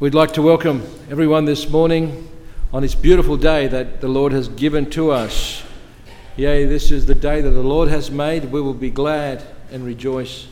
We'd 0.00 0.14
like 0.14 0.32
to 0.32 0.40
welcome 0.40 0.82
everyone 1.10 1.44
this 1.44 1.68
morning 1.68 2.26
on 2.72 2.80
this 2.80 2.94
beautiful 2.94 3.36
day 3.36 3.66
that 3.66 4.00
the 4.00 4.08
Lord 4.08 4.32
has 4.32 4.48
given 4.48 4.88
to 4.92 5.10
us. 5.10 5.62
Yea, 6.38 6.64
this 6.64 6.90
is 6.90 7.04
the 7.04 7.14
day 7.14 7.42
that 7.42 7.50
the 7.50 7.62
Lord 7.62 7.90
has 7.90 8.10
made. 8.10 8.46
We 8.46 8.62
will 8.62 8.72
be 8.72 8.88
glad 8.88 9.42
and 9.70 9.84
rejoice 9.84 10.48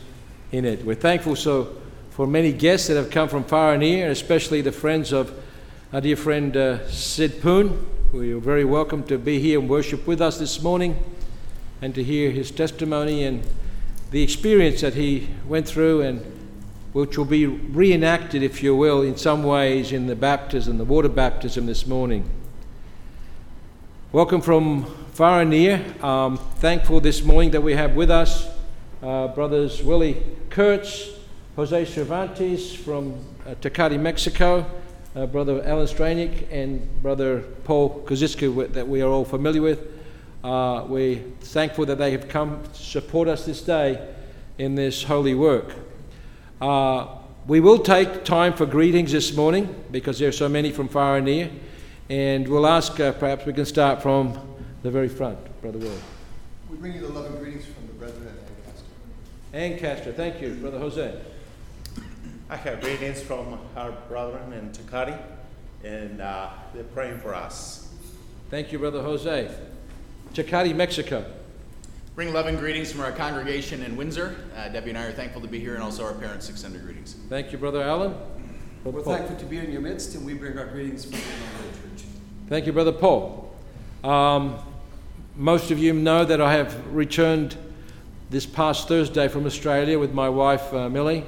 in 0.52 0.66
it. 0.66 0.84
We're 0.84 0.96
thankful 0.96 1.34
so 1.34 1.78
for 2.10 2.26
many 2.26 2.52
guests 2.52 2.88
that 2.88 2.98
have 2.98 3.08
come 3.08 3.30
from 3.30 3.42
far 3.42 3.72
and 3.72 3.80
near, 3.80 4.10
especially 4.10 4.60
the 4.60 4.70
friends 4.70 5.14
of 5.14 5.32
our 5.94 6.02
dear 6.02 6.16
friend 6.16 6.54
uh, 6.54 6.86
Sid 6.90 7.40
Poon. 7.40 7.86
We 8.12 8.34
are 8.34 8.40
very 8.40 8.66
welcome 8.66 9.02
to 9.04 9.16
be 9.16 9.40
here 9.40 9.60
and 9.60 9.66
worship 9.66 10.06
with 10.06 10.20
us 10.20 10.38
this 10.38 10.62
morning 10.62 11.02
and 11.80 11.94
to 11.94 12.04
hear 12.04 12.32
his 12.32 12.50
testimony 12.50 13.24
and 13.24 13.46
the 14.10 14.22
experience 14.22 14.82
that 14.82 14.92
he 14.92 15.30
went 15.46 15.66
through 15.66 16.02
and 16.02 16.37
which 16.98 17.16
will 17.16 17.24
be 17.24 17.46
reenacted, 17.46 18.42
if 18.42 18.60
you 18.60 18.74
will, 18.74 19.02
in 19.02 19.16
some 19.16 19.44
ways 19.44 19.92
in 19.92 20.08
the 20.08 20.16
baptism, 20.16 20.78
the 20.78 20.84
water 20.84 21.08
baptism 21.08 21.64
this 21.64 21.86
morning. 21.86 22.28
Welcome 24.10 24.40
from 24.40 24.84
far 25.12 25.42
and 25.42 25.50
near. 25.50 25.84
Um, 26.02 26.38
thankful 26.56 26.98
this 27.00 27.22
morning 27.22 27.52
that 27.52 27.60
we 27.60 27.74
have 27.74 27.94
with 27.94 28.10
us 28.10 28.48
uh, 29.00 29.28
brothers 29.28 29.80
Willie 29.80 30.20
Kurtz, 30.50 31.10
Jose 31.54 31.84
Cervantes 31.84 32.74
from 32.74 33.14
uh, 33.46 33.54
Tecate, 33.60 34.00
Mexico, 34.00 34.66
uh, 35.14 35.24
brother 35.26 35.62
Alan 35.64 35.86
Stranick, 35.86 36.50
and 36.50 37.00
brother 37.00 37.42
Paul 37.62 38.02
Koziska, 38.06 38.72
that 38.72 38.88
we 38.88 39.02
are 39.02 39.08
all 39.08 39.24
familiar 39.24 39.62
with. 39.62 39.86
Uh, 40.42 40.84
we're 40.88 41.20
thankful 41.42 41.86
that 41.86 41.98
they 41.98 42.10
have 42.10 42.28
come 42.28 42.60
to 42.72 42.82
support 42.82 43.28
us 43.28 43.46
this 43.46 43.62
day 43.62 44.04
in 44.58 44.74
this 44.74 45.04
holy 45.04 45.36
work. 45.36 45.76
Uh, 46.60 47.06
we 47.46 47.60
will 47.60 47.78
take 47.78 48.24
time 48.24 48.52
for 48.52 48.66
greetings 48.66 49.12
this 49.12 49.34
morning 49.34 49.84
because 49.92 50.18
there 50.18 50.28
are 50.28 50.32
so 50.32 50.48
many 50.48 50.72
from 50.72 50.88
far 50.88 51.16
and 51.16 51.26
near. 51.26 51.50
And 52.10 52.48
we'll 52.48 52.66
ask, 52.66 52.98
uh, 52.98 53.12
perhaps 53.12 53.46
we 53.46 53.52
can 53.52 53.64
start 53.64 54.02
from 54.02 54.38
the 54.82 54.90
very 54.90 55.08
front, 55.08 55.38
Brother 55.62 55.78
Will. 55.78 55.98
We 56.70 56.76
bring 56.78 56.94
you 56.94 57.02
the 57.02 57.08
love 57.08 57.26
and 57.26 57.38
greetings 57.38 57.64
from 57.64 57.86
the 57.86 57.92
brethren 57.92 58.26
at 58.26 59.54
Ancaster. 59.54 59.94
Ancaster, 59.94 60.12
thank 60.12 60.40
you. 60.42 60.54
Brother 60.54 60.78
Jose. 60.78 61.20
I 62.50 62.56
have 62.56 62.80
greetings 62.80 63.22
from 63.22 63.58
our 63.76 63.92
brethren 64.08 64.52
in 64.54 64.70
Tecate, 64.72 65.18
and 65.84 66.20
uh, 66.20 66.50
they're 66.74 66.82
praying 66.84 67.20
for 67.20 67.34
us. 67.34 67.88
Thank 68.50 68.72
you, 68.72 68.78
Brother 68.78 69.02
Jose. 69.02 69.54
Tecate, 70.34 70.74
Mexico. 70.74 71.24
Bring 72.18 72.32
love 72.32 72.46
and 72.46 72.58
greetings 72.58 72.90
from 72.90 73.02
our 73.02 73.12
congregation 73.12 73.80
in 73.84 73.96
Windsor. 73.96 74.34
Uh, 74.56 74.68
Debbie 74.70 74.88
and 74.88 74.98
I 74.98 75.04
are 75.04 75.12
thankful 75.12 75.40
to 75.40 75.46
be 75.46 75.60
here, 75.60 75.74
and 75.74 75.82
also 75.84 76.04
our 76.04 76.14
parents 76.14 76.48
extend 76.50 76.74
their 76.74 76.82
greetings. 76.82 77.14
Thank 77.28 77.52
you, 77.52 77.58
Brother 77.58 77.80
Allen. 77.80 78.12
We're 78.82 78.90
Paul. 78.90 79.14
thankful 79.14 79.36
to 79.36 79.44
be 79.44 79.58
in 79.58 79.70
your 79.70 79.80
midst, 79.80 80.16
and 80.16 80.26
we 80.26 80.34
bring 80.34 80.58
our 80.58 80.66
greetings 80.66 81.04
from 81.04 81.12
the 81.12 81.18
Church. 81.18 82.06
Thank 82.48 82.66
you, 82.66 82.72
Brother 82.72 82.90
Paul. 82.90 83.54
Um, 84.02 84.58
most 85.36 85.70
of 85.70 85.78
you 85.78 85.92
know 85.92 86.24
that 86.24 86.40
I 86.40 86.54
have 86.54 86.92
returned 86.92 87.56
this 88.30 88.46
past 88.46 88.88
Thursday 88.88 89.28
from 89.28 89.46
Australia 89.46 89.96
with 89.96 90.12
my 90.12 90.28
wife, 90.28 90.74
uh, 90.74 90.88
Millie. 90.88 91.24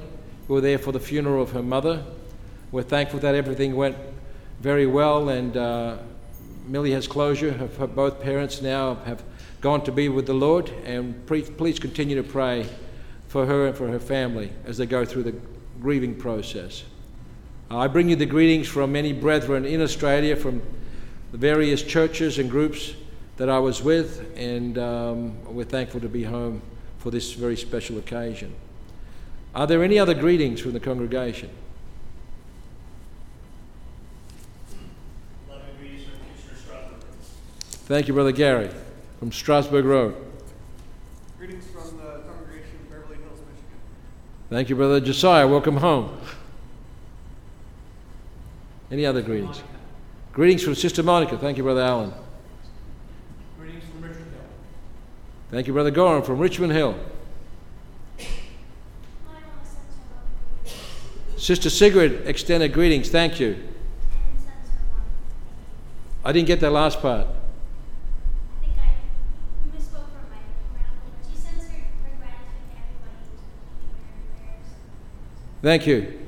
We 0.49 0.55
were 0.55 0.59
there 0.59 0.77
for 0.77 0.91
the 0.91 0.99
funeral 0.99 1.41
of 1.41 1.51
her 1.51 1.63
mother. 1.63 2.03
We're 2.73 2.83
thankful 2.83 3.21
that 3.21 3.33
everything 3.33 3.77
went 3.77 3.95
very 4.59 4.87
well, 4.87 5.29
and 5.29 5.55
uh, 5.55 5.99
Millie 6.67 6.91
has 6.91 7.07
closure. 7.07 7.53
Her, 7.53 7.67
her 7.67 7.87
both 7.87 8.19
parents 8.19 8.61
now 8.61 8.95
have 9.05 9.23
gone 9.61 9.83
to 9.83 9.91
be 9.91 10.09
with 10.09 10.25
the 10.25 10.33
Lord, 10.33 10.69
and 10.85 11.25
please 11.27 11.79
continue 11.79 12.15
to 12.15 12.27
pray 12.27 12.67
for 13.27 13.45
her 13.45 13.67
and 13.67 13.77
for 13.77 13.87
her 13.87 13.99
family 13.99 14.51
as 14.65 14.77
they 14.77 14.87
go 14.87 15.05
through 15.05 15.23
the 15.23 15.35
grieving 15.79 16.15
process. 16.15 16.83
I 17.69 17.87
bring 17.87 18.09
you 18.09 18.15
the 18.15 18.25
greetings 18.25 18.67
from 18.67 18.91
many 18.91 19.13
brethren 19.13 19.65
in 19.65 19.81
Australia, 19.81 20.35
from 20.35 20.61
the 21.31 21.37
various 21.37 21.83
churches 21.83 22.39
and 22.39 22.49
groups 22.49 22.95
that 23.37 23.49
I 23.49 23.59
was 23.59 23.81
with, 23.81 24.35
and 24.35 24.77
um, 24.79 25.45
we're 25.45 25.63
thankful 25.63 26.01
to 26.01 26.09
be 26.09 26.23
home 26.23 26.61
for 26.97 27.11
this 27.11 27.33
very 27.33 27.55
special 27.55 27.99
occasion. 27.99 28.53
Are 29.53 29.67
there 29.67 29.83
any 29.83 29.99
other 29.99 30.13
greetings 30.13 30.59
from 30.59 30.73
the 30.73 30.79
congregation? 30.79 31.49
Thank 37.85 38.07
you, 38.07 38.13
Brother 38.13 38.31
Gary 38.31 38.69
from 39.21 39.31
Strasburg 39.31 39.85
Road. 39.85 40.15
Greetings 41.37 41.67
from 41.67 41.95
the 41.99 42.21
congregation 42.25 42.75
of 42.81 42.89
Beverly 42.89 43.17
Hills, 43.21 43.37
Michigan. 43.41 43.77
Thank 44.49 44.67
you, 44.67 44.75
Brother 44.75 44.99
Josiah. 44.99 45.47
Welcome 45.47 45.77
home. 45.77 46.19
Any 48.91 49.05
other 49.05 49.21
greetings? 49.21 49.57
Monica. 49.57 49.67
Greetings 50.33 50.63
from 50.63 50.73
Sister 50.73 51.03
Monica. 51.03 51.37
Thank 51.37 51.57
you, 51.57 51.63
Brother 51.63 51.81
Allen. 51.81 52.11
Greetings 53.59 53.83
from 53.83 54.01
Richmond 54.01 54.31
Hill. 54.31 54.41
Thank 55.51 55.67
you, 55.67 55.73
Brother 55.73 55.91
Gorham 55.91 56.23
from 56.23 56.39
Richmond 56.39 56.73
Hill. 56.73 56.95
Sister 61.37 61.69
Sigrid 61.69 62.27
extended 62.27 62.73
greetings. 62.73 63.09
Thank 63.09 63.39
you. 63.39 63.67
I 66.25 66.31
didn't 66.31 66.47
get 66.47 66.59
that 66.61 66.71
last 66.71 67.01
part. 67.01 67.27
Thank 75.61 75.85
you. 75.85 76.19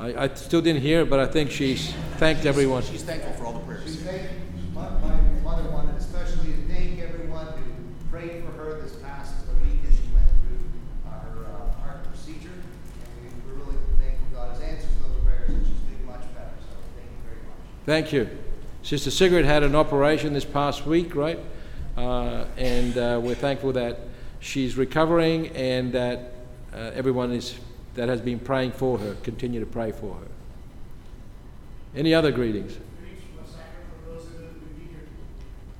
I, 0.00 0.24
I 0.24 0.34
still 0.34 0.60
didn't 0.60 0.82
hear, 0.82 1.04
but 1.04 1.20
I 1.20 1.26
think 1.26 1.52
she's 1.52 1.92
thanked 2.16 2.44
everyone. 2.44 2.82
She's 2.82 3.04
thankful 3.04 3.32
for 3.34 3.46
all 3.46 3.52
the 3.52 3.60
prayers. 3.60 3.84
She's 3.84 4.02
thankful. 4.02 4.36
My, 4.74 4.88
my 4.98 5.14
mother 5.44 5.70
wanted 5.70 5.94
especially 5.94 6.54
to 6.54 6.58
thank 6.66 6.98
everyone 6.98 7.46
who 7.46 7.62
prayed 8.10 8.42
for 8.44 8.50
her 8.50 8.80
this 8.80 8.96
past 8.96 9.46
week 9.62 9.78
as 9.88 9.94
she 9.94 10.12
went 10.12 10.26
through 10.42 10.58
her 11.08 11.46
uh, 11.46 11.80
heart 11.82 12.04
procedure. 12.10 12.50
And 12.50 13.46
we, 13.46 13.52
we're 13.52 13.64
really 13.64 13.78
thankful 14.00 14.26
God 14.34 14.54
has 14.54 14.60
answered 14.60 14.90
those 15.00 15.22
prayers 15.24 15.50
and 15.50 15.64
she's 15.64 15.76
doing 15.76 16.04
much 16.04 16.22
better. 16.34 16.50
So 16.68 16.76
thank 16.96 17.06
you 17.06 17.28
very 17.28 17.46
much. 17.46 17.86
Thank 17.86 18.12
you. 18.12 18.28
Sister 18.82 19.12
Sigrid 19.12 19.44
had 19.44 19.62
an 19.62 19.76
operation 19.76 20.32
this 20.32 20.44
past 20.44 20.84
week, 20.84 21.14
right? 21.14 21.38
Uh, 21.96 22.46
and 22.56 22.98
uh, 22.98 23.20
we're 23.22 23.36
thankful 23.36 23.72
that 23.74 24.00
she's 24.40 24.76
recovering 24.76 25.46
and 25.50 25.92
that 25.92 26.32
uh, 26.74 26.90
everyone 26.96 27.30
is 27.30 27.54
that 27.94 28.08
has 28.08 28.20
been 28.20 28.38
praying 28.38 28.72
for 28.72 28.98
her. 28.98 29.14
Continue 29.22 29.60
to 29.60 29.66
pray 29.66 29.92
for 29.92 30.14
her. 30.14 30.28
Any 31.96 32.12
other 32.12 32.32
greetings? 32.32 32.76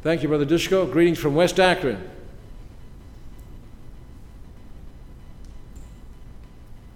Thank 0.03 0.23
you, 0.23 0.29
Brother 0.29 0.47
Dushko. 0.47 0.91
Greetings 0.93 1.19
from 1.19 1.35
West 1.35 1.59
Akron. 1.59 2.11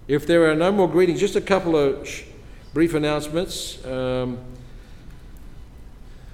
If 0.07 0.25
there 0.25 0.49
are 0.49 0.55
no 0.55 0.71
more 0.71 0.87
greetings, 0.87 1.19
just 1.19 1.35
a 1.35 1.41
couple 1.41 1.75
of 1.75 2.07
sh- 2.07 2.23
brief 2.73 2.93
announcements. 2.93 3.83
Um, 3.85 4.39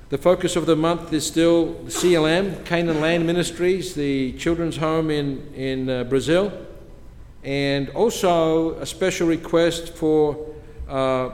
the 0.10 0.18
focus 0.18 0.56
of 0.56 0.66
the 0.66 0.76
month 0.76 1.12
is 1.12 1.26
still 1.26 1.76
CLM, 1.86 2.64
Canaan 2.66 3.02
Land 3.02 3.26
Ministries, 3.26 3.96
the 3.96 4.34
children's 4.34 4.78
home 4.78 5.10
in, 5.10 5.54
in 5.56 5.90
uh, 5.90 6.04
Brazil 6.04 6.65
and 7.46 7.90
also 7.92 8.74
a 8.80 8.86
special 8.88 9.28
request 9.28 9.94
for 9.94 10.52
uh, 10.90 11.30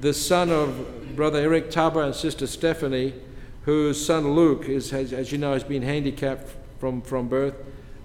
the 0.00 0.14
son 0.14 0.48
of 0.50 1.16
Brother 1.16 1.40
Eric 1.40 1.72
Taba 1.72 2.04
and 2.04 2.14
Sister 2.14 2.46
Stephanie, 2.46 3.14
whose 3.62 4.04
son 4.04 4.30
Luke 4.30 4.68
is, 4.68 4.90
has, 4.90 5.12
as 5.12 5.32
you 5.32 5.38
know, 5.38 5.54
has 5.54 5.64
been 5.64 5.82
handicapped 5.82 6.48
from, 6.78 7.02
from 7.02 7.26
birth, 7.26 7.56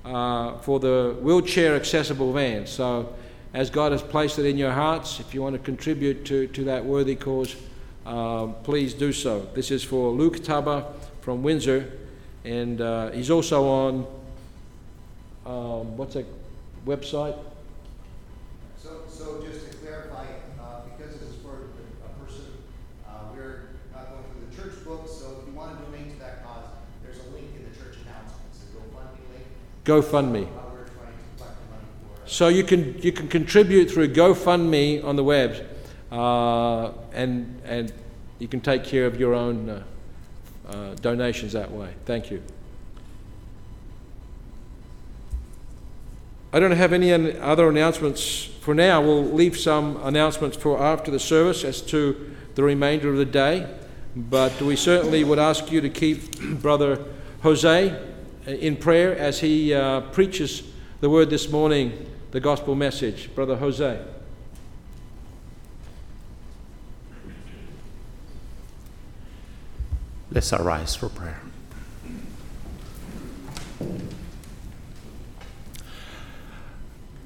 uh, 0.04 0.58
for 0.58 0.80
the 0.80 1.16
wheelchair 1.22 1.75
accessible 1.75 2.34
van. 2.34 2.66
So, 2.66 3.13
as 3.54 3.69
God 3.69 3.92
has 3.92 4.02
placed 4.02 4.40
it 4.40 4.46
in 4.46 4.57
your 4.57 4.72
hearts, 4.72 5.19
if 5.19 5.34
you 5.36 5.44
want 5.44 5.54
to 5.54 5.60
contribute 5.60 6.25
to, 6.25 6.48
to 6.48 6.64
that 6.64 6.84
worthy 6.84 7.16
cause, 7.16 7.56
um, 8.07 8.56
please 8.64 8.96
do 8.96 9.14
so. 9.14 9.48
This 9.54 9.69
is 9.69 9.84
for 9.84 10.10
Luke 10.10 10.38
Taba 10.38 10.94
from 11.19 11.44
Windsor, 11.44 11.92
and 12.44 12.81
uh, 12.81 13.12
he's 13.12 13.30
also 13.30 13.68
on 13.68 14.07
um, 15.46 15.96
what's 15.98 16.16
that 16.16 16.25
website? 16.88 17.38
So 19.22 19.40
just 19.46 19.69
to 19.69 19.78
clarify, 19.78 20.25
uh, 20.60 20.81
because 20.90 21.14
this 21.14 21.30
is 21.30 21.36
for 21.44 21.69
a 22.02 22.25
person, 22.25 22.57
uh, 23.07 23.30
we're 23.36 23.69
not 23.94 24.10
going 24.10 24.24
through 24.34 24.50
the 24.50 24.56
church 24.57 24.84
book, 24.84 25.06
so 25.07 25.38
if 25.38 25.48
you 25.48 25.54
want 25.54 25.78
to 25.78 25.86
donate 25.86 26.10
to 26.14 26.19
that 26.19 26.44
cause, 26.44 26.66
there's 27.04 27.19
a 27.19 27.30
link 27.30 27.54
in 27.56 27.69
the 27.69 27.78
church 27.78 28.02
announcements, 28.02 28.66
a 28.66 28.74
GoFundMe 28.74 29.22
link. 29.30 29.46
GoFundMe. 29.46 29.46
Uh, 29.46 29.46
we're 29.46 29.46
trying 29.46 29.46
to 29.46 29.46
collect 29.46 29.46
the 29.46 29.46
money 29.46 29.70
for. 29.83 30.48
So 32.25 32.48
you 32.48 32.63
can 32.63 32.98
you 33.01 33.12
can 33.12 33.28
contribute 33.28 33.92
through 33.92 34.13
GoFundMe 34.13 35.04
on 35.04 35.16
the 35.16 35.24
web, 35.24 35.68
uh, 36.12 36.92
and 37.13 37.62
and 37.66 37.92
you 38.39 38.48
can 38.48 38.62
take 38.62 38.83
care 38.83 39.06
of 39.06 39.19
your 39.19 39.33
own 39.33 39.69
uh, 39.69 39.83
uh, 40.69 40.95
donations 40.95 41.54
that 41.54 41.72
way. 41.72 41.94
Thank 42.06 42.31
you. 42.31 42.42
I 46.54 46.60
don't 46.60 46.72
have 46.72 46.94
any 46.94 47.12
other 47.13 47.69
announcements 47.69 48.44
for 48.62 48.74
now. 48.74 49.01
We'll 49.01 49.24
leave 49.24 49.57
some 49.57 49.98
announcements 50.04 50.57
for 50.57 50.81
after 50.81 51.10
the 51.10 51.19
service 51.19 51.63
as 51.63 51.81
to 51.83 52.36
the 52.56 52.63
remainder 52.63 53.10
of 53.10 53.18
the 53.18 53.25
day. 53.25 53.68
But 54.16 54.62
we 54.62 54.75
certainly 54.75 55.24
would 55.24 55.39
ask 55.39 55.72
you 55.72 55.80
to 55.80 55.89
keep 55.89 56.39
Brother 56.62 57.06
Jose 57.44 58.11
in 58.46 58.76
prayer 58.76 59.16
as 59.18 59.40
he 59.40 59.74
uh, 59.74 60.02
preaches 60.02 60.64
the 61.00 61.10
word 61.10 61.30
this 61.30 61.50
morning, 61.50 62.10
the 62.32 62.40
gospel 62.40 62.76
message. 62.76 63.34
Brother 63.36 63.56
Jose. 63.56 64.00
Let's 70.32 70.54
arise 70.54 70.96
for 70.96 71.10
prayer. 71.10 71.42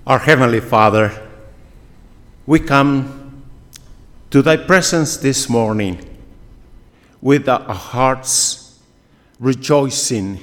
Our 0.07 0.19
Heavenly 0.19 0.59
Father, 0.59 1.29
we 2.45 2.59
come 2.59 3.43
to 4.31 4.41
Thy 4.41 4.57
presence 4.57 5.17
this 5.17 5.49
morning 5.49 6.17
with 7.21 7.47
our 7.47 7.73
hearts 7.73 8.79
rejoicing 9.39 10.39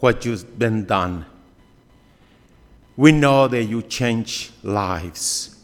what 0.00 0.24
you've 0.24 0.58
been 0.58 0.84
done. 0.84 1.26
We 2.96 3.12
know 3.12 3.48
that 3.48 3.64
you 3.64 3.82
change 3.82 4.50
lives. 4.62 5.56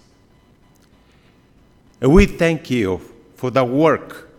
And 2.00 2.12
we 2.12 2.26
thank 2.26 2.70
you 2.70 3.00
for 3.36 3.50
the 3.50 3.64
work 3.64 4.31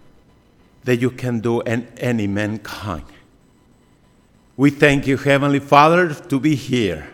that 0.83 0.97
you 0.97 1.09
can 1.09 1.39
do 1.39 1.61
in 1.61 1.87
any 1.97 2.27
mankind. 2.27 3.05
We 4.55 4.69
thank 4.69 5.07
you, 5.07 5.17
Heavenly 5.17 5.59
Father, 5.59 6.13
to 6.13 6.39
be 6.39 6.55
here 6.55 7.09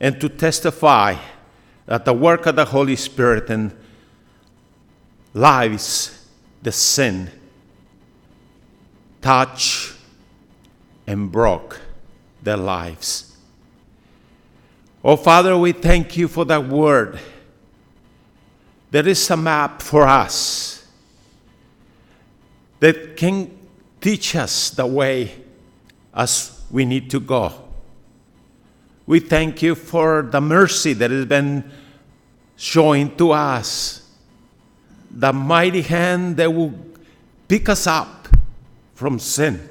and 0.00 0.20
to 0.20 0.28
testify 0.28 1.16
that 1.86 2.04
the 2.04 2.12
work 2.12 2.46
of 2.46 2.56
the 2.56 2.66
Holy 2.66 2.96
Spirit 2.96 3.48
in 3.48 3.72
lives 5.32 6.26
the 6.62 6.72
sin 6.72 7.30
touch 9.20 9.93
and 11.06 11.30
broke 11.30 11.80
their 12.42 12.56
lives. 12.56 13.36
Oh, 15.02 15.16
Father, 15.16 15.56
we 15.58 15.72
thank 15.72 16.16
you 16.16 16.28
for 16.28 16.44
that 16.46 16.66
word. 16.66 17.18
There 18.90 19.06
is 19.06 19.28
a 19.30 19.36
map 19.36 19.82
for 19.82 20.06
us 20.06 20.86
that 22.80 23.16
can 23.16 23.50
teach 24.00 24.36
us 24.36 24.70
the 24.70 24.86
way 24.86 25.34
as 26.14 26.62
we 26.70 26.84
need 26.84 27.10
to 27.10 27.20
go. 27.20 27.52
We 29.06 29.20
thank 29.20 29.62
you 29.62 29.74
for 29.74 30.22
the 30.22 30.40
mercy 30.40 30.94
that 30.94 31.10
has 31.10 31.26
been 31.26 31.70
showing 32.56 33.14
to 33.16 33.32
us, 33.32 34.08
the 35.10 35.32
mighty 35.32 35.82
hand 35.82 36.36
that 36.38 36.52
will 36.52 36.72
pick 37.48 37.68
us 37.68 37.86
up 37.86 38.28
from 38.94 39.18
sin. 39.18 39.68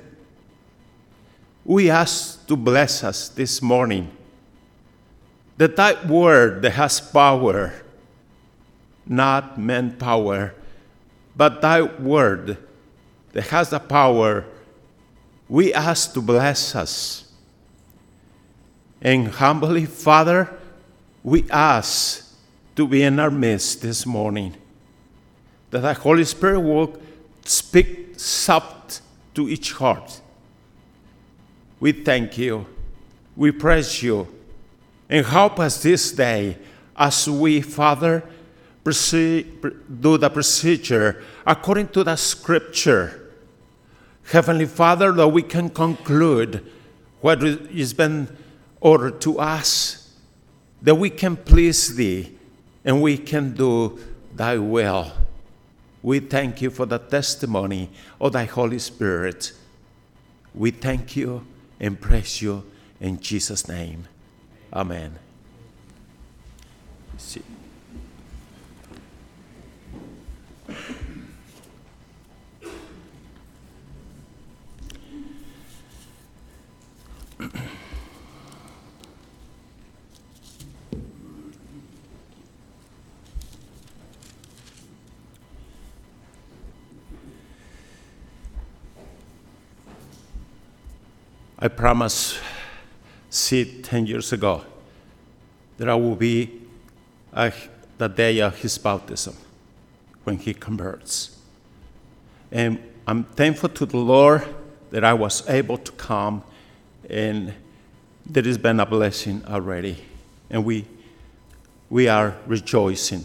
We 1.65 1.89
ask 1.89 2.45
to 2.48 2.56
bless 2.57 3.04
us 3.04 3.30
this 3.30 3.62
morning 3.62 4.12
that 5.57 5.75
that 5.77 6.07
word 6.07 6.62
that 6.62 6.71
has 6.71 7.00
power, 7.00 7.74
not 9.06 9.57
manpower, 9.57 10.54
but 11.36 11.62
that 11.62 12.01
word 12.01 12.57
that 13.31 13.48
has 13.48 13.69
the 13.69 13.80
power, 13.80 14.45
we 15.48 15.74
ask 15.74 16.13
to 16.13 16.21
bless 16.21 16.75
us. 16.75 17.31
And 19.01 19.27
humbly, 19.27 19.86
Father, 19.86 20.50
we 21.24 21.50
ask 21.50 22.36
to 22.75 22.88
be 22.88 23.04
in 23.04 23.19
our 23.19 23.31
midst 23.31 23.81
this 23.81 24.06
morning, 24.06 24.56
that 25.71 25.80
the 25.80 25.94
Holy 25.94 26.24
Spirit 26.25 26.59
will 26.59 26.98
speak 27.45 28.19
soft 28.19 29.01
to 29.36 29.48
each 29.48 29.74
heart. 29.74 30.21
We 31.83 31.91
thank 31.91 32.38
you, 32.38 32.65
we 33.35 33.51
praise 33.51 34.01
you, 34.01 34.30
and 35.09 35.25
help 35.25 35.59
us 35.59 35.83
this 35.83 36.13
day 36.13 36.57
as 36.95 37.30
we, 37.30 37.59
Father, 37.59 38.24
do 38.85 40.18
the 40.18 40.30
procedure 40.33 41.21
according 41.45 41.89
to 41.89 42.06
the 42.06 42.15
scripture. 42.15 43.33
Heavenly 44.31 44.65
Father, 44.65 45.12
that 45.12 45.27
we 45.27 45.41
can 45.44 45.69
conclude 45.69 46.65
what 47.19 47.41
has 47.41 47.94
been 47.94 48.30
ordered 48.80 49.19
to 49.19 49.39
us, 49.39 50.15
that 50.81 50.95
we 50.95 51.09
can 51.09 51.35
please 51.35 51.97
Thee 51.97 52.31
and 52.85 53.01
we 53.01 53.18
can 53.18 53.56
do 53.56 54.00
Thy 54.33 54.57
will. 54.57 55.12
We 56.01 56.21
thank 56.21 56.62
you 56.62 56.69
for 56.69 56.85
the 56.85 57.00
testimony 57.00 57.89
of 58.21 58.31
Thy 58.31 58.45
Holy 58.45 58.80
Spirit. 58.80 59.51
We 60.56 60.71
thank 60.71 61.18
you 61.18 61.45
and 61.79 61.99
praise 61.99 62.41
you 62.41 62.63
in 62.99 63.19
Jesus' 63.19 63.67
name. 63.67 64.07
Amen. 64.73 65.19
See. 67.17 67.41
I 91.63 91.69
promised 91.69 92.42
Sid 93.30 93.85
10 93.85 94.06
years 94.06 94.33
ago 94.33 94.66
that 95.78 95.87
I 95.87 95.95
will 95.95 96.18
be 96.18 96.59
at 97.31 97.56
the 97.97 98.09
day 98.09 98.42
of 98.42 98.57
his 98.57 98.78
baptism 98.78 99.37
when 100.26 100.40
he 100.40 100.54
converts. 100.54 101.40
And 102.52 102.83
I'm 103.07 103.23
thankful 103.23 103.69
to 103.69 103.85
the 103.85 103.95
Lord 103.95 104.45
that 104.92 105.06
I 105.06 105.14
was 105.14 105.47
able 105.47 105.78
to 105.78 105.92
come 105.94 106.44
and 107.09 107.54
there 108.26 108.44
has 108.44 108.57
been 108.57 108.81
a 108.81 108.85
blessing 108.85 109.42
already. 109.47 110.04
And 110.49 110.66
we, 110.66 110.85
we 111.90 112.09
are 112.09 112.35
rejoicing. 112.45 113.23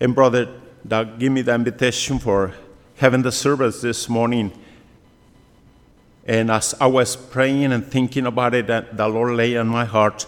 And 0.00 0.14
Brother 0.14 0.48
Doug, 0.88 1.18
give 1.18 1.32
me 1.32 1.42
the 1.42 1.54
invitation 1.54 2.18
for 2.18 2.54
having 2.96 3.20
the 3.20 3.32
service 3.32 3.82
this 3.82 4.08
morning. 4.08 4.52
And 6.26 6.50
as 6.50 6.74
I 6.80 6.86
was 6.86 7.16
praying 7.16 7.72
and 7.72 7.84
thinking 7.84 8.26
about 8.26 8.54
it, 8.54 8.66
the 8.66 9.08
Lord 9.08 9.34
lay 9.34 9.56
on 9.56 9.68
my 9.68 9.84
heart 9.84 10.26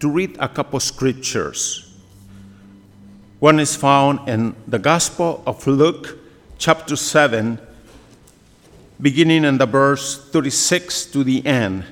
to 0.00 0.10
read 0.10 0.36
a 0.40 0.48
couple 0.48 0.80
scriptures. 0.80 1.84
One 3.38 3.60
is 3.60 3.76
found 3.76 4.28
in 4.28 4.56
the 4.66 4.80
Gospel 4.80 5.44
of 5.46 5.64
Luke, 5.66 6.18
chapter 6.58 6.96
7, 6.96 7.58
beginning 9.00 9.44
in 9.44 9.58
the 9.58 9.66
verse 9.66 10.28
36 10.30 11.06
to 11.06 11.22
the 11.22 11.46
end. 11.46 11.84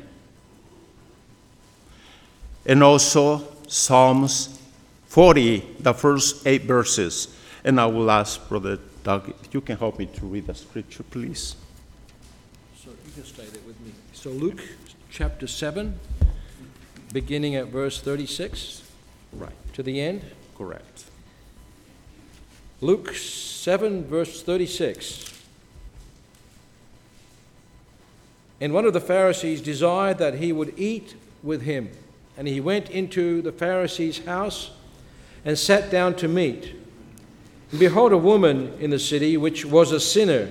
And 2.65 2.83
also 2.83 3.47
Psalms 3.69 4.61
40, 5.07 5.77
the 5.79 5.95
first 5.95 6.45
eight 6.49 6.63
verses. 6.63 7.29
And 7.63 7.81
I 7.81 7.87
will 7.87 8.11
ask 8.11 8.49
Brother 8.49 8.81
Doug 9.05 9.33
if 9.41 9.55
you 9.55 9.61
can 9.61 9.77
help 9.77 10.01
me 10.01 10.07
to 10.07 10.27
read 10.27 10.49
the 10.49 10.55
scripture, 10.55 11.05
please. 11.05 11.55
So 13.17 13.23
you 13.23 13.29
stay 13.29 13.45
there 13.45 13.63
with 13.67 13.81
me. 13.81 13.93
So 14.13 14.29
Luke 14.29 14.63
chapter 15.11 15.47
7, 15.47 15.99
beginning 17.15 17.55
at 17.55 17.69
verse 17.69 17.99
36 17.99 18.83
Right, 19.33 19.55
to 19.73 19.83
the 19.83 20.03
end. 20.03 20.23
correct. 20.55 21.05
Luke 22.83 23.15
7, 23.15 24.05
verse 24.05 24.43
36. 24.43 25.33
And 28.61 28.75
one 28.75 28.85
of 28.85 28.93
the 28.93 29.01
Pharisees 29.01 29.63
desired 29.63 30.19
that 30.19 30.35
he 30.35 30.53
would 30.53 30.79
eat 30.79 31.15
with 31.43 31.63
him. 31.63 31.89
And 32.37 32.47
he 32.47 32.61
went 32.61 32.91
into 32.91 33.41
the 33.41 33.53
Pharisee's 33.53 34.27
house 34.27 34.73
and 35.43 35.59
sat 35.59 35.91
down 35.91 36.17
to 36.17 36.29
meat. 36.29 36.75
And 37.71 37.81
behold, 37.81 38.13
a 38.13 38.19
woman 38.19 38.75
in 38.79 38.91
the 38.91 38.99
city 38.99 39.39
which 39.39 39.65
was 39.65 39.91
a 39.91 40.01
sinner, 40.01 40.51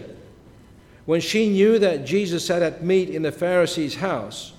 when 1.05 1.21
she 1.21 1.50
knew 1.50 1.77
that 1.79 2.05
Jesus 2.05 2.45
sat 2.45 2.62
at 2.62 2.83
meat 2.83 3.09
in 3.09 3.21
the 3.21 3.31
Pharisee's 3.31 3.95
house, 3.95 4.53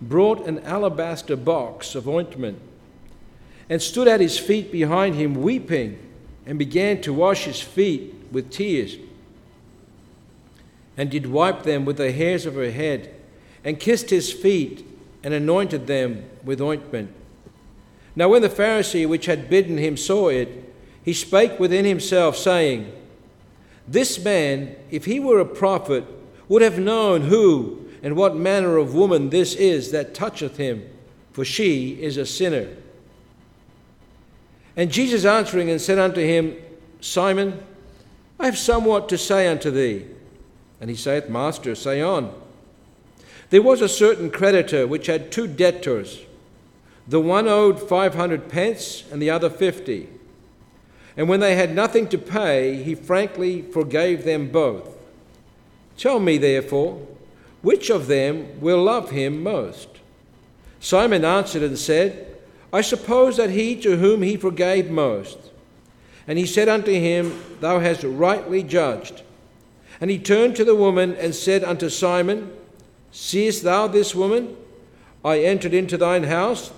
brought 0.00 0.46
an 0.46 0.60
alabaster 0.60 1.36
box 1.36 1.94
of 1.94 2.08
ointment 2.08 2.60
and 3.68 3.80
stood 3.80 4.08
at 4.08 4.20
his 4.20 4.38
feet 4.38 4.72
behind 4.72 5.14
him, 5.14 5.34
weeping, 5.34 5.98
and 6.44 6.58
began 6.58 7.00
to 7.02 7.12
wash 7.12 7.44
his 7.44 7.60
feet 7.60 8.14
with 8.32 8.50
tears, 8.50 8.96
and 10.96 11.10
did 11.10 11.26
wipe 11.26 11.62
them 11.62 11.84
with 11.84 11.96
the 11.96 12.10
hairs 12.10 12.46
of 12.46 12.54
her 12.56 12.70
head, 12.70 13.14
and 13.64 13.78
kissed 13.78 14.10
his 14.10 14.32
feet, 14.32 14.84
and 15.22 15.32
anointed 15.34 15.86
them 15.86 16.24
with 16.44 16.60
ointment. 16.60 17.12
Now, 18.16 18.28
when 18.28 18.42
the 18.42 18.48
Pharisee 18.48 19.08
which 19.08 19.26
had 19.26 19.48
bidden 19.48 19.78
him 19.78 19.96
saw 19.96 20.28
it, 20.28 20.74
he 21.04 21.12
spake 21.12 21.60
within 21.60 21.84
himself, 21.84 22.36
saying, 22.36 22.92
This 23.90 24.22
man, 24.24 24.76
if 24.92 25.04
he 25.04 25.18
were 25.18 25.40
a 25.40 25.44
prophet, 25.44 26.04
would 26.48 26.62
have 26.62 26.78
known 26.78 27.22
who 27.22 27.88
and 28.04 28.14
what 28.14 28.36
manner 28.36 28.76
of 28.76 28.94
woman 28.94 29.30
this 29.30 29.56
is 29.56 29.90
that 29.90 30.14
toucheth 30.14 30.56
him, 30.56 30.88
for 31.32 31.44
she 31.44 32.00
is 32.00 32.16
a 32.16 32.24
sinner. 32.24 32.68
And 34.76 34.92
Jesus 34.92 35.24
answering 35.24 35.68
and 35.70 35.80
said 35.80 35.98
unto 35.98 36.20
him, 36.20 36.56
Simon, 37.00 37.60
I 38.38 38.46
have 38.46 38.56
somewhat 38.56 39.08
to 39.08 39.18
say 39.18 39.48
unto 39.48 39.72
thee. 39.72 40.06
And 40.80 40.88
he 40.88 40.94
saith, 40.94 41.28
Master, 41.28 41.74
say 41.74 42.00
on. 42.00 42.32
There 43.50 43.60
was 43.60 43.80
a 43.80 43.88
certain 43.88 44.30
creditor 44.30 44.86
which 44.86 45.06
had 45.06 45.32
two 45.32 45.48
debtors. 45.48 46.20
The 47.08 47.20
one 47.20 47.48
owed 47.48 47.80
five 47.88 48.14
hundred 48.14 48.48
pence, 48.48 49.02
and 49.10 49.20
the 49.20 49.30
other 49.30 49.50
fifty. 49.50 50.08
And 51.20 51.28
when 51.28 51.40
they 51.40 51.54
had 51.54 51.74
nothing 51.74 52.08
to 52.08 52.16
pay, 52.16 52.82
he 52.82 52.94
frankly 52.94 53.60
forgave 53.60 54.24
them 54.24 54.48
both. 54.48 54.88
Tell 55.98 56.18
me, 56.18 56.38
therefore, 56.38 57.06
which 57.60 57.90
of 57.90 58.06
them 58.06 58.58
will 58.58 58.82
love 58.82 59.10
him 59.10 59.42
most? 59.42 59.88
Simon 60.80 61.26
answered 61.26 61.62
and 61.62 61.78
said, 61.78 62.38
I 62.72 62.80
suppose 62.80 63.36
that 63.36 63.50
he 63.50 63.76
to 63.82 63.98
whom 63.98 64.22
he 64.22 64.38
forgave 64.38 64.90
most. 64.90 65.36
And 66.26 66.38
he 66.38 66.46
said 66.46 66.70
unto 66.70 66.90
him, 66.90 67.38
Thou 67.60 67.80
hast 67.80 68.02
rightly 68.02 68.62
judged. 68.62 69.20
And 70.00 70.10
he 70.10 70.18
turned 70.18 70.56
to 70.56 70.64
the 70.64 70.74
woman 70.74 71.14
and 71.16 71.34
said 71.34 71.62
unto 71.62 71.90
Simon, 71.90 72.50
Seest 73.10 73.62
thou 73.62 73.88
this 73.88 74.14
woman? 74.14 74.56
I 75.22 75.40
entered 75.40 75.74
into 75.74 75.98
thine 75.98 76.24
house. 76.24 76.72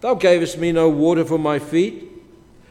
Thou 0.00 0.14
gavest 0.14 0.58
me 0.58 0.70
no 0.70 0.88
water 0.88 1.24
for 1.24 1.38
my 1.40 1.58
feet, 1.58 2.09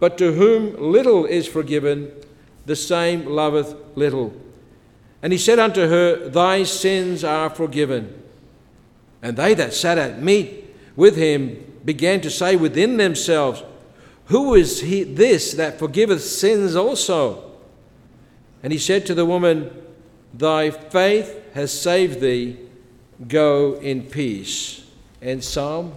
but 0.00 0.18
to 0.18 0.32
whom 0.32 0.76
little 0.76 1.24
is 1.24 1.46
forgiven, 1.46 2.12
the 2.66 2.76
same 2.76 3.26
loveth 3.26 3.74
little. 3.96 4.34
And 5.22 5.32
he 5.32 5.38
said 5.38 5.58
unto 5.58 5.88
her, 5.88 6.28
Thy 6.28 6.62
sins 6.62 7.24
are 7.24 7.50
forgiven. 7.50 8.22
And 9.22 9.36
they 9.36 9.54
that 9.54 9.74
sat 9.74 9.98
at 9.98 10.22
meat 10.22 10.64
with 10.94 11.16
him 11.16 11.64
began 11.84 12.20
to 12.20 12.30
say 12.30 12.54
within 12.54 12.96
themselves, 12.96 13.62
Who 14.26 14.54
is 14.54 14.80
he, 14.80 15.02
this 15.02 15.54
that 15.54 15.78
forgiveth 15.78 16.22
sins 16.22 16.76
also? 16.76 17.50
And 18.62 18.72
he 18.72 18.78
said 18.78 19.06
to 19.06 19.14
the 19.14 19.26
woman, 19.26 19.70
Thy 20.32 20.70
faith 20.70 21.54
has 21.54 21.72
saved 21.72 22.20
thee. 22.20 22.58
Go 23.26 23.74
in 23.74 24.02
peace. 24.02 24.84
And 25.20 25.42
Psalm 25.42 25.92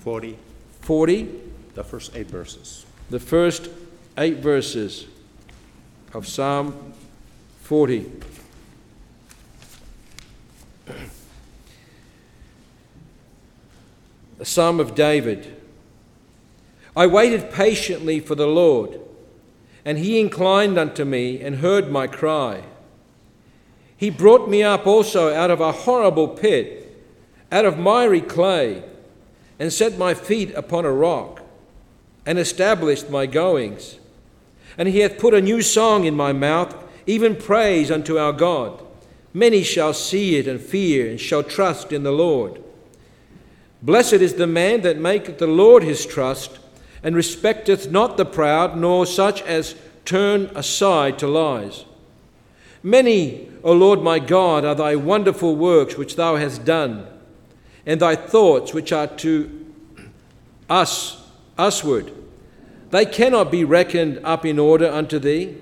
40, 0.00 0.36
40, 0.80 1.40
the 1.74 1.84
first 1.84 2.16
eight 2.16 2.26
verses. 2.26 2.86
The 3.10 3.18
first 3.18 3.68
eight 4.16 4.36
verses 4.36 5.06
of 6.14 6.28
Psalm 6.28 6.94
40. 7.62 8.10
A 14.38 14.44
psalm 14.44 14.78
of 14.78 14.94
David. 14.94 15.56
I 16.96 17.08
waited 17.08 17.50
patiently 17.50 18.20
for 18.20 18.36
the 18.36 18.46
Lord, 18.46 19.00
and 19.84 19.98
he 19.98 20.20
inclined 20.20 20.78
unto 20.78 21.04
me 21.04 21.40
and 21.40 21.56
heard 21.56 21.90
my 21.90 22.06
cry. 22.06 22.62
He 23.96 24.08
brought 24.08 24.48
me 24.48 24.62
up 24.62 24.86
also 24.86 25.34
out 25.34 25.50
of 25.50 25.60
a 25.60 25.72
horrible 25.72 26.28
pit, 26.28 27.04
out 27.50 27.64
of 27.64 27.76
miry 27.76 28.20
clay, 28.20 28.84
and 29.58 29.72
set 29.72 29.98
my 29.98 30.14
feet 30.14 30.54
upon 30.54 30.84
a 30.84 30.92
rock, 30.92 31.39
and 32.30 32.38
established 32.38 33.10
my 33.10 33.26
goings. 33.26 33.98
And 34.78 34.86
he 34.86 35.00
hath 35.00 35.18
put 35.18 35.34
a 35.34 35.40
new 35.40 35.62
song 35.62 36.04
in 36.04 36.14
my 36.14 36.32
mouth, 36.32 36.76
even 37.04 37.34
praise 37.34 37.90
unto 37.90 38.18
our 38.18 38.32
God. 38.32 38.80
Many 39.34 39.64
shall 39.64 39.92
see 39.92 40.36
it 40.36 40.46
and 40.46 40.60
fear, 40.60 41.10
and 41.10 41.20
shall 41.20 41.42
trust 41.42 41.90
in 41.90 42.04
the 42.04 42.12
Lord. 42.12 42.62
Blessed 43.82 44.22
is 44.22 44.34
the 44.34 44.46
man 44.46 44.82
that 44.82 44.96
maketh 44.96 45.38
the 45.38 45.48
Lord 45.48 45.82
his 45.82 46.06
trust, 46.06 46.60
and 47.02 47.16
respecteth 47.16 47.90
not 47.90 48.16
the 48.16 48.24
proud, 48.24 48.76
nor 48.76 49.06
such 49.06 49.42
as 49.42 49.74
turn 50.04 50.52
aside 50.54 51.18
to 51.18 51.26
lies. 51.26 51.84
Many, 52.80 53.48
O 53.64 53.72
Lord 53.72 54.04
my 54.04 54.20
God, 54.20 54.64
are 54.64 54.76
thy 54.76 54.94
wonderful 54.94 55.56
works 55.56 55.96
which 55.96 56.14
thou 56.14 56.36
hast 56.36 56.64
done, 56.64 57.08
and 57.84 58.00
thy 58.00 58.14
thoughts 58.14 58.72
which 58.72 58.92
are 58.92 59.08
to 59.08 59.72
us, 60.68 61.28
usward. 61.58 62.12
They 62.90 63.06
cannot 63.06 63.50
be 63.50 63.64
reckoned 63.64 64.20
up 64.24 64.44
in 64.44 64.58
order 64.58 64.90
unto 64.90 65.18
thee. 65.18 65.56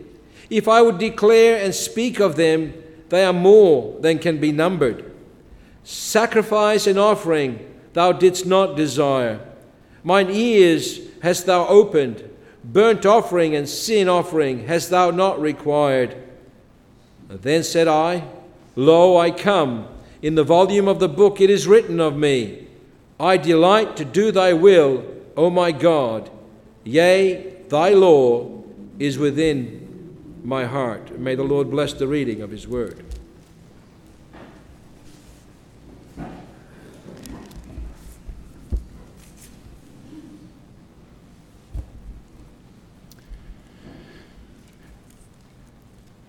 If 0.50 0.66
I 0.66 0.80
would 0.82 0.98
declare 0.98 1.62
and 1.62 1.74
speak 1.74 2.20
of 2.20 2.36
them, 2.36 2.72
they 3.10 3.24
are 3.24 3.32
more 3.32 3.98
than 4.00 4.18
can 4.18 4.38
be 4.38 4.52
numbered. 4.52 5.10
Sacrifice 5.84 6.86
and 6.86 6.98
offering 6.98 7.64
thou 7.92 8.12
didst 8.12 8.46
not 8.46 8.76
desire. 8.76 9.40
Mine 10.02 10.30
ears 10.30 11.00
hast 11.22 11.46
thou 11.46 11.66
opened. 11.66 12.24
Burnt 12.64 13.06
offering 13.06 13.54
and 13.54 13.68
sin 13.68 14.08
offering 14.08 14.66
hast 14.66 14.90
thou 14.90 15.10
not 15.10 15.40
required. 15.40 16.16
Then 17.28 17.62
said 17.62 17.88
I, 17.88 18.24
Lo, 18.76 19.16
I 19.16 19.30
come. 19.30 19.88
In 20.22 20.34
the 20.34 20.44
volume 20.44 20.88
of 20.88 20.98
the 20.98 21.08
book 21.08 21.40
it 21.40 21.50
is 21.50 21.66
written 21.66 22.00
of 22.00 22.16
me, 22.16 22.66
I 23.20 23.36
delight 23.36 23.96
to 23.96 24.04
do 24.04 24.30
thy 24.30 24.52
will, 24.52 25.04
O 25.36 25.50
my 25.50 25.72
God. 25.72 26.30
Yea, 26.84 27.54
thy 27.68 27.90
law 27.90 28.62
is 28.98 29.18
within 29.18 30.38
my 30.42 30.64
heart. 30.64 31.18
May 31.18 31.34
the 31.34 31.42
Lord 31.42 31.70
bless 31.70 31.92
the 31.92 32.06
reading 32.06 32.40
of 32.40 32.50
his 32.50 32.66
word. 32.66 33.04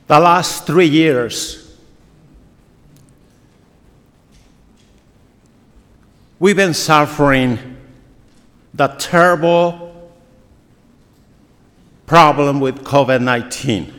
The 0.07 0.19
last 0.19 0.65
three 0.65 0.87
years, 0.87 1.77
we've 6.39 6.55
been 6.55 6.73
suffering 6.73 7.77
the 8.73 8.87
terrible 8.87 9.88
problem 12.09 12.59
with 12.59 12.83
COVID 12.83 13.21
19. 13.21 13.93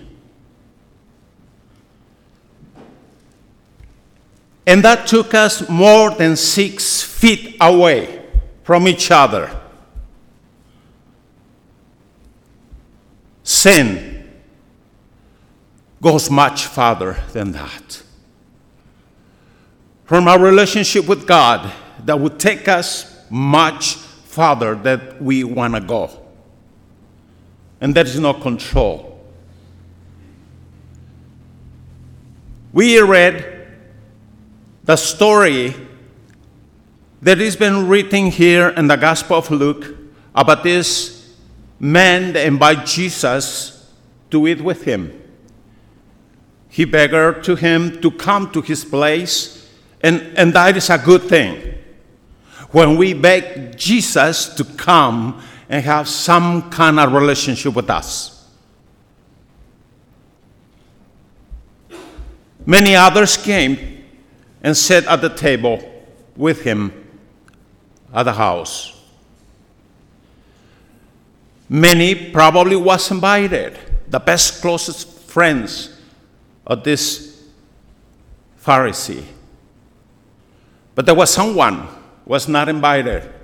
And 4.66 4.82
that 4.82 5.06
took 5.06 5.32
us 5.32 5.68
more 5.68 6.10
than 6.10 6.34
six 6.34 7.02
feet 7.02 7.56
away 7.60 8.20
from 8.64 8.88
each 8.88 9.12
other. 9.12 9.48
Sin 13.44 14.28
goes 16.02 16.28
much 16.30 16.66
farther 16.66 17.16
than 17.32 17.52
that. 17.52 18.02
From 20.04 20.26
our 20.26 20.40
relationship 20.40 21.06
with 21.06 21.28
God, 21.28 21.72
that 22.04 22.18
would 22.18 22.40
take 22.40 22.66
us 22.66 23.24
much 23.30 23.94
farther 23.94 24.74
than 24.74 25.16
we 25.20 25.44
want 25.44 25.74
to 25.76 25.80
go. 25.80 26.29
And 27.80 27.94
there 27.94 28.04
is 28.04 28.18
no 28.18 28.34
control. 28.34 29.18
We 32.72 33.00
read 33.00 33.68
the 34.84 34.96
story 34.96 35.74
that 37.22 37.38
has 37.38 37.56
been 37.56 37.88
written 37.88 38.26
here 38.26 38.68
in 38.68 38.86
the 38.86 38.96
Gospel 38.96 39.38
of 39.38 39.50
Luke 39.50 39.96
about 40.34 40.62
this 40.62 41.36
man 41.78 42.32
that 42.34 42.46
invited 42.46 42.86
Jesus 42.86 43.90
to 44.30 44.46
eat 44.46 44.60
with 44.60 44.84
him. 44.84 45.16
He 46.68 46.84
begged 46.84 47.44
to 47.44 47.56
him 47.56 48.00
to 48.00 48.10
come 48.10 48.52
to 48.52 48.60
his 48.60 48.84
place, 48.84 49.68
and, 50.02 50.20
and 50.36 50.52
that 50.52 50.76
is 50.76 50.88
a 50.90 50.98
good 50.98 51.22
thing. 51.22 51.70
when 52.72 52.96
we 52.96 53.12
beg 53.12 53.76
Jesus 53.76 54.46
to 54.54 54.64
come 54.64 55.42
and 55.70 55.84
have 55.84 56.08
some 56.08 56.68
kind 56.68 56.98
of 56.98 57.12
relationship 57.12 57.74
with 57.76 57.88
us. 57.88 58.44
Many 62.66 62.96
others 62.96 63.36
came 63.36 64.04
and 64.62 64.76
sat 64.76 65.04
at 65.06 65.20
the 65.20 65.28
table 65.28 65.80
with 66.36 66.62
him 66.62 66.92
at 68.12 68.24
the 68.24 68.32
house. 68.32 69.00
Many 71.68 72.32
probably 72.32 72.74
was 72.74 73.08
invited, 73.12 73.78
the 74.08 74.18
best 74.18 74.60
closest 74.60 75.08
friends 75.30 75.96
of 76.66 76.82
this 76.82 77.44
Pharisee. 78.60 79.24
But 80.96 81.06
there 81.06 81.14
was 81.14 81.30
someone 81.30 81.86
was 82.26 82.48
not 82.48 82.68
invited. 82.68 83.39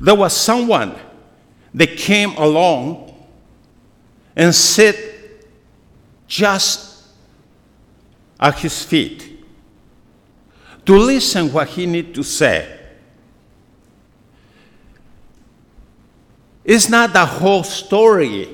There 0.00 0.14
was 0.14 0.36
someone 0.36 0.94
that 1.74 1.96
came 1.96 2.30
along 2.36 3.14
and 4.34 4.54
sit 4.54 5.48
just 6.26 7.04
at 8.38 8.58
his 8.58 8.84
feet 8.84 9.44
to 10.84 10.96
listen 10.96 11.52
what 11.52 11.68
he 11.68 11.86
need 11.86 12.14
to 12.14 12.22
say. 12.22 12.72
It's 16.64 16.88
not 16.88 17.12
the 17.12 17.24
whole 17.24 17.62
story, 17.62 18.48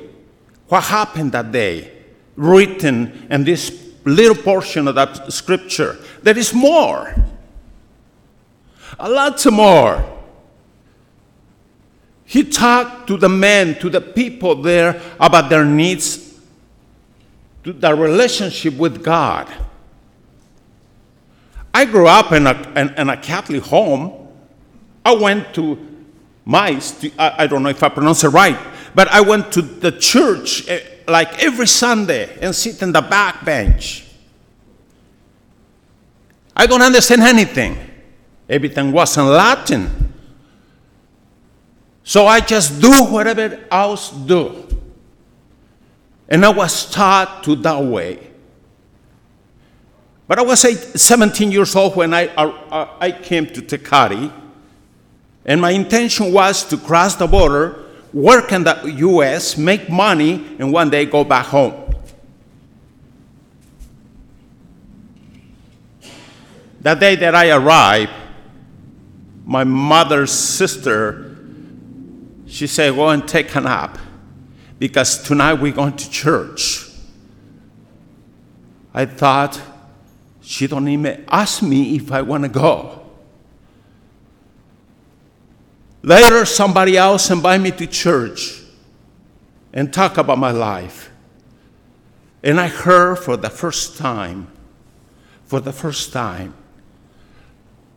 what 0.69 0.85
happened 0.85 1.33
that 1.33 1.51
day, 1.51 1.91
written 2.37 3.27
in 3.31 3.45
this 3.45 3.93
little 4.05 4.35
portion 4.35 4.87
of 4.89 4.95
that 4.97 5.33
scripture. 5.33 5.99
There 6.23 6.37
is 6.37 6.53
more. 6.53 7.15
A 8.99 9.09
lot 9.09 9.45
more. 9.51 10.22
He 12.33 12.45
talked 12.45 13.09
to 13.09 13.19
the 13.19 13.29
men, 13.29 13.79
to 13.81 13.91
the 13.91 14.01
people 14.01 14.55
there 14.55 15.03
about 15.21 15.51
their 15.51 15.67
needs, 15.67 16.41
to 17.63 17.75
their 17.75 17.95
relationship 17.95 18.79
with 18.79 19.05
God. 19.05 19.53
I 21.75 21.85
grew 21.85 22.07
up 22.07 22.33
in 22.33 22.47
a, 22.47 22.73
in, 22.75 22.89
in 22.95 23.11
a 23.11 23.19
Catholic 23.19 23.65
home. 23.65 24.29
I 25.05 25.13
went 25.13 25.53
to 25.57 25.77
my, 26.47 26.81
I, 27.19 27.35
I 27.41 27.47
don't 27.47 27.63
know 27.63 27.69
if 27.69 27.83
I 27.83 27.91
pronounce 27.91 28.25
it 28.25 28.29
right, 28.29 28.59
but 28.95 29.09
I 29.09 29.21
went 29.21 29.53
to 29.53 29.61
the 29.61 29.93
church 29.93 30.67
eh, 30.71 30.81
like 31.07 31.45
every 31.45 31.67
Sunday 31.67 32.39
and 32.41 32.57
sit 32.57 32.81
in 32.81 32.93
the 32.93 33.03
back 33.03 33.45
bench. 33.45 34.07
I 36.57 36.65
don't 36.65 36.81
understand 36.81 37.21
anything. 37.21 37.77
Everything 38.49 38.91
was 38.91 39.19
in 39.19 39.27
Latin. 39.27 40.12
So 42.05 42.27
I 42.27 42.41
just 42.41 42.81
do 42.81 43.05
whatever 43.05 43.61
else 43.71 44.11
do. 44.11 44.67
And 46.29 46.45
I 46.45 46.49
was 46.49 46.91
taught 46.91 47.45
to 47.45 47.55
that 47.57 47.83
way. 47.85 48.31
But 50.27 50.39
I 50.39 50.43
was 50.43 50.65
eight, 50.65 50.79
17 50.79 51.53
years 51.53 51.77
old 51.77 51.95
when 51.95 52.15
I, 52.15 52.31
I, 52.37 52.89
I 53.01 53.13
came 53.13 53.47
to 53.47 53.61
Tecate, 53.61 54.33
and 55.45 55.61
my 55.61 55.73
intention 55.73 56.33
was 56.33 56.65
to 56.65 56.77
cross 56.77 57.17
the 57.17 57.27
border, 57.27 57.85
work 58.13 58.53
in 58.53 58.65
the 58.65 58.95
US, 58.99 59.59
make 59.59 59.91
money, 59.91 60.57
and 60.59 60.73
one 60.73 60.89
day 60.89 61.05
go 61.05 61.25
back 61.25 61.47
home. 61.47 61.75
The 66.81 66.95
day 66.95 67.15
that 67.17 67.35
I 67.35 67.51
arrived, 67.51 68.13
my 69.45 69.65
mother's 69.65 70.33
sister, 70.33 71.32
she 72.53 72.67
said, 72.67 72.95
Go 72.95 73.09
and 73.09 73.27
take 73.27 73.55
a 73.55 73.63
nap 73.63 73.99
because 74.79 75.23
tonight 75.23 75.55
we're 75.55 75.73
going 75.73 75.97
to 75.97 76.11
church. 76.11 76.87
I 78.93 79.07
thought, 79.07 79.59
she 80.43 80.67
don't 80.67 80.87
even 80.87 81.25
ask 81.29 81.63
me 81.63 81.97
if 81.97 82.13
I 82.13 82.21
want 82.21 82.43
to 82.43 82.51
go. 82.51 83.07
Later, 86.03 86.45
somebody 86.45 86.99
else 86.99 87.31
invite 87.31 87.63
me 87.63 87.71
to 87.71 87.87
church 87.87 88.61
and 89.73 89.91
talk 89.91 90.19
about 90.19 90.37
my 90.37 90.51
life. 90.51 91.11
And 92.43 92.61
I 92.61 92.69
heard 92.69 93.17
for 93.17 93.39
the 93.39 93.49
first 93.49 93.97
time, 93.97 94.49
for 95.47 95.59
the 95.59 95.73
first 95.73 96.13
time, 96.13 96.55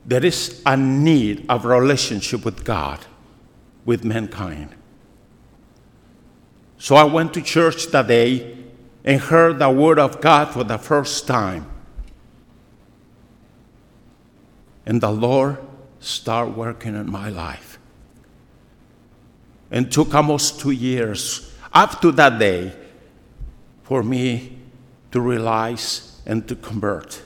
there 0.05 0.25
is 0.25 0.61
a 0.65 0.77
need 0.77 1.45
of 1.49 1.65
relationship 1.65 2.45
with 2.45 2.63
God, 2.63 3.05
with 3.85 4.03
mankind. 4.03 4.75
So 6.77 6.95
I 6.95 7.03
went 7.03 7.33
to 7.35 7.41
church 7.41 7.87
that 7.87 8.07
day 8.07 8.57
and 9.03 9.21
heard 9.21 9.59
the 9.59 9.69
word 9.69 9.99
of 9.99 10.19
God 10.19 10.49
for 10.49 10.63
the 10.63 10.77
first 10.77 11.27
time. 11.27 11.67
And 14.85 15.01
the 15.01 15.11
Lord 15.11 15.57
started 15.99 16.55
working 16.55 16.95
in 16.95 17.09
my 17.09 17.29
life. 17.29 17.79
And 19.71 19.91
took 19.91 20.13
almost 20.13 20.59
two 20.59 20.71
years 20.71 21.53
up 21.73 22.01
to 22.01 22.11
that 22.13 22.39
day 22.39 22.73
for 23.83 24.03
me 24.03 24.57
to 25.11 25.19
realize 25.21 26.21
and 26.25 26.47
to 26.47 26.55
convert. 26.55 27.21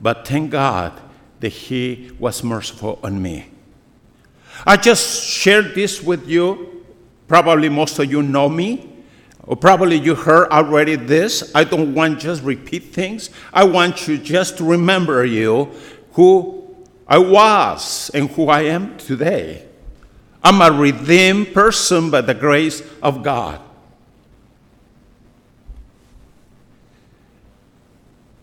But 0.00 0.26
thank 0.26 0.50
God 0.50 1.00
that 1.40 1.48
He 1.48 2.12
was 2.18 2.44
merciful 2.44 2.98
on 3.02 3.20
me. 3.22 3.50
I 4.66 4.76
just 4.76 5.24
shared 5.24 5.74
this 5.74 6.02
with 6.02 6.28
you. 6.28 6.84
Probably 7.26 7.68
most 7.68 7.98
of 7.98 8.10
you 8.10 8.22
know 8.22 8.48
me, 8.48 8.88
or 9.44 9.54
probably 9.56 9.96
you 9.96 10.14
heard 10.14 10.48
already 10.50 10.96
this. 10.96 11.52
I 11.54 11.64
don't 11.64 11.94
want 11.94 12.20
just 12.20 12.42
repeat 12.42 12.84
things. 12.84 13.30
I 13.52 13.64
want 13.64 14.08
you 14.08 14.16
just 14.16 14.58
to 14.58 14.64
remember 14.64 15.24
you 15.24 15.70
who 16.12 16.74
I 17.06 17.18
was 17.18 18.10
and 18.14 18.30
who 18.30 18.48
I 18.48 18.62
am 18.62 18.96
today. 18.96 19.66
I'm 20.42 20.60
a 20.62 20.70
redeemed 20.70 21.52
person 21.52 22.10
by 22.10 22.22
the 22.22 22.34
grace 22.34 22.82
of 23.02 23.22
God. 23.22 23.60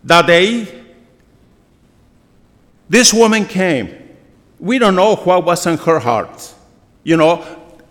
That 0.04 0.26
day, 0.26 0.82
this 2.88 3.12
woman 3.12 3.44
came. 3.46 4.05
We 4.66 4.80
don't 4.80 4.96
know 4.96 5.14
what 5.14 5.44
was 5.44 5.64
in 5.64 5.78
her 5.78 6.00
heart. 6.00 6.52
You 7.04 7.16
know, 7.16 7.36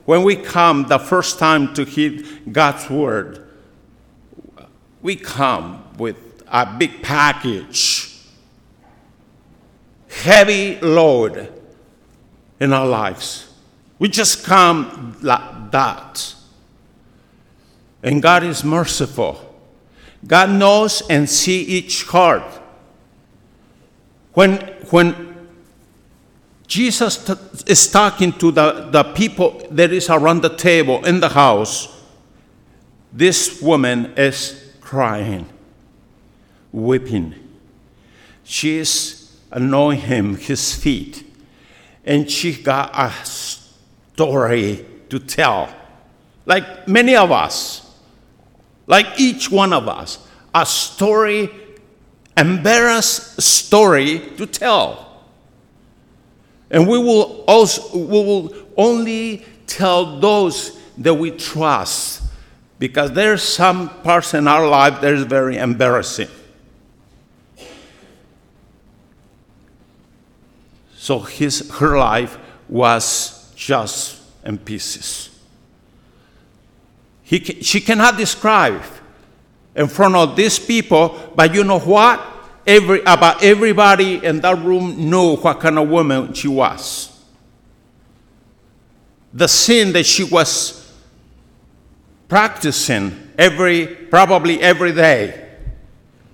when 0.04 0.24
we 0.24 0.36
come 0.36 0.84
the 0.84 1.00
first 1.00 1.40
time 1.40 1.74
to 1.76 1.86
hear 1.86 2.22
God's 2.52 2.90
word, 2.90 3.48
we 5.02 5.16
come 5.16 5.86
with 5.98 6.18
a 6.46 6.66
big 6.66 7.02
package, 7.02 8.14
heavy 10.10 10.78
load 10.82 11.50
in 12.60 12.74
our 12.74 12.86
lives. 12.86 13.54
We 13.98 14.10
just 14.10 14.44
come 14.44 15.18
like 15.22 15.72
that. 15.72 16.36
And 18.04 18.22
God 18.22 18.44
is 18.44 18.66
merciful. 18.66 19.40
God 20.28 20.50
knows 20.50 21.02
and 21.10 21.30
see 21.30 21.62
each 21.62 22.04
heart. 22.04 22.44
When, 24.34 24.58
when 24.90 25.35
Jesus 26.68 27.24
t- 27.24 27.34
is 27.68 27.92
talking 27.92 28.34
to 28.34 28.52
the, 28.52 28.90
the 28.92 29.04
people 29.04 29.62
that 29.72 29.92
is 29.92 30.10
around 30.10 30.42
the 30.42 30.56
table 30.56 31.04
in 31.06 31.20
the 31.20 31.30
house, 31.30 32.04
this 33.14 33.62
woman 33.62 34.14
is 34.18 34.74
crying, 34.82 35.48
weeping. 36.72 37.36
She 38.44 38.78
is 38.78 39.38
anointing 39.52 40.02
him, 40.02 40.36
his 40.36 40.76
feet, 40.76 41.26
and 42.04 42.30
she 42.30 42.54
got 42.54 42.92
a 42.94 43.12
story 43.24 44.86
to 45.10 45.20
tell. 45.20 45.74
Like 46.46 46.88
many 46.88 47.16
of 47.16 47.32
us, 47.32 47.96
like 48.88 49.20
each 49.20 49.50
one 49.50 49.74
of 49.74 49.88
us, 49.88 50.28
a 50.54 50.66
story 50.66 51.50
embarrassed 52.38 53.42
story 53.42 54.20
to 54.38 54.46
tell. 54.46 55.05
And 56.76 56.90
we 56.90 56.98
will 56.98 57.46
also 57.48 57.98
we 57.98 58.06
will 58.06 58.54
only 58.76 59.46
tell 59.66 60.20
those 60.20 60.78
that 60.98 61.14
we 61.14 61.32
trust 61.32 62.22
because 62.80 63.14
there's 63.14 63.42
some 63.42 63.88
parts 64.02 64.34
in 64.34 64.46
our 64.46 64.68
life 64.68 65.00
that 65.00 65.14
is 65.14 65.24
very 65.24 65.56
embarrassing. 65.56 66.28
So 70.98 71.20
his 71.20 71.72
her 71.80 71.98
life 71.98 72.38
was 72.68 73.54
just 73.56 74.22
in 74.44 74.58
pieces. 74.58 75.30
He, 77.24 77.40
she 77.40 77.80
cannot 77.80 78.18
describe 78.18 78.84
in 79.78 79.88
front 79.88 80.16
of 80.16 80.36
these 80.36 80.60
people, 80.60 81.32
but 81.38 81.56
you 81.56 81.64
know 81.64 81.80
what? 81.80 82.35
Every, 82.66 83.02
about 83.02 83.44
everybody 83.44 84.24
in 84.24 84.40
that 84.42 84.58
room 84.60 85.10
knew 85.10 85.36
what 85.38 85.60
kind 85.60 85.78
of 85.78 85.90
woman 85.90 86.34
she 86.34 86.48
was. 86.48 87.12
The 89.34 89.48
sin 89.48 89.94
that 89.94 90.06
she 90.06 90.24
was 90.24 90.94
practicing 92.28 93.32
every, 93.38 93.88
probably 93.88 94.62
every 94.62 94.94
day. 94.94 95.50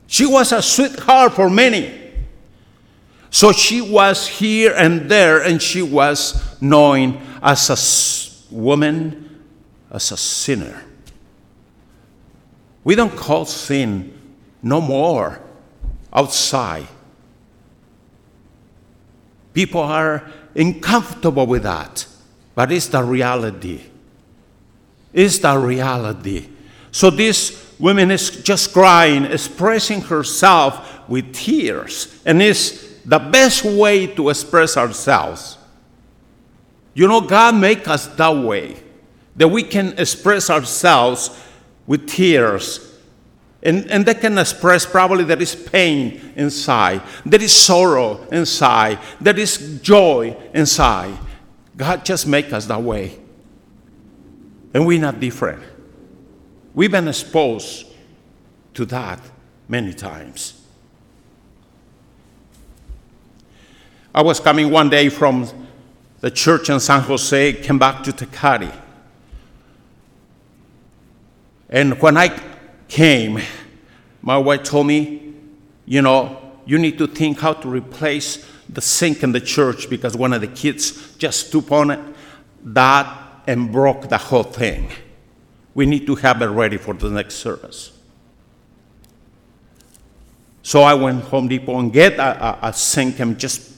She 0.08 0.26
was 0.26 0.52
a 0.52 0.62
sweetheart 0.62 1.34
for 1.34 1.50
many. 1.50 2.00
So 3.30 3.52
she 3.54 3.82
was 3.82 4.28
here 4.28 4.74
and 4.76 5.10
there, 5.10 5.42
and 5.42 5.62
she 5.62 5.82
was 5.82 6.62
known 6.62 7.22
as 7.42 7.70
a 8.52 8.54
woman, 8.54 9.44
as 9.90 10.12
a 10.12 10.18
sinner. 10.18 10.84
We 12.84 12.96
don't 12.96 13.16
call 13.16 13.46
sin 13.46 14.20
no 14.62 14.82
more 14.82 15.41
outside. 16.14 16.88
People 19.54 19.82
are 19.82 20.30
uncomfortable 20.56 21.46
with 21.46 21.64
that, 21.64 22.06
but 22.56 22.72
it's 22.72 22.88
the 22.88 23.04
reality. 23.04 23.82
It's 25.14 25.40
the 25.40 25.58
reality. 25.58 26.48
So 26.92 27.10
this 27.10 27.76
woman 27.80 28.12
is 28.12 28.44
just 28.44 28.74
crying, 28.74 29.26
expressing 29.26 30.02
herself 30.02 31.08
with 31.10 31.34
tears, 31.34 32.22
and 32.26 32.42
it's 32.42 32.92
the 33.04 33.20
best 33.20 33.64
way 33.66 34.08
to 34.08 34.30
express 34.30 34.78
ourselves. 34.78 35.58
You 36.94 37.08
know, 37.08 37.22
God 37.22 37.56
make 37.56 37.88
us 37.88 38.08
that 38.08 38.36
way, 38.36 38.76
that 39.36 39.48
we 39.48 39.64
can 39.64 39.98
express 39.98 40.50
ourselves 40.50 41.42
with 41.88 42.08
tears. 42.08 42.91
And, 43.64 43.90
and 43.92 44.06
they 44.06 44.16
can 44.16 44.38
express 44.38 44.86
probably 44.86 45.24
there 45.24 45.42
is 45.42 45.56
pain 45.56 46.34
inside, 46.36 47.04
there 47.26 47.42
is 47.42 47.54
sorrow 47.54 48.26
inside, 48.32 49.00
there 49.20 49.38
is 49.38 49.80
joy 49.82 50.36
inside. 50.54 51.18
God 51.78 52.04
just 52.04 52.26
make 52.26 52.52
us 52.54 52.66
that 52.66 52.82
way. 52.82 53.20
And 54.74 54.86
we're 54.86 55.00
not 55.00 55.20
different. 55.20 55.62
We've 56.74 56.92
been 56.92 57.08
exposed 57.08 57.86
to 58.74 58.86
that 58.86 59.20
many 59.68 59.94
times. 59.94 60.60
I 64.14 64.22
was 64.22 64.40
coming 64.40 64.72
one 64.72 64.90
day 64.90 65.10
from 65.10 65.48
the 66.20 66.32
church 66.32 66.70
in 66.70 66.80
San 66.80 67.02
Jose, 67.02 67.54
came 67.54 67.80
back 67.80 68.04
to 68.04 68.12
Tecate. 68.12 68.74
And 71.70 72.00
when 72.02 72.18
I 72.18 72.28
came, 72.92 73.40
my 74.22 74.38
wife 74.38 74.64
told 74.64 74.86
me, 74.86 75.34
you 75.86 76.02
know, 76.02 76.38
you 76.66 76.78
need 76.78 76.98
to 76.98 77.08
think 77.08 77.40
how 77.40 77.54
to 77.54 77.70
replace 77.70 78.46
the 78.68 78.82
sink 78.82 79.24
in 79.24 79.32
the 79.32 79.40
church 79.40 79.90
because 79.90 80.16
one 80.16 80.34
of 80.34 80.42
the 80.42 80.48
kids 80.48 81.16
just 81.16 81.48
stooped 81.48 81.72
on 81.72 81.92
it, 81.92 82.00
that, 82.64 83.08
and 83.48 83.72
broke 83.72 84.10
the 84.10 84.18
whole 84.18 84.44
thing. 84.44 84.92
We 85.74 85.86
need 85.86 86.06
to 86.08 86.16
have 86.16 86.42
it 86.42 86.48
ready 86.48 86.76
for 86.76 86.94
the 86.94 87.10
next 87.10 87.36
service. 87.36 87.98
So 90.62 90.82
I 90.82 90.94
went 90.94 91.24
Home 91.24 91.48
Depot 91.48 91.80
and 91.80 91.94
get 91.94 92.20
a, 92.20 92.66
a, 92.66 92.70
a 92.70 92.74
sink 92.74 93.22
and 93.22 93.40
just 93.40 93.72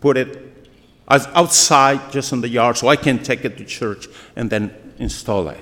put 0.00 0.16
it 0.16 0.68
outside, 1.06 2.10
just 2.10 2.32
in 2.32 2.40
the 2.40 2.48
yard, 2.48 2.78
so 2.78 2.88
I 2.88 2.96
can 2.96 3.22
take 3.22 3.44
it 3.44 3.58
to 3.58 3.64
church 3.66 4.08
and 4.34 4.48
then 4.48 4.74
install 4.98 5.48
it. 5.50 5.60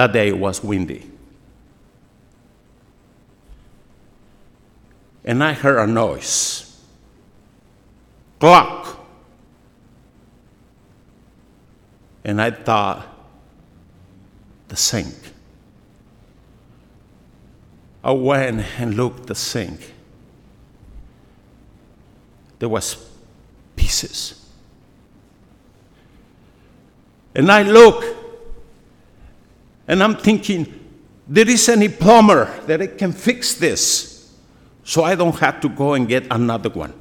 That 0.00 0.14
day 0.14 0.32
was 0.32 0.64
windy. 0.64 1.10
And 5.26 5.44
I 5.44 5.52
heard 5.52 5.78
a 5.78 5.86
noise. 5.86 6.74
Clock. 8.38 8.98
And 12.24 12.40
I 12.40 12.50
thought, 12.50 13.06
the 14.68 14.76
sink. 14.76 15.14
I 18.02 18.12
went 18.12 18.64
and 18.78 18.94
looked 18.94 19.26
the 19.26 19.34
sink. 19.34 19.92
There 22.58 22.70
was 22.70 23.06
pieces. 23.76 24.48
And 27.34 27.52
I 27.52 27.64
look 27.64 28.19
and 29.90 30.04
I'm 30.04 30.14
thinking, 30.14 30.72
there 31.26 31.48
is 31.48 31.68
any 31.68 31.88
plumber 31.88 32.44
that 32.66 32.80
I 32.80 32.86
can 32.86 33.10
fix 33.10 33.54
this 33.54 34.32
so 34.84 35.02
I 35.02 35.16
don't 35.16 35.36
have 35.40 35.60
to 35.62 35.68
go 35.68 35.94
and 35.94 36.06
get 36.06 36.28
another 36.30 36.70
one. 36.70 36.94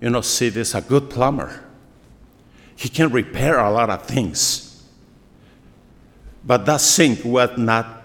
You 0.00 0.10
know, 0.10 0.22
Sid 0.22 0.56
is 0.56 0.74
a 0.74 0.80
good 0.80 1.08
plumber. 1.08 1.62
He 2.74 2.88
can 2.88 3.12
repair 3.12 3.60
a 3.60 3.70
lot 3.70 3.90
of 3.90 4.06
things. 4.06 4.82
But 6.44 6.66
that 6.66 6.80
sink 6.80 7.24
was 7.24 7.56
not 7.56 8.02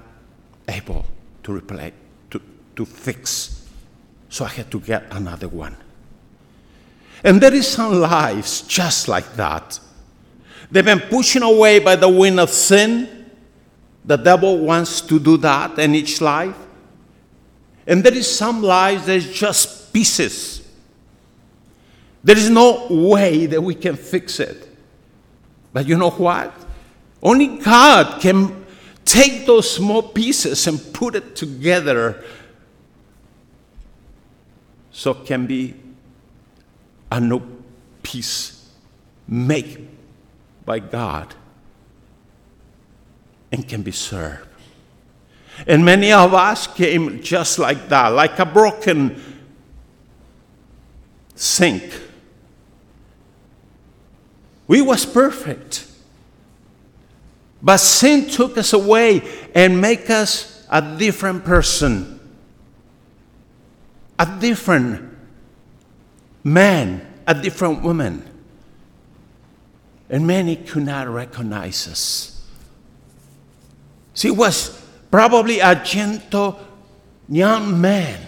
able 0.68 1.08
to 1.42 1.52
replace, 1.52 1.94
to, 2.30 2.40
to 2.76 2.86
fix. 2.86 3.68
So 4.30 4.46
I 4.46 4.50
had 4.50 4.70
to 4.70 4.80
get 4.80 5.08
another 5.10 5.48
one. 5.48 5.78
And 7.24 7.42
there 7.42 7.56
is 7.56 7.68
some 7.68 8.00
lives 8.02 8.62
just 8.62 9.08
like 9.08 9.36
that. 9.36 9.80
They've 10.72 10.86
been 10.86 11.00
pushing 11.00 11.44
away 11.44 11.80
by 11.80 11.96
the 11.96 12.10
wind 12.10 12.40
of 12.40 12.50
sin. 12.50 13.30
The 14.04 14.18
devil 14.18 14.60
wants 14.60 15.02
to 15.02 15.20
do 15.20 15.38
that 15.38 15.80
in 15.80 15.96
each 15.96 16.22
life. 16.22 16.56
And 17.88 18.04
there 18.04 18.14
is 18.14 18.34
some 18.34 18.62
lives 18.62 19.06
that's 19.06 19.28
just 19.28 19.94
pieces. 19.94 20.68
There 22.24 22.38
is 22.38 22.50
no 22.50 22.88
way 22.90 23.46
that 23.46 23.62
we 23.62 23.76
can 23.76 23.96
fix 23.96 24.40
it. 24.40 24.68
But 25.72 25.88
you 25.88 25.98
know 25.98 26.10
what? 26.10 26.54
Only 27.22 27.58
God 27.58 28.22
can 28.22 28.66
take 29.04 29.46
those 29.46 29.70
small 29.70 30.02
pieces 30.02 30.66
and 30.66 30.82
put 30.94 31.16
it 31.16 31.36
together 31.36 32.24
so 34.92 35.12
it 35.12 35.26
can 35.26 35.46
be 35.46 35.76
a 37.12 37.20
new 37.20 37.42
piece 38.02 38.70
made 39.28 39.95
by 40.66 40.80
God 40.80 41.36
and 43.52 43.68
can 43.68 43.82
be 43.82 43.92
served. 43.92 44.48
And 45.68 45.86
many 45.86 46.12
of 46.12 46.34
us 46.34 46.68
came 46.68 47.22
just 47.22 47.60
like 47.60 47.88
that, 47.90 48.10
like 48.10 48.40
a 48.40 48.46
broken 48.46 49.22
sink. 51.36 52.02
We 54.68 54.82
was 54.82 55.06
perfect. 55.06 55.88
But 57.62 57.78
sin 57.78 58.30
took 58.30 58.58
us 58.58 58.74
away 58.74 59.22
and 59.54 59.80
make 59.80 60.10
us 60.10 60.66
a 60.70 60.98
different 60.98 61.46
person. 61.46 62.20
A 64.20 64.40
different 64.40 65.18
man, 66.44 67.06
a 67.26 67.34
different 67.34 67.82
woman. 67.82 68.35
And 70.10 70.28
many 70.28 70.56
could 70.56 70.86
not 70.86 71.08
recognize 71.08 71.88
us. 71.88 72.44
She 74.14 74.32
was 74.32 74.82
probably 75.12 75.60
a 75.60 75.76
gentle 75.76 76.60
young 77.28 77.80
man, 77.82 78.20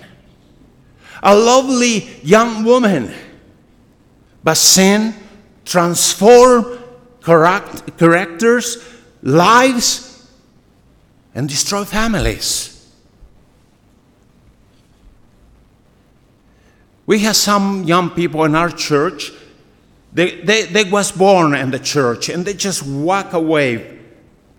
a 1.21 1.35
lovely 1.35 2.09
young 2.23 2.63
woman. 2.63 3.13
But 4.43 4.55
sin 4.55 5.13
transformed 5.65 6.79
charac- 7.21 7.97
characters, 7.97 8.77
lives, 9.21 10.27
and 11.35 11.47
destroyed 11.47 11.87
families. 11.87 12.73
We 17.05 17.19
have 17.19 17.35
some 17.35 17.85
young 17.85 18.09
people 18.09 18.43
in 18.43 18.55
our 18.55 18.69
church. 18.69 19.31
They, 20.13 20.41
they, 20.41 20.63
they 20.65 20.83
was 20.83 21.11
born 21.11 21.53
in 21.53 21.71
the 21.71 21.79
church 21.79 22.29
and 22.29 22.45
they 22.45 22.53
just 22.53 22.83
walk 22.83 23.33
away. 23.33 23.99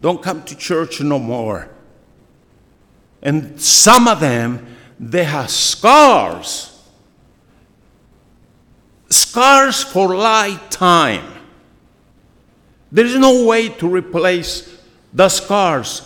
Don't 0.00 0.22
come 0.22 0.42
to 0.44 0.56
church 0.56 1.00
no 1.00 1.18
more. 1.18 1.70
And 3.22 3.60
some 3.60 4.06
of 4.06 4.20
them, 4.20 4.66
they 5.00 5.24
have 5.24 5.50
scars. 5.50 6.74
Scars 9.10 9.82
for 9.82 10.14
lifetime. 10.14 11.24
There 12.92 13.04
is 13.04 13.16
no 13.16 13.44
way 13.44 13.68
to 13.68 13.88
replace 13.88 14.78
the 15.12 15.28
scars. 15.28 16.04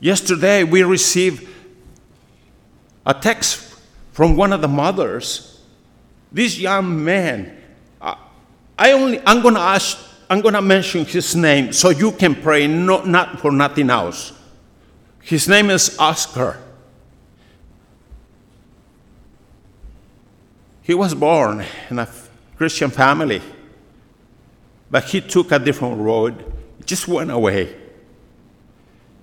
Yesterday, 0.00 0.64
we 0.64 0.82
received 0.82 1.48
a 3.04 3.14
text 3.14 3.74
from 4.12 4.36
one 4.36 4.52
of 4.52 4.60
the 4.60 4.68
mothers. 4.68 5.47
This 6.30 6.58
young 6.58 7.04
man, 7.04 7.56
I 8.00 8.16
I 8.78 8.92
only, 8.92 9.20
I'm 9.26 9.42
going 9.42 9.54
to 9.54 9.60
ask 9.60 9.98
I'm 10.30 10.42
going 10.42 10.54
to 10.54 10.62
mention 10.62 11.04
his 11.04 11.34
name 11.34 11.72
so 11.72 11.88
you 11.88 12.12
can 12.12 12.34
pray, 12.34 12.66
no, 12.66 13.02
not 13.02 13.40
for 13.40 13.50
nothing 13.50 13.88
else. 13.88 14.32
His 15.22 15.48
name 15.48 15.70
is 15.70 15.98
Oscar. 15.98 16.62
He 20.82 20.94
was 20.94 21.14
born 21.14 21.64
in 21.90 21.98
a 21.98 22.08
Christian 22.56 22.90
family, 22.90 23.42
but 24.90 25.04
he 25.04 25.20
took 25.20 25.52
a 25.52 25.58
different 25.58 25.98
road, 26.00 26.44
he 26.78 26.84
just 26.84 27.08
went 27.08 27.30
away. 27.30 27.74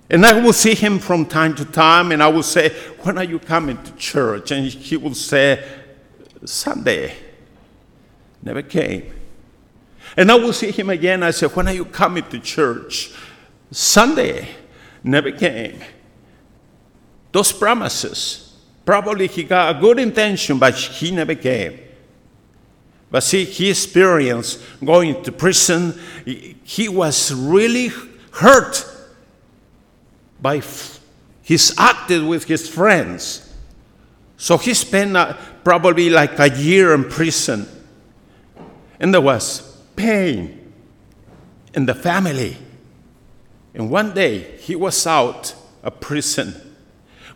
And 0.08 0.24
I 0.24 0.40
will 0.40 0.52
see 0.52 0.74
him 0.74 1.00
from 1.00 1.26
time 1.26 1.54
to 1.56 1.64
time, 1.64 2.12
and 2.12 2.22
I 2.22 2.28
will 2.28 2.44
say, 2.44 2.68
When 3.02 3.18
are 3.18 3.24
you 3.24 3.40
coming 3.40 3.82
to 3.82 3.92
church? 3.96 4.52
And 4.52 4.66
he 4.66 4.96
will 4.96 5.14
say, 5.14 5.64
Sunday. 6.46 7.14
Never 8.42 8.62
came. 8.62 9.12
And 10.16 10.30
I 10.30 10.36
will 10.36 10.52
see 10.52 10.70
him 10.70 10.90
again. 10.90 11.22
I 11.22 11.30
said, 11.30 11.50
When 11.54 11.68
are 11.68 11.74
you 11.74 11.84
coming 11.84 12.24
to 12.30 12.38
church? 12.38 13.12
Sunday. 13.70 14.48
Never 15.02 15.32
came. 15.32 15.80
Those 17.32 17.52
promises. 17.52 18.54
Probably 18.84 19.26
he 19.26 19.42
got 19.42 19.76
a 19.76 19.80
good 19.80 19.98
intention, 19.98 20.58
but 20.58 20.74
he 20.74 21.10
never 21.10 21.34
came. 21.34 21.80
But 23.10 23.22
see, 23.22 23.44
he 23.44 23.70
experienced 23.70 24.62
going 24.84 25.22
to 25.24 25.32
prison. 25.32 25.98
He 26.24 26.88
was 26.88 27.32
really 27.32 27.90
hurt 28.32 28.84
by 30.40 30.62
he's 31.42 31.76
acted 31.78 32.24
with 32.24 32.44
his 32.44 32.68
friends. 32.68 33.54
So 34.36 34.58
he 34.58 34.74
spent 34.74 35.16
probably 35.66 36.08
like 36.08 36.38
a 36.38 36.48
year 36.48 36.94
in 36.94 37.02
prison. 37.02 37.66
And 39.00 39.12
there 39.12 39.20
was 39.20 39.82
pain 39.96 40.72
in 41.74 41.86
the 41.86 41.94
family. 41.94 42.56
And 43.74 43.90
one 43.90 44.14
day 44.14 44.58
he 44.58 44.76
was 44.76 45.04
out 45.08 45.56
of 45.82 45.98
prison. 45.98 46.54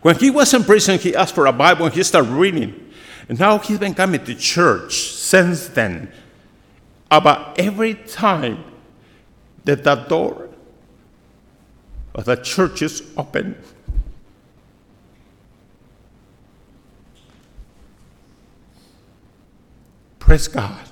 When 0.03 0.14
he 0.14 0.31
was 0.31 0.55
in 0.55 0.62
prison, 0.62 1.01
he 1.01 1.12
asked 1.12 1.35
for 1.35 1.47
a 1.47 1.53
Bible 1.53 1.87
and 1.87 1.95
he 1.97 2.05
started 2.05 2.31
reading. 2.31 2.93
And 3.29 3.37
now 3.37 3.59
he's 3.59 3.81
been 3.81 3.95
coming 3.95 4.25
to 4.25 4.37
church 4.37 5.11
since 5.11 5.66
then. 5.66 6.12
About 7.11 7.59
every 7.59 7.95
time 7.95 8.62
that 9.64 9.83
the 9.83 9.97
door 9.97 10.51
of 12.14 12.27
the 12.27 12.37
church 12.37 12.81
is 12.81 13.03
open, 13.16 13.57
praise 20.31 20.47
God. 20.47 20.88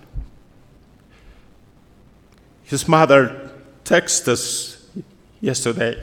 His 2.64 2.88
mother 2.88 3.52
texted 3.84 4.26
us 4.26 4.84
yesterday. 5.40 5.96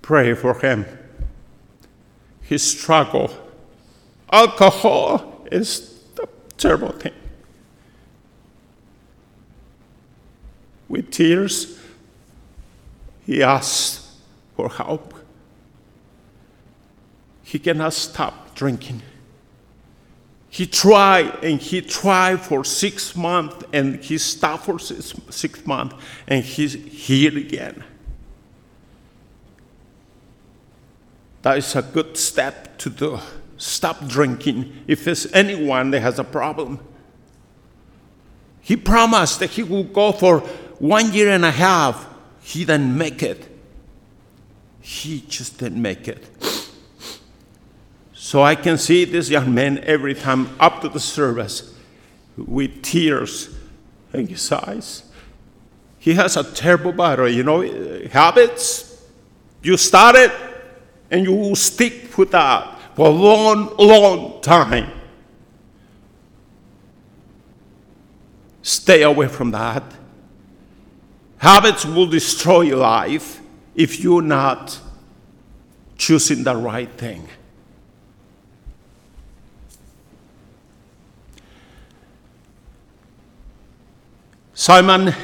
Pray 0.00 0.34
for 0.34 0.54
him. 0.60 0.86
His 2.40 2.62
struggle. 2.62 3.36
Alcohol 4.30 5.44
is 5.50 6.00
a 6.22 6.28
terrible 6.56 6.92
thing. 6.92 7.14
With 10.88 11.10
tears, 11.10 11.80
he 13.26 13.42
asked 13.42 14.06
for 14.54 14.68
help. 14.68 15.14
He 17.42 17.58
cannot 17.58 17.92
stop 17.92 18.54
drinking. 18.54 19.02
He 20.52 20.66
tried 20.66 21.42
and 21.42 21.58
he 21.58 21.80
tried 21.80 22.42
for 22.42 22.62
six 22.62 23.16
months 23.16 23.64
and 23.72 24.04
he 24.04 24.18
stopped 24.18 24.66
for 24.66 24.78
six, 24.78 25.14
six 25.30 25.64
months 25.64 25.96
and 26.28 26.44
he's 26.44 26.74
here 26.74 27.34
again. 27.38 27.82
That 31.40 31.56
is 31.56 31.74
a 31.74 31.80
good 31.80 32.18
step 32.18 32.76
to 32.80 32.90
do. 32.90 33.18
Stop 33.56 34.06
drinking 34.06 34.84
if 34.86 35.06
there's 35.06 35.24
anyone 35.32 35.90
that 35.92 36.00
has 36.00 36.18
a 36.18 36.24
problem. 36.24 36.80
He 38.60 38.76
promised 38.76 39.40
that 39.40 39.48
he 39.48 39.62
would 39.62 39.94
go 39.94 40.12
for 40.12 40.40
one 40.78 41.14
year 41.14 41.30
and 41.30 41.46
a 41.46 41.50
half. 41.50 42.06
He 42.42 42.66
didn't 42.66 42.98
make 42.98 43.22
it. 43.22 43.48
He 44.82 45.24
just 45.26 45.56
didn't 45.56 45.80
make 45.80 46.08
it. 46.08 46.41
So 48.32 48.42
I 48.42 48.54
can 48.54 48.78
see 48.78 49.04
this 49.04 49.28
young 49.28 49.52
man 49.52 49.76
every 49.84 50.14
time 50.14 50.48
up 50.58 50.80
to 50.80 50.88
the 50.88 50.98
service 50.98 51.74
with 52.34 52.80
tears 52.80 53.54
in 54.14 54.26
his 54.26 54.50
eyes. 54.50 55.02
He 55.98 56.14
has 56.14 56.38
a 56.38 56.42
terrible 56.42 56.92
battle, 56.92 57.28
you 57.28 57.42
know, 57.42 57.60
habits. 58.10 59.04
You 59.62 59.76
start 59.76 60.16
it 60.16 60.32
and 61.10 61.26
you 61.26 61.54
stick 61.54 62.16
with 62.16 62.30
that 62.30 62.78
for 62.94 63.08
a 63.08 63.10
long, 63.10 63.76
long 63.76 64.40
time. 64.40 64.90
Stay 68.62 69.02
away 69.02 69.28
from 69.28 69.50
that. 69.50 69.82
Habits 71.36 71.84
will 71.84 72.06
destroy 72.06 72.62
your 72.62 72.78
life 72.78 73.42
if 73.74 74.00
you're 74.00 74.22
not 74.22 74.80
choosing 75.98 76.44
the 76.44 76.56
right 76.56 76.90
thing. 76.92 77.28
Simon, 84.54 85.14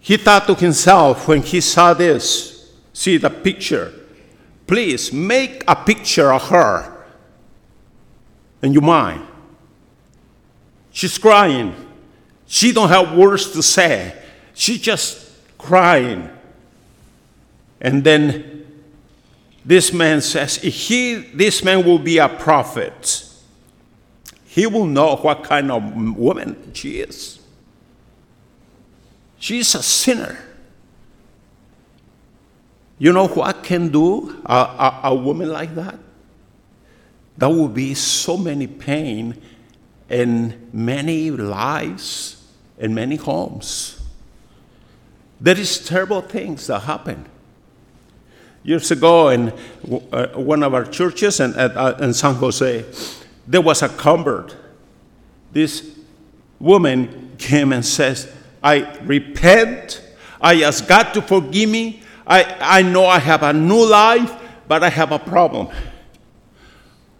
he 0.00 0.16
thought 0.16 0.46
to 0.46 0.54
himself 0.54 1.26
when 1.26 1.42
he 1.42 1.60
saw 1.60 1.94
this, 1.94 2.72
see 2.92 3.16
the 3.16 3.30
picture, 3.30 3.92
please 4.66 5.12
make 5.12 5.64
a 5.66 5.76
picture 5.76 6.32
of 6.32 6.48
her 6.48 7.06
in 8.62 8.72
your 8.72 8.82
mind. 8.82 9.26
She's 10.90 11.18
crying. 11.18 11.74
She 12.46 12.72
don't 12.72 12.88
have 12.88 13.16
words 13.16 13.50
to 13.52 13.62
say. 13.62 14.14
She's 14.54 14.80
just 14.80 15.30
crying. 15.58 16.30
And 17.80 18.04
then 18.04 18.66
this 19.64 19.92
man 19.92 20.20
says, 20.20 20.62
if 20.62 20.74
he, 20.74 21.14
this 21.14 21.64
man 21.64 21.84
will 21.84 21.98
be 21.98 22.18
a 22.18 22.28
prophet, 22.28 23.28
he 24.46 24.66
will 24.66 24.86
know 24.86 25.16
what 25.16 25.42
kind 25.42 25.72
of 25.72 26.16
woman 26.16 26.72
she 26.74 27.00
is. 27.00 27.33
She's 29.44 29.74
a 29.74 29.82
sinner. 29.82 30.38
You 32.98 33.12
know 33.12 33.28
what 33.28 33.62
can 33.62 33.90
do 33.90 34.42
a, 34.46 34.54
a, 34.54 35.00
a 35.04 35.14
woman 35.14 35.50
like 35.50 35.74
that? 35.74 35.98
There 37.36 37.50
will 37.50 37.68
be 37.68 37.92
so 37.92 38.38
many 38.38 38.66
pain 38.66 39.36
in 40.08 40.70
many 40.72 41.30
lives, 41.30 42.42
in 42.78 42.94
many 42.94 43.16
homes. 43.16 44.00
There 45.38 45.60
is 45.60 45.78
terrible 45.78 46.22
things 46.22 46.68
that 46.68 46.80
happen. 46.80 47.26
Years 48.62 48.90
ago, 48.90 49.28
in 49.28 49.52
uh, 50.10 50.28
one 50.28 50.62
of 50.62 50.72
our 50.72 50.86
churches 50.86 51.38
in, 51.40 51.52
uh, 51.52 51.98
in 52.00 52.14
San 52.14 52.36
Jose, 52.36 52.82
there 53.46 53.60
was 53.60 53.82
a 53.82 53.90
convert. 53.90 54.56
This 55.52 55.86
woman 56.58 57.34
came 57.36 57.74
and 57.74 57.84
says, 57.84 58.34
I 58.64 58.98
repent. 59.00 60.02
I 60.40 60.62
ask 60.62 60.88
God 60.88 61.12
to 61.12 61.22
forgive 61.22 61.68
me. 61.68 62.02
I, 62.26 62.56
I 62.58 62.82
know 62.82 63.04
I 63.04 63.18
have 63.18 63.42
a 63.42 63.52
new 63.52 63.86
life, 63.86 64.32
but 64.66 64.82
I 64.82 64.88
have 64.88 65.12
a 65.12 65.18
problem. 65.18 65.68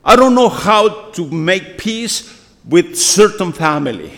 I 0.03 0.17
don't 0.17 0.35
know 0.35 0.49
how 0.49 1.11
to 1.11 1.31
make 1.31 1.77
peace 1.77 2.43
with 2.67 2.97
certain 2.99 3.53
family. 3.53 4.11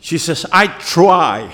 She 0.00 0.18
says, 0.18 0.44
I 0.50 0.66
try. 0.66 1.52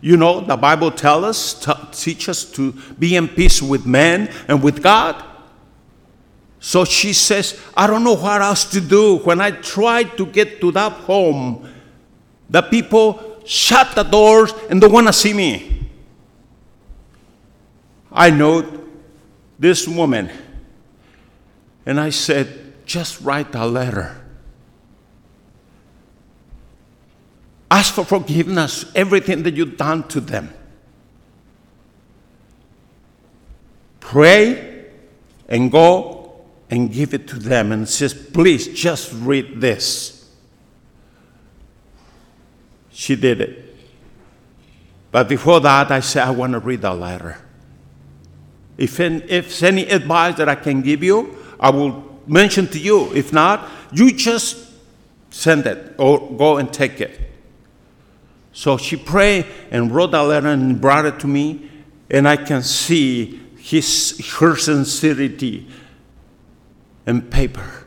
You 0.00 0.16
know, 0.16 0.40
the 0.40 0.56
Bible 0.56 0.90
tells 0.90 1.24
us, 1.24 1.64
t- 1.64 1.72
teach 1.92 2.28
us 2.28 2.44
to 2.52 2.72
be 2.98 3.14
in 3.14 3.28
peace 3.28 3.62
with 3.62 3.86
men 3.86 4.32
and 4.48 4.62
with 4.62 4.82
God. 4.82 5.22
So 6.60 6.84
she 6.84 7.14
says, 7.14 7.58
I 7.74 7.86
don't 7.86 8.04
know 8.04 8.14
what 8.16 8.42
else 8.42 8.66
to 8.66 8.80
do. 8.82 9.16
When 9.18 9.40
I 9.40 9.50
try 9.50 10.04
to 10.04 10.26
get 10.26 10.60
to 10.60 10.70
that 10.72 10.92
home, 10.92 11.66
the 12.50 12.60
people 12.60 13.40
shut 13.46 13.94
the 13.94 14.02
doors 14.02 14.52
and 14.68 14.78
don't 14.78 14.92
want 14.92 15.06
to 15.06 15.12
see 15.12 15.32
me. 15.32 15.88
I 18.12 18.28
know 18.28 18.86
this 19.58 19.88
woman. 19.88 20.30
And 21.86 21.98
I 21.98 22.10
said, 22.10 22.74
just 22.84 23.22
write 23.22 23.54
a 23.54 23.66
letter. 23.66 24.22
Ask 27.70 27.94
for 27.94 28.04
forgiveness, 28.04 28.84
everything 28.94 29.44
that 29.44 29.54
you've 29.54 29.78
done 29.78 30.06
to 30.08 30.20
them. 30.20 30.52
Pray 34.00 34.86
and 35.48 35.70
go 35.70 36.19
and 36.70 36.92
give 36.92 37.12
it 37.12 37.26
to 37.28 37.38
them 37.38 37.72
and 37.72 37.88
says, 37.88 38.14
Please 38.14 38.68
just 38.68 39.12
read 39.12 39.60
this. 39.60 40.30
She 42.92 43.16
did 43.16 43.40
it. 43.40 43.76
But 45.10 45.28
before 45.28 45.60
that, 45.60 45.90
I 45.90 46.00
said, 46.00 46.26
I 46.26 46.30
want 46.30 46.52
to 46.52 46.60
read 46.60 46.82
the 46.82 46.94
letter. 46.94 47.38
If, 48.78 49.00
any, 49.00 49.22
if 49.24 49.62
any 49.62 49.86
advice 49.88 50.36
that 50.36 50.48
I 50.48 50.54
can 50.54 50.80
give 50.80 51.02
you, 51.02 51.36
I 51.58 51.70
will 51.70 52.20
mention 52.26 52.68
to 52.68 52.78
you. 52.78 53.12
If 53.14 53.32
not, 53.32 53.68
you 53.92 54.12
just 54.12 54.70
send 55.30 55.66
it 55.66 55.94
or 55.98 56.30
go 56.36 56.58
and 56.58 56.72
take 56.72 57.00
it. 57.00 57.20
So 58.52 58.76
she 58.76 58.96
prayed 58.96 59.46
and 59.70 59.92
wrote 59.92 60.14
a 60.14 60.22
letter 60.22 60.48
and 60.48 60.80
brought 60.80 61.04
it 61.04 61.18
to 61.20 61.26
me, 61.26 61.68
and 62.10 62.28
I 62.28 62.36
can 62.36 62.62
see 62.62 63.40
his, 63.56 64.36
her 64.38 64.56
sincerity 64.56 65.68
in 67.06 67.22
paper, 67.22 67.84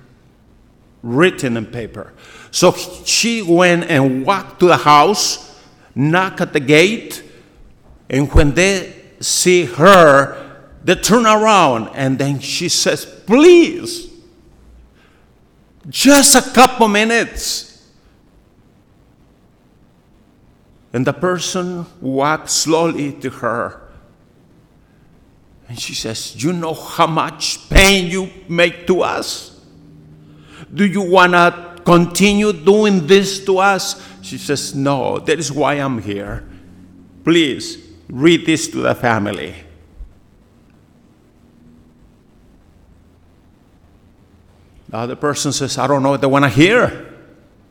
written 1.01 1.57
in 1.57 1.65
paper. 1.65 2.13
So 2.51 2.71
she 2.71 3.41
went 3.41 3.85
and 3.85 4.25
walked 4.25 4.59
to 4.59 4.67
the 4.67 4.77
house, 4.77 5.59
knocked 5.95 6.41
at 6.41 6.53
the 6.53 6.59
gate, 6.59 7.23
and 8.09 8.31
when 8.33 8.53
they 8.53 8.93
see 9.19 9.65
her, 9.65 10.39
they 10.83 10.95
turn 10.95 11.25
around 11.25 11.89
and 11.95 12.19
then 12.19 12.39
she 12.39 12.69
says, 12.69 13.05
Please, 13.05 14.11
just 15.89 16.35
a 16.35 16.41
couple 16.53 16.87
minutes. 16.87 17.69
And 20.91 21.07
the 21.07 21.13
person 21.13 21.87
walked 22.01 22.51
slowly 22.51 23.13
to 23.13 23.29
her. 23.29 23.82
And 25.73 25.79
she 25.79 25.95
says, 25.95 26.35
You 26.43 26.53
know 26.53 26.75
how 26.75 27.07
much 27.07 27.67
pain 27.67 28.05
you 28.05 28.29
make 28.47 28.85
to 28.85 29.01
us? 29.01 29.59
Do 30.71 30.85
you 30.85 31.01
want 31.01 31.33
to 31.33 31.81
continue 31.83 32.53
doing 32.53 33.07
this 33.07 33.43
to 33.45 33.57
us? 33.57 33.99
She 34.21 34.37
says, 34.37 34.75
No, 34.75 35.17
that 35.17 35.39
is 35.39 35.51
why 35.51 35.73
I'm 35.73 35.99
here. 35.99 36.47
Please 37.23 37.83
read 38.07 38.45
this 38.45 38.67
to 38.67 38.81
the 38.81 38.93
family. 38.93 39.55
The 44.89 44.97
other 44.97 45.15
person 45.15 45.51
says, 45.51 45.79
I 45.79 45.87
don't 45.87 46.03
know 46.03 46.11
what 46.11 46.21
they 46.21 46.27
want 46.27 46.45
to 46.45 46.49
hear. 46.49 47.15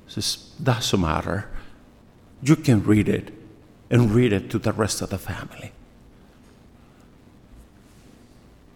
She 0.09 0.15
says, 0.15 0.37
doesn't 0.61 1.01
matter. 1.01 1.49
You 2.43 2.57
can 2.57 2.83
read 2.83 3.09
it 3.09 3.33
and 3.91 4.11
read 4.11 4.33
it 4.33 4.51
to 4.51 4.59
the 4.59 4.73
rest 4.73 5.03
of 5.03 5.11
the 5.11 5.19
family. 5.19 5.71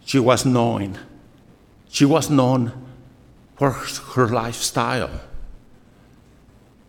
She 0.07 0.21
was 0.21 0.47
known. 0.47 0.97
She 1.91 2.05
was 2.05 2.31
known 2.31 2.73
for 3.57 3.73
her 3.73 4.29
lifestyle. 4.29 5.11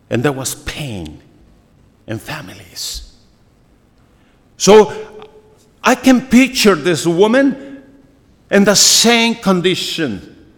And 0.08 0.22
there 0.22 0.32
was 0.32 0.54
pain 0.54 1.20
in 2.06 2.20
families. 2.20 3.12
So 4.56 5.26
I 5.82 5.96
can 5.96 6.28
picture 6.28 6.76
this 6.76 7.06
woman 7.06 7.82
in 8.52 8.62
the 8.62 8.76
same 8.76 9.34
condition. 9.34 10.54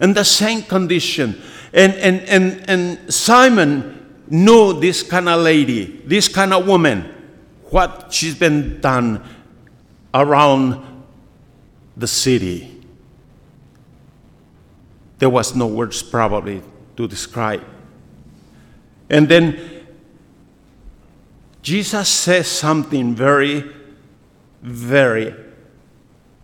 In 0.00 0.12
the 0.12 0.24
same 0.24 0.62
condition. 0.62 1.40
And, 1.72 1.94
and, 1.94 2.20
and, 2.22 2.68
and 2.68 3.14
Simon 3.14 4.16
knew 4.28 4.80
this 4.80 5.04
kind 5.04 5.28
of 5.28 5.42
lady, 5.42 6.02
this 6.06 6.26
kind 6.26 6.52
of 6.52 6.66
woman, 6.66 7.14
what 7.70 8.12
she's 8.12 8.34
been 8.34 8.80
done 8.80 9.22
around 10.12 10.89
the 12.00 12.06
city. 12.06 12.82
There 15.18 15.30
was 15.30 15.54
no 15.54 15.66
words 15.66 16.02
probably 16.02 16.62
to 16.96 17.06
describe. 17.06 17.62
And 19.10 19.28
then 19.28 19.84
Jesus 21.62 22.08
says 22.08 22.48
something 22.48 23.14
very, 23.14 23.70
very 24.62 25.34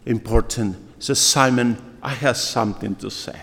important. 0.05 0.77
He 0.97 1.03
says, 1.03 1.19
Simon, 1.19 1.99
I 2.03 2.11
have 2.11 2.37
something 2.37 2.95
to 2.97 3.11
say. 3.11 3.41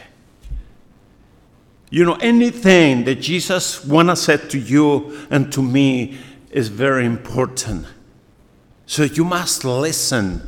You 1.89 2.06
know, 2.06 2.15
anything 2.15 3.06
that 3.06 3.15
Jesus 3.15 3.86
wanna 3.86 4.15
say 4.15 4.38
to 4.38 4.60
you 4.60 5.28
and 5.30 5.52
to 5.54 5.62
me 5.62 6.17
is 6.52 6.67
very 6.67 7.06
important. 7.06 7.86
So 8.86 9.04
you 9.04 9.23
must 9.23 9.65
listen. 9.65 10.47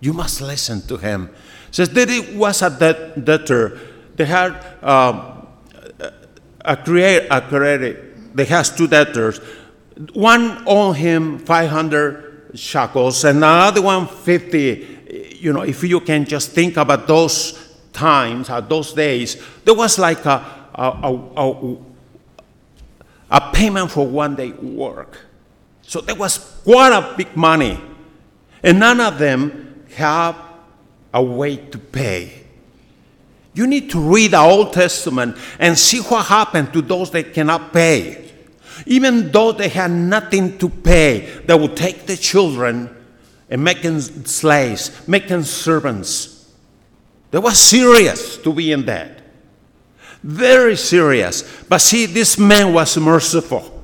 You 0.00 0.12
must 0.12 0.40
listen 0.40 0.82
to 0.88 0.96
him. 0.96 1.30
It 1.68 1.74
says 1.74 1.90
that 1.90 2.10
it 2.10 2.34
was 2.34 2.62
a 2.62 2.70
debt, 2.70 3.24
debtor. 3.24 3.78
They 4.16 4.24
had 4.24 4.52
um, 4.82 5.46
a 6.60 6.76
create 6.76 7.28
a 7.30 7.40
credit. 7.40 8.36
They 8.36 8.44
has 8.46 8.74
two 8.74 8.86
debtors. 8.86 9.40
One 10.12 10.62
owed 10.66 10.96
him 10.96 11.38
500 11.38 12.52
shekels, 12.54 13.24
and 13.24 13.38
another 13.38 13.82
one 13.82 14.06
50. 14.06 15.36
You 15.38 15.52
know, 15.52 15.62
if 15.62 15.82
you 15.84 16.00
can 16.00 16.24
just 16.24 16.52
think 16.52 16.76
about 16.76 17.06
those 17.06 17.76
times, 17.92 18.50
uh, 18.50 18.60
those 18.60 18.92
days, 18.92 19.42
there 19.64 19.74
was 19.74 19.98
like 19.98 20.24
a 20.24 20.60
a, 20.74 20.82
a, 20.82 21.12
a, 21.36 21.76
a 23.30 23.52
payment 23.52 23.90
for 23.90 24.06
one 24.06 24.34
day 24.34 24.52
work. 24.52 25.18
So 25.82 26.00
there 26.00 26.14
was 26.14 26.38
quite 26.64 26.92
a 26.92 27.14
big 27.16 27.36
money. 27.36 27.78
And 28.62 28.78
none 28.78 29.00
of 29.00 29.18
them 29.18 29.69
have 29.94 30.36
a 31.12 31.22
way 31.22 31.56
to 31.56 31.78
pay. 31.78 32.40
You 33.54 33.66
need 33.66 33.90
to 33.90 34.00
read 34.00 34.30
the 34.30 34.38
Old 34.38 34.72
Testament 34.72 35.36
and 35.58 35.78
see 35.78 35.98
what 36.00 36.26
happened 36.26 36.72
to 36.72 36.82
those 36.82 37.10
that 37.10 37.34
cannot 37.34 37.72
pay. 37.72 38.30
Even 38.86 39.30
though 39.30 39.52
they 39.52 39.68
had 39.68 39.90
nothing 39.90 40.56
to 40.58 40.68
pay, 40.68 41.20
they 41.44 41.54
would 41.54 41.76
take 41.76 42.06
the 42.06 42.16
children 42.16 42.94
and 43.50 43.62
make 43.62 43.82
them 43.82 44.00
slaves, 44.00 45.06
make 45.08 45.28
them 45.28 45.42
servants. 45.42 46.50
They 47.30 47.38
were 47.38 47.50
serious 47.50 48.38
to 48.38 48.52
be 48.52 48.72
in 48.72 48.86
that. 48.86 49.20
Very 50.22 50.76
serious. 50.76 51.42
But 51.68 51.78
see, 51.78 52.06
this 52.06 52.38
man 52.38 52.72
was 52.72 52.96
merciful. 52.96 53.82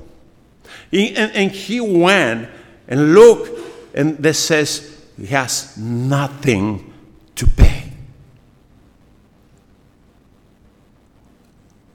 He, 0.89 1.15
and, 1.15 1.31
and 1.33 1.51
he 1.51 1.81
went 1.81 2.49
and 2.87 3.13
looked, 3.13 3.59
and 3.93 4.17
this 4.17 4.39
says 4.39 4.96
he 5.17 5.25
has 5.27 5.77
nothing 5.77 6.93
to 7.35 7.47
pay. 7.47 7.91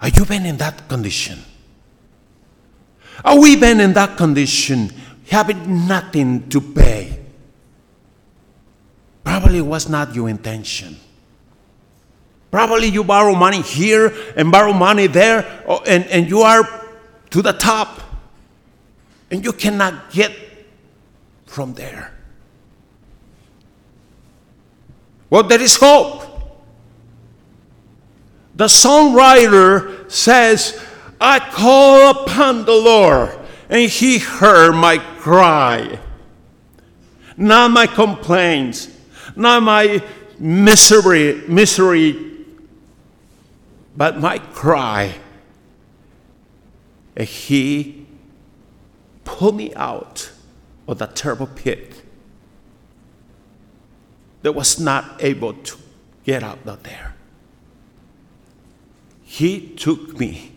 Are 0.01 0.09
you 0.09 0.25
been 0.25 0.45
in 0.45 0.57
that 0.57 0.89
condition? 0.89 1.39
Are 3.25 3.39
we 3.39 3.55
been 3.55 3.79
in 3.79 3.93
that 3.93 4.17
condition, 4.17 4.91
having 5.29 5.87
nothing 5.87 6.49
to 6.49 6.61
pay? 6.61 7.21
Probably 9.23 9.61
was 9.61 9.89
not 9.89 10.15
your 10.15 10.29
intention. 10.29 10.97
Probably 12.51 12.89
you 12.89 13.05
borrow 13.05 13.35
money 13.35 13.63
here 13.63 14.13
and 14.37 14.51
borrow 14.51 14.73
money 14.73 15.07
there, 15.07 15.63
and, 15.87 16.05
and 16.07 16.29
you 16.29 16.41
are 16.41 16.69
to 17.31 17.41
the 17.41 17.53
top, 17.53 18.01
and 19.31 19.45
you 19.45 19.53
cannot 19.53 20.11
get 20.11 20.33
from 21.47 21.75
there. 21.75 22.13
Well, 25.33 25.45
there 25.45 25.63
is 25.63 25.77
hope. 25.77 26.25
The 28.55 28.67
songwriter 28.67 30.11
says, 30.13 30.79
I 31.19 31.39
call 31.39 32.11
upon 32.11 32.67
the 32.67 32.75
Lord, 32.75 33.39
and 33.71 33.91
he 33.91 34.19
heard 34.19 34.75
my 34.75 34.99
cry. 34.99 35.99
Not 37.39 37.71
my 37.71 37.87
complaints, 37.87 38.95
not 39.35 39.63
my 39.63 40.05
misery, 40.39 41.43
misery 41.49 42.45
but 43.97 44.21
my 44.21 44.37
cry, 44.37 45.15
and 47.17 47.27
he 47.27 48.07
pulled 49.25 49.57
me 49.57 49.73
out 49.77 50.31
of 50.87 50.99
the 50.99 51.07
terrible 51.07 51.47
pit 51.47 51.92
that 54.43 54.53
was 54.53 54.79
not 54.79 55.23
able 55.23 55.55
to 55.55 55.77
get 56.25 56.43
out 56.43 56.59
of 56.67 56.83
there. 56.83 57.15
He 59.23 59.69
took 59.69 60.19
me 60.19 60.53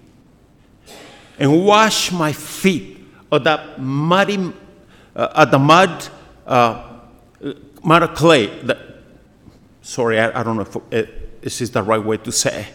and 1.39 1.65
washed 1.65 2.11
my 2.11 2.33
feet 2.33 2.97
of 3.31 3.43
that 3.45 3.79
muddy, 3.79 4.53
uh, 5.15 5.45
the 5.45 5.59
mud, 5.59 6.07
uh, 6.45 6.99
mud 7.83 8.03
of 8.03 8.13
clay. 8.15 8.47
The, 8.47 8.77
sorry, 9.81 10.19
I, 10.19 10.39
I, 10.39 10.43
don't 10.43 10.55
know 10.55 10.63
if 10.63 10.75
it, 10.91 11.41
this 11.41 11.61
is 11.61 11.71
the 11.71 11.83
right 11.83 12.03
way 12.03 12.17
to 12.17 12.31
say 12.31 12.67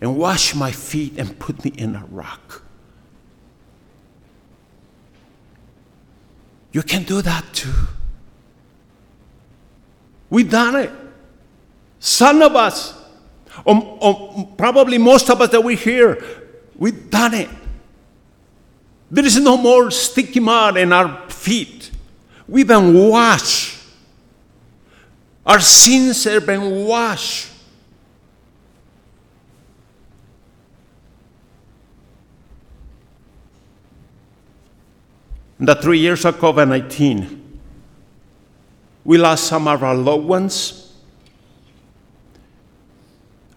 and 0.00 0.16
washed 0.16 0.54
my 0.54 0.70
feet 0.70 1.18
and 1.18 1.38
put 1.38 1.64
me 1.64 1.72
in 1.76 1.96
a 1.96 2.04
rock. 2.10 2.62
You 6.72 6.82
can 6.82 7.04
do 7.04 7.22
that 7.22 7.44
too. 7.52 7.72
We've 10.30 10.50
done 10.50 10.76
it. 10.76 10.90
Some 11.98 12.42
of 12.42 12.54
us, 12.54 12.94
or, 13.64 13.98
or 14.00 14.46
probably 14.56 14.98
most 14.98 15.30
of 15.30 15.40
us 15.40 15.50
that 15.50 15.62
we 15.62 15.76
here, 15.76 16.22
we've 16.76 17.10
done 17.10 17.34
it. 17.34 17.48
There 19.10 19.24
is 19.24 19.38
no 19.38 19.56
more 19.56 19.90
sticky 19.90 20.40
mud 20.40 20.76
in 20.76 20.92
our 20.92 21.30
feet. 21.30 21.90
We've 22.48 22.66
been 22.66 23.08
washed. 23.08 23.78
Our 25.44 25.60
sins 25.60 26.24
have 26.24 26.44
been 26.44 26.84
washed. 26.86 27.52
The 35.58 35.74
three 35.76 36.00
years 36.00 36.24
of 36.24 36.36
COVID 36.36 36.68
19, 36.68 37.45
we 39.06 39.18
lost 39.18 39.44
some 39.44 39.68
of 39.68 39.84
our 39.84 39.94
loved 39.94 40.24
ones. 40.24 40.92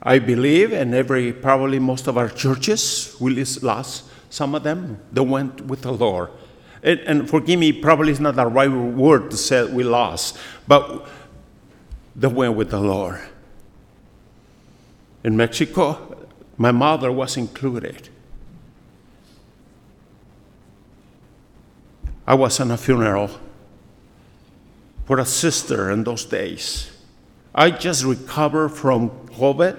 I 0.02 0.20
believe, 0.20 0.72
and 0.72 0.94
every 0.94 1.34
probably 1.34 1.80
most 1.80 2.06
of 2.06 2.20
our 2.20 2.30
churches, 2.30 3.18
we 3.20 3.44
lost 3.62 4.06
some 4.30 4.54
of 4.54 4.62
them. 4.62 5.00
They 5.12 5.22
went 5.22 5.62
with 5.62 5.82
the 5.82 5.92
Lord. 5.92 6.30
And, 6.84 7.00
and 7.00 7.30
forgive 7.30 7.60
me, 7.60 7.74
probably 7.74 8.12
it's 8.12 8.20
not 8.20 8.36
the 8.36 8.46
right 8.46 8.70
word 8.70 9.32
to 9.32 9.38
say 9.38 9.66
we 9.66 9.84
lost, 9.84 10.38
but 10.68 11.08
they 12.16 12.28
went 12.28 12.54
with 12.54 12.70
the 12.70 12.80
Lord. 12.80 13.20
In 15.24 15.36
Mexico, 15.36 16.28
my 16.58 16.72
mother 16.72 17.12
was 17.12 17.38
included. 17.38 18.08
I 22.28 22.36
was 22.36 22.60
in 22.60 22.70
a 22.70 22.78
funeral 22.78 23.32
for 25.10 25.18
a 25.18 25.26
sister 25.26 25.90
in 25.90 26.04
those 26.04 26.24
days. 26.24 26.92
I 27.56 27.72
just 27.72 28.04
recovered 28.04 28.70
from 28.70 29.10
COVID. 29.30 29.76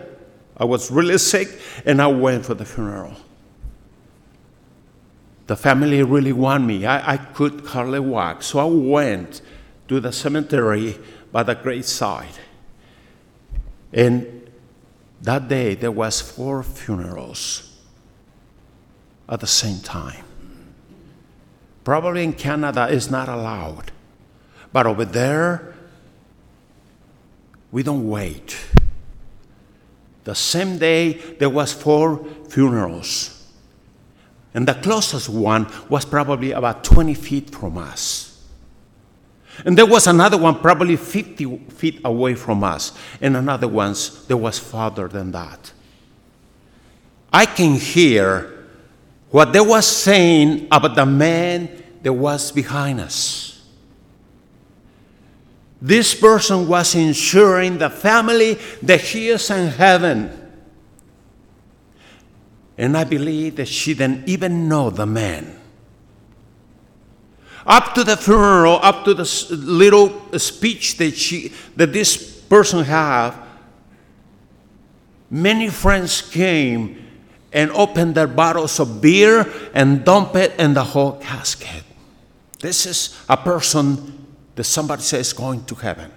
I 0.56 0.64
was 0.64 0.90
really 0.90 1.18
sick, 1.18 1.56
and 1.86 2.02
I 2.02 2.08
went 2.08 2.46
for 2.46 2.54
the 2.54 2.64
funeral. 2.64 3.14
The 5.46 5.54
family 5.54 6.02
really 6.02 6.32
wanted 6.32 6.66
me. 6.66 6.84
I, 6.84 7.12
I 7.12 7.16
could 7.16 7.64
hardly 7.64 8.00
walk, 8.00 8.42
so 8.42 8.58
I 8.58 8.64
went 8.64 9.40
to 9.86 10.00
the 10.00 10.10
cemetery 10.10 10.98
by 11.30 11.44
the 11.44 11.54
graveside. 11.54 12.36
And 13.92 14.50
that 15.22 15.46
day 15.46 15.76
there 15.76 15.92
was 15.92 16.20
four 16.20 16.64
funerals 16.64 17.78
at 19.28 19.38
the 19.38 19.46
same 19.46 19.78
time. 19.78 20.24
Probably 21.84 22.24
in 22.24 22.32
Canada 22.32 22.88
it's 22.90 23.12
not 23.12 23.28
allowed. 23.28 23.92
But 24.72 24.86
over 24.86 25.04
there, 25.04 25.74
we 27.72 27.82
don't 27.82 28.08
wait. 28.08 28.56
The 30.24 30.34
same 30.34 30.78
day 30.78 31.14
there 31.38 31.50
was 31.50 31.72
four 31.72 32.24
funerals. 32.48 33.36
And 34.52 34.66
the 34.66 34.74
closest 34.74 35.28
one 35.28 35.66
was 35.88 36.04
probably 36.04 36.52
about 36.52 36.84
20 36.84 37.14
feet 37.14 37.50
from 37.50 37.78
us. 37.78 38.30
And 39.64 39.76
there 39.76 39.86
was 39.86 40.06
another 40.06 40.38
one 40.38 40.58
probably 40.58 40.96
50 40.96 41.58
feet 41.70 42.00
away 42.04 42.34
from 42.34 42.64
us, 42.64 42.92
and 43.20 43.36
another 43.36 43.68
one 43.68 43.94
that 44.28 44.36
was 44.36 44.58
farther 44.58 45.06
than 45.06 45.32
that. 45.32 45.72
I 47.32 47.46
can 47.46 47.74
hear 47.74 48.66
what 49.30 49.52
they 49.52 49.60
were 49.60 49.82
saying 49.82 50.66
about 50.72 50.96
the 50.96 51.06
man 51.06 51.68
that 52.02 52.12
was 52.12 52.50
behind 52.50 53.00
us. 53.00 53.49
This 55.82 56.14
person 56.14 56.68
was 56.68 56.94
ensuring 56.94 57.78
the 57.78 57.88
family 57.88 58.58
that 58.82 59.00
he 59.00 59.28
is 59.28 59.50
in 59.50 59.68
heaven. 59.68 60.36
And 62.76 62.96
I 62.96 63.04
believe 63.04 63.56
that 63.56 63.68
she 63.68 63.94
didn't 63.94 64.28
even 64.28 64.68
know 64.68 64.90
the 64.90 65.06
man. 65.06 65.58
Up 67.66 67.94
to 67.94 68.04
the 68.04 68.16
funeral, 68.16 68.78
up 68.82 69.04
to 69.04 69.14
the 69.14 69.24
little 69.50 70.38
speech 70.38 70.96
that, 70.96 71.16
she, 71.16 71.52
that 71.76 71.92
this 71.92 72.40
person 72.42 72.84
had, 72.84 73.32
many 75.30 75.68
friends 75.68 76.22
came 76.22 77.06
and 77.52 77.70
opened 77.72 78.14
their 78.14 78.26
bottles 78.26 78.80
of 78.80 79.00
beer 79.00 79.50
and 79.74 80.04
dumped 80.04 80.36
it 80.36 80.58
in 80.58 80.74
the 80.74 80.84
whole 80.84 81.12
casket. 81.12 81.84
This 82.60 82.86
is 82.86 83.18
a 83.28 83.36
person 83.36 84.19
that 84.54 84.64
somebody 84.64 85.02
says 85.02 85.32
going 85.32 85.64
to 85.64 85.74
heaven. 85.74 86.10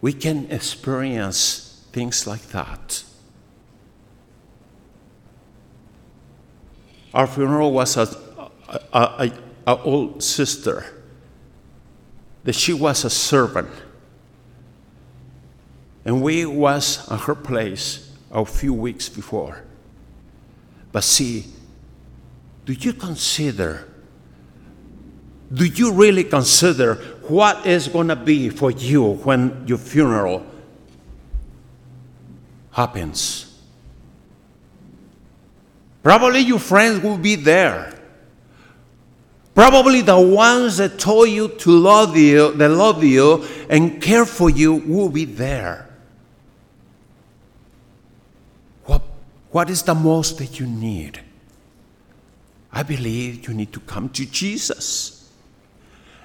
We 0.00 0.12
can 0.12 0.50
experience 0.50 1.84
things 1.92 2.26
like 2.26 2.42
that. 2.48 3.02
Our 7.12 7.26
funeral 7.26 7.72
was 7.72 7.96
a, 7.96 8.06
a, 8.68 8.78
a, 8.92 9.32
a 9.66 9.82
old 9.82 10.22
sister 10.22 10.86
that 12.44 12.54
she 12.54 12.72
was 12.72 13.04
a 13.04 13.10
servant, 13.10 13.70
and 16.04 16.22
we 16.22 16.46
was 16.46 17.10
at 17.10 17.20
her 17.22 17.34
place 17.34 18.12
a 18.30 18.44
few 18.44 18.72
weeks 18.72 19.08
before. 19.08 19.64
But 20.92 21.04
see, 21.04 21.46
do 22.64 22.72
you 22.72 22.92
consider? 22.92 23.87
Do 25.52 25.64
you 25.64 25.92
really 25.92 26.24
consider 26.24 26.94
what 27.28 27.66
is 27.66 27.88
going 27.88 28.08
to 28.08 28.16
be 28.16 28.50
for 28.50 28.70
you 28.70 29.14
when 29.14 29.64
your 29.66 29.78
funeral 29.78 30.44
happens? 32.70 33.44
Probably 36.02 36.40
your 36.40 36.58
friends 36.58 37.02
will 37.02 37.18
be 37.18 37.34
there. 37.34 37.94
Probably 39.54 40.02
the 40.02 40.20
ones 40.20 40.76
that 40.76 40.98
told 40.98 41.30
you 41.30 41.48
to 41.48 41.70
love 41.70 42.16
you, 42.16 42.52
that 42.52 42.68
love 42.68 43.02
you 43.02 43.44
and 43.68 44.00
care 44.00 44.24
for 44.24 44.48
you 44.48 44.74
will 44.74 45.08
be 45.08 45.24
there. 45.24 45.88
What, 48.84 49.02
what 49.50 49.68
is 49.68 49.82
the 49.82 49.94
most 49.94 50.38
that 50.38 50.60
you 50.60 50.66
need? 50.66 51.20
I 52.70 52.82
believe 52.84 53.48
you 53.48 53.54
need 53.54 53.72
to 53.72 53.80
come 53.80 54.10
to 54.10 54.26
Jesus 54.26 55.17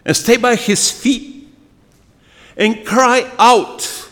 and 0.05 0.15
stay 0.15 0.37
by 0.37 0.55
his 0.55 0.91
feet 0.91 1.47
and 2.57 2.85
cry 2.85 3.29
out. 3.39 4.09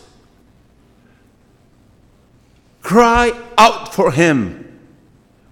Cry 2.82 3.32
out 3.56 3.94
for 3.94 4.10
him 4.10 4.62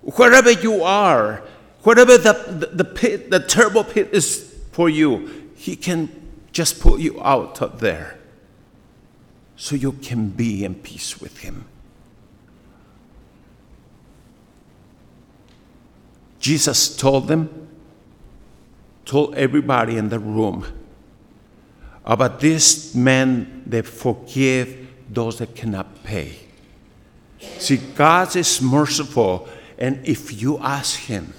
wherever 0.03 0.51
you 0.51 0.83
are, 0.83 1.43
wherever 1.83 2.19
the, 2.19 2.33
the, 2.33 2.67
the, 2.67 2.85
pit, 2.85 3.31
the 3.31 3.41
terrible 3.41 3.85
pit 3.85 4.11
is 4.13 4.55
for 4.73 4.89
you, 4.89 5.51
He 5.55 5.77
can 5.77 6.09
just 6.53 6.81
pull 6.81 6.99
you 6.99 7.23
out 7.23 7.61
of 7.63 7.81
there 7.81 8.19
so 9.57 9.77
you 9.77 9.93
can 9.93 10.31
be 10.31 10.65
in 10.65 10.75
peace 10.77 11.21
with 11.21 11.39
Him. 11.39 11.67
Jesus 16.39 16.97
told 16.97 17.29
them, 17.29 17.69
told 19.11 19.35
everybody 19.35 19.97
in 19.97 20.09
the 20.09 20.21
room 20.21 20.65
about 22.05 22.39
this 22.39 22.95
man 22.95 23.65
that 23.67 23.85
forgive 23.85 24.87
those 25.11 25.39
that 25.39 25.53
cannot 25.57 26.05
pay. 26.05 26.39
See, 27.59 27.79
God 27.97 28.37
is 28.37 28.63
merciful 28.63 29.49
and 29.77 29.99
if 30.07 30.41
you 30.41 30.59
ask 30.59 31.01
Him, 31.01 31.33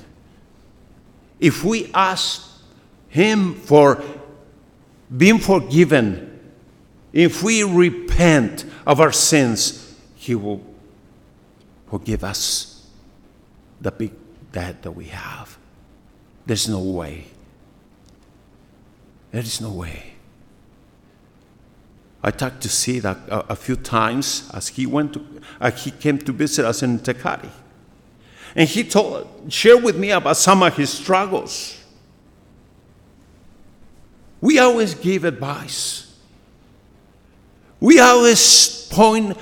if 1.40 1.64
we 1.64 1.90
ask 1.94 2.62
Him 3.08 3.56
for 3.56 4.04
being 5.16 5.40
forgiven, 5.40 6.42
if 7.14 7.42
we 7.42 7.64
repent 7.64 8.66
of 8.86 9.00
our 9.00 9.14
sins, 9.14 9.96
He 10.16 10.36
will 10.36 10.62
forgive 11.88 12.26
us 12.26 12.86
the 13.80 13.92
big 13.92 14.12
debt 14.52 14.82
that 14.82 14.92
we 14.92 15.06
have. 15.06 15.58
There's 16.46 16.68
no 16.68 16.80
way. 16.80 17.28
There 19.32 19.42
is 19.42 19.62
no 19.62 19.72
way. 19.72 20.14
I 22.24 22.32
talked 22.32 22.62
to 22.62 22.70
Sid 22.70 23.06
a, 23.06 23.18
a, 23.30 23.54
a 23.54 23.56
few 23.56 23.76
times 23.76 24.50
as 24.54 24.68
he 24.68 24.86
went 24.86 25.14
to, 25.14 25.26
uh, 25.60 25.72
he 25.72 25.92
came 25.92 26.20
to 26.20 26.32
visit 26.32 26.66
us 26.66 26.84
in 26.84 27.00
Tecate. 27.00 27.50
And 28.56 28.68
he 28.68 28.84
told, 28.84 29.28
shared 29.50 29.84
with 29.84 29.98
me 29.98 30.12
about 30.12 30.38
some 30.38 30.62
of 30.62 30.76
his 30.76 30.90
struggles. 30.90 31.78
We 34.42 34.60
always 34.60 34.94
give 34.94 35.24
advice. 35.24 36.16
We 37.80 38.00
always 38.00 38.88
point 38.92 39.38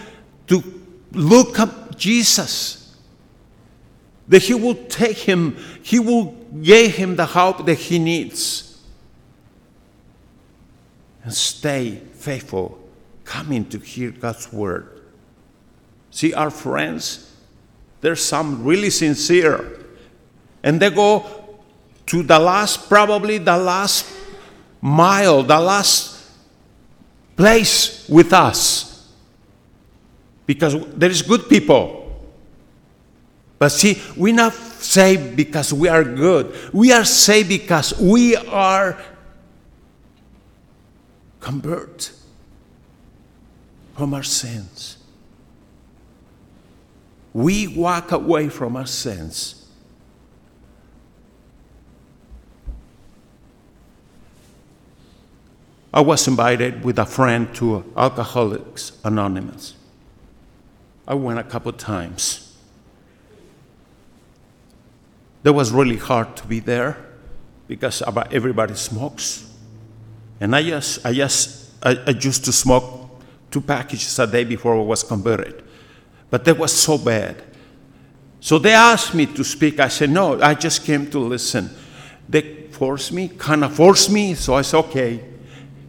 to 0.48 0.64
look 1.12 1.60
up 1.60 1.98
Jesus. 1.98 2.96
That 4.28 4.44
he 4.44 4.54
will 4.54 4.76
take 4.76 5.18
him, 5.18 5.58
he 5.82 6.00
will 6.00 6.36
give 6.62 6.96
him 6.96 7.16
the 7.16 7.26
help 7.26 7.66
that 7.66 7.74
he 7.76 7.98
needs. 7.98 8.69
And 11.24 11.34
stay 11.34 12.02
faithful 12.14 12.80
coming 13.24 13.66
to 13.70 13.80
hear 13.80 14.12
God's 14.12 14.52
word. 14.52 15.02
See, 16.12 16.34
our 16.34 16.50
friends, 16.50 17.32
there's 18.02 18.24
some 18.24 18.64
really 18.64 18.90
sincere, 18.90 19.86
and 20.64 20.80
they 20.80 20.90
go 20.90 21.26
to 22.08 22.24
the 22.24 22.40
last, 22.40 22.90
probably 22.90 23.38
the 23.38 23.58
last 23.58 24.12
mile, 24.82 25.44
the 25.44 25.60
last 25.60 26.26
place 27.36 28.08
with 28.10 28.34
us. 28.34 29.08
Because 30.46 30.76
there 30.96 31.12
is 31.12 31.22
good 31.22 31.48
people. 31.48 32.00
But 33.60 33.70
see, 33.70 34.02
we 34.18 34.32
not 34.32 34.54
saved 34.54 35.36
because 35.36 35.72
we 35.72 35.88
are 35.90 36.04
good. 36.04 36.56
We 36.74 36.92
are 36.92 37.06
saved 37.06 37.50
because 37.50 38.00
we 38.00 38.36
are 38.36 39.00
convert 41.40 42.12
from 43.96 44.14
our 44.14 44.24
sins. 44.24 44.98
We 47.34 47.68
walk 47.68 48.12
away 48.12 48.50
from 48.50 48.76
our 48.76 48.86
sins. 48.86 49.68
I 55.94 56.02
was 56.02 56.28
invited 56.28 56.84
with 56.84 57.00
a 57.00 57.06
friend 57.06 57.54
to 57.56 57.84
Alcoholics 57.98 58.92
Anonymous. 59.04 59.76
I 61.08 61.16
went 61.16 61.40
a 61.40 61.44
couple 61.44 61.74
times. 61.74 62.56
That 65.42 65.54
was 65.54 65.72
really 65.72 65.98
hard 65.98 66.36
to 66.38 66.46
be 66.46 66.60
there 66.60 66.98
because 67.68 68.04
everybody 68.32 68.76
smokes. 68.76 69.49
And 70.40 70.56
I 70.56 70.64
just, 70.64 71.06
I 71.06 71.14
just, 71.14 71.72
I, 71.84 71.98
I 72.08 72.10
used 72.12 72.46
to 72.46 72.52
smoke 72.52 73.10
two 73.52 73.62
packages 73.62 74.18
a 74.20 74.28
day 74.28 74.44
before 74.44 74.76
I 74.76 74.82
was 74.82 75.04
converted. 75.04 75.64
But 76.30 76.46
that 76.46 76.58
was 76.58 76.72
so 76.72 76.98
bad. 76.98 77.44
So 78.40 78.58
they 78.58 78.74
asked 78.74 79.14
me 79.14 79.26
to 79.26 79.44
speak. 79.44 79.80
I 79.80 79.90
said, 79.90 80.10
no, 80.10 80.40
I 80.42 80.54
just 80.54 80.86
came 80.86 81.10
to 81.12 81.20
listen. 81.20 81.70
They 82.28 82.68
forced 82.72 83.12
me, 83.12 83.28
kind 83.28 83.64
of 83.64 83.76
forced 83.76 84.10
me, 84.12 84.36
so 84.36 84.54
I 84.54 84.62
said, 84.62 84.78
okay. 84.80 85.26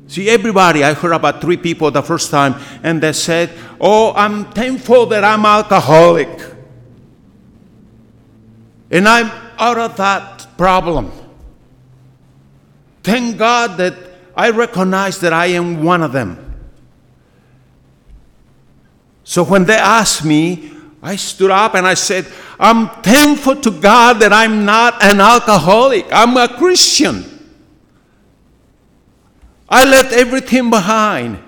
See, 0.08 0.28
everybody, 0.28 0.82
I 0.82 0.92
heard 0.94 1.12
about 1.12 1.40
three 1.40 1.56
people 1.56 1.90
the 1.92 2.02
first 2.02 2.32
time, 2.32 2.60
and 2.82 3.00
they 3.00 3.12
said, 3.12 3.50
oh, 3.80 4.12
I'm 4.16 4.50
thankful 4.50 5.06
that 5.06 5.22
I'm 5.22 5.46
alcoholic. 5.46 6.28
And 8.90 9.06
I'm 9.06 9.30
out 9.56 9.78
of 9.78 9.96
that 9.98 10.48
problem. 10.58 11.12
Thank 13.04 13.38
God 13.38 13.76
that 13.76 13.94
I 14.40 14.48
recognize 14.48 15.20
that 15.20 15.34
I 15.34 15.48
am 15.48 15.84
one 15.84 16.02
of 16.02 16.12
them. 16.12 16.38
So 19.22 19.44
when 19.44 19.66
they 19.66 19.76
asked 19.76 20.24
me, 20.24 20.72
I 21.02 21.16
stood 21.16 21.50
up 21.50 21.74
and 21.74 21.86
I 21.86 21.92
said, 21.92 22.26
I'm 22.58 22.88
thankful 23.02 23.56
to 23.56 23.70
God 23.70 24.20
that 24.20 24.32
I'm 24.32 24.64
not 24.64 25.02
an 25.02 25.20
alcoholic. 25.20 26.06
I'm 26.10 26.38
a 26.38 26.48
Christian. 26.48 27.22
I 29.68 29.84
left 29.84 30.14
everything 30.14 30.70
behind. 30.70 31.38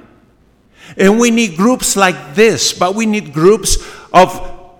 And 0.98 1.18
we 1.18 1.30
need 1.30 1.56
groups 1.56 1.96
like 1.96 2.34
this, 2.34 2.74
but 2.74 2.94
we 2.94 3.06
need 3.06 3.32
groups 3.32 3.78
of 4.12 4.78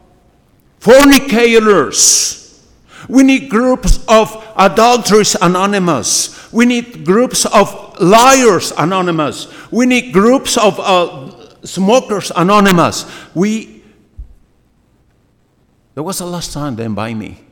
fornicators. 0.80 2.41
We 3.12 3.24
need 3.24 3.50
groups 3.50 4.02
of 4.08 4.42
adulterers 4.56 5.36
anonymous. 5.42 6.50
We 6.50 6.64
need 6.64 7.04
groups 7.04 7.44
of 7.44 8.00
liars 8.00 8.72
anonymous. 8.78 9.52
We 9.70 9.84
need 9.84 10.14
groups 10.14 10.56
of 10.56 10.80
uh, 10.80 11.62
smokers 11.62 12.32
anonymous. 12.34 13.04
We 13.34 13.82
there 15.92 16.02
was 16.02 16.20
the 16.20 16.24
last 16.24 16.54
time 16.54 16.76
they 16.76 16.86
invited 16.86 17.18
me. 17.18 17.44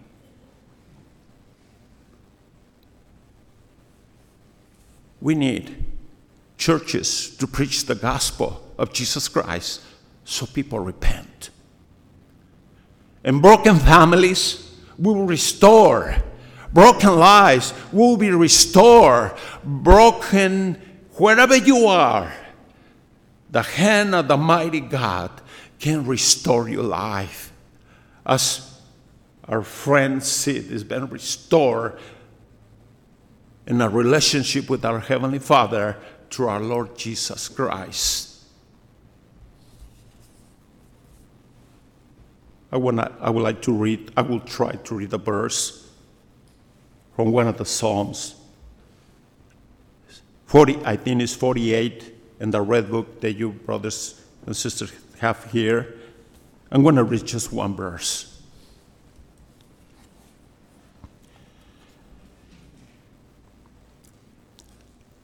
We 5.21 5.35
need 5.35 5.85
churches 6.57 7.37
to 7.37 7.47
preach 7.47 7.85
the 7.85 7.95
gospel 7.95 8.63
of 8.79 8.95
Jesus 8.95 9.29
Christ 9.29 9.83
so 10.25 10.47
people 10.47 10.79
repent. 10.79 11.51
And 13.23 13.43
broken 13.43 13.79
families 13.79 14.70
will 15.01 15.25
restore. 15.25 16.15
Broken 16.73 17.17
lives 17.19 17.75
We 17.93 17.99
will 17.99 18.17
be 18.17 18.31
restored. 18.31 19.33
Broken 19.65 20.81
wherever 21.15 21.57
you 21.57 21.87
are, 21.87 22.33
the 23.51 23.63
hand 23.63 24.15
of 24.15 24.29
the 24.29 24.37
mighty 24.37 24.81
God 24.81 25.31
can 25.79 26.07
restore 26.07 26.69
your 26.69 26.85
life. 26.85 27.53
As 28.25 28.81
our 29.45 29.63
friend 29.63 30.23
Sid 30.23 30.67
has 30.71 30.85
been 30.85 31.09
restored 31.09 31.99
in 33.67 33.81
a 33.81 33.89
relationship 33.89 34.71
with 34.71 34.85
our 34.85 35.01
Heavenly 35.01 35.41
Father 35.41 35.97
through 36.31 36.49
our 36.49 36.61
Lord 36.61 36.97
Jesus 36.97 37.49
Christ. 37.49 38.30
I, 42.73 42.77
wanna, 42.77 43.13
I 43.21 43.31
would 43.31 43.43
like 43.43 43.63
to 43.63 43.73
read, 43.73 44.13
I 44.17 44.23
will 44.23 44.41
try 44.41 44.73
to 44.73 44.95
read 44.95 45.13
a 45.13 45.19
verse 45.19 45.89
from 47.17 47.33
one 47.33 47.49
of 47.49 47.59
the 47.59 47.65
Psalms. 47.65 48.37
40, 50.47 50.79
I 50.85 50.97
think 50.97 51.23
it's 51.23 51.35
48 51.35 52.15
in 52.41 52.51
the 52.51 52.61
red 52.61 52.91
book 52.91 53.21
that 53.21 53.35
you 53.35 53.51
brothers 53.51 54.21
and 54.47 54.57
sisters 54.57 54.93
have 55.19 55.45
here. 55.53 55.97
I'm 56.73 56.83
going 56.83 56.95
to 56.97 57.05
read 57.05 57.27
just 57.27 57.53
one 57.53 57.77
verse. 57.77 58.27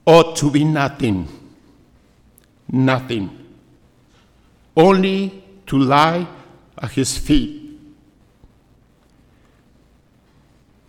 Ought 0.04 0.36
to 0.36 0.50
be 0.50 0.62
nothing, 0.62 1.26
nothing, 2.70 3.46
only 4.76 5.42
to 5.66 5.78
lie 5.78 6.28
at 6.78 6.92
his 6.92 7.16
feet. 7.16 7.62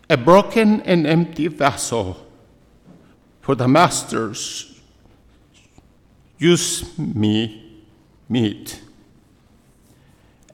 A 0.09 0.17
broken 0.17 0.81
and 0.81 1.05
empty 1.05 1.47
vessel 1.47 2.25
for 3.41 3.55
the 3.55 3.67
master's 3.67 4.79
use 6.37 6.97
me 6.97 7.83
meet. 8.29 8.81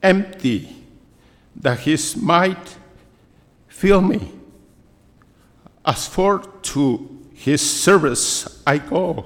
Empty 0.02 0.74
that 1.56 1.80
his 1.80 2.16
might 2.16 2.76
fill 3.68 4.00
me. 4.00 4.32
As 5.84 6.08
for 6.08 6.40
to 6.40 7.20
his 7.34 7.60
service 7.60 8.62
I 8.66 8.78
go. 8.78 9.24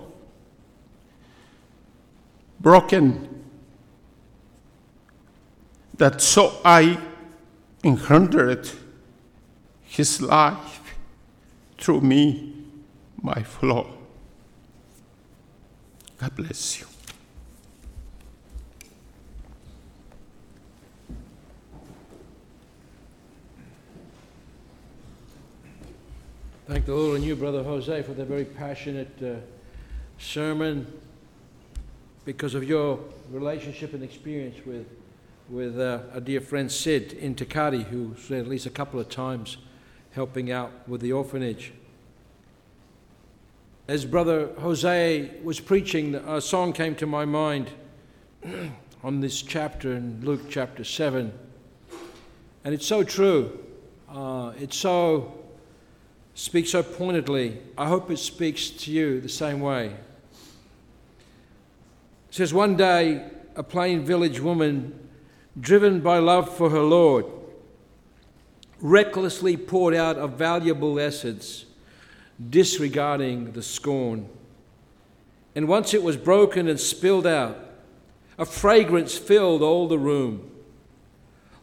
Broken 2.61 3.38
that 5.99 6.21
so 6.21 6.61
I 6.65 6.99
inherited 7.85 8.71
his 9.83 10.23
life 10.23 10.97
through 11.77 12.01
me, 12.01 12.55
my 13.21 13.43
flaw. 13.43 13.87
God 16.19 16.35
bless 16.35 16.81
you. 16.81 16.87
Thank 26.67 26.85
the 26.85 26.95
Lord 26.95 27.17
and 27.17 27.25
you, 27.25 27.35
Brother 27.35 27.63
Jose, 27.63 28.03
for 28.03 28.13
the 28.13 28.27
very 28.27 28.45
passionate 28.45 29.23
uh, 29.23 29.37
sermon 30.19 30.87
because 32.27 32.55
of 32.55 32.63
your 32.63 33.01
relationship 33.31 33.95
and 33.95 34.05
experience 34.05 34.59
with, 34.67 34.87
with 35.49 35.81
uh, 35.81 36.01
a 36.13 36.21
dear 36.21 36.41
friend 36.41 36.71
Sid 36.71 37.15
in 37.15 37.35
Tecate, 37.35 37.85
who's 37.85 38.31
at 38.31 38.47
least 38.47 38.67
a 38.67 38.71
couple 38.71 39.01
of 39.01 39.09
times 39.09 39.57
helping 40.13 40.51
out 40.51 40.71
with 40.87 41.01
the 41.01 41.13
orphanage. 41.13 41.73
As 43.87 44.05
Brother 44.05 44.51
Jose 44.59 45.31
was 45.43 45.61
preaching, 45.61 46.15
a 46.15 46.41
song 46.41 46.75
came 46.75 46.95
to 46.97 47.07
my 47.07 47.25
mind 47.25 47.71
on 49.03 49.21
this 49.21 49.41
chapter 49.41 49.95
in 49.95 50.21
Luke 50.23 50.43
chapter 50.51 50.85
7. 50.85 51.33
And 52.65 52.75
it's 52.75 52.87
so 52.87 53.03
true. 53.03 53.59
Uh, 54.11 54.53
it's 54.59 54.77
so 54.77 55.35
speaks 56.35 56.71
so 56.71 56.83
pointedly. 56.83 57.59
I 57.77 57.89
hope 57.89 58.11
it 58.11 58.19
speaks 58.19 58.69
to 58.71 58.93
you 58.93 59.21
the 59.21 59.29
same 59.29 59.61
way. 59.61 59.87
It 59.87 59.95
says, 62.31 62.53
One 62.53 62.77
day, 62.77 63.27
a 63.57 63.63
plain 63.63 64.05
village 64.05 64.39
woman, 64.39 65.08
driven 65.61 66.01
by 66.01 66.19
love 66.19 66.55
for 66.57 66.71
her 66.71 66.83
Lord, 66.83 67.27
recklessly 68.81 69.57
poured 69.57 69.95
out 69.95 70.19
a 70.19 70.29
valuable 70.29 70.99
essence, 71.01 71.65
disregarding 72.51 73.53
the 73.53 73.63
scorn. 73.63 74.29
And 75.55 75.67
once 75.67 75.95
it 75.95 76.03
was 76.03 76.17
broken 76.17 76.69
and 76.69 76.79
spilled 76.79 77.27
out, 77.27 77.59
a 78.39 78.45
fragrance 78.45 79.19
filled 79.19 79.63
all 79.63 79.89
the 79.89 79.99
room. 79.99 80.49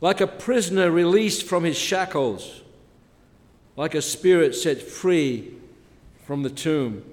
Like 0.02 0.20
a 0.20 0.28
prisoner 0.28 0.92
released 0.92 1.44
from 1.44 1.64
his 1.64 1.78
shackles, 1.78 2.62
like 3.78 3.96
a 3.96 4.02
spirit 4.02 4.54
set 4.56 4.82
free 4.82 5.54
from 6.26 6.44
the 6.44 6.50
tomb. 6.50 7.04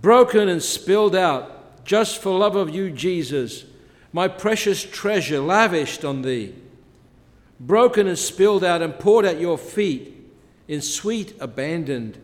Broken 0.00 0.48
and 0.48 0.62
spilled 0.62 1.16
out, 1.16 1.84
just 1.84 2.22
for 2.22 2.38
love 2.38 2.54
of 2.54 2.70
you, 2.70 2.90
Jesus, 2.90 3.64
my 4.12 4.28
precious 4.28 4.82
treasure 4.82 5.40
lavished 5.40 6.04
on 6.04 6.22
thee. 6.22 6.54
Broken 7.58 8.06
and 8.06 8.18
spilled 8.18 8.64
out 8.64 8.82
and 8.82 8.98
poured 8.98 9.24
at 9.24 9.40
your 9.40 9.58
feet 9.58 10.16
in 10.66 10.80
sweet 10.80 11.34
abandoned, 11.40 12.18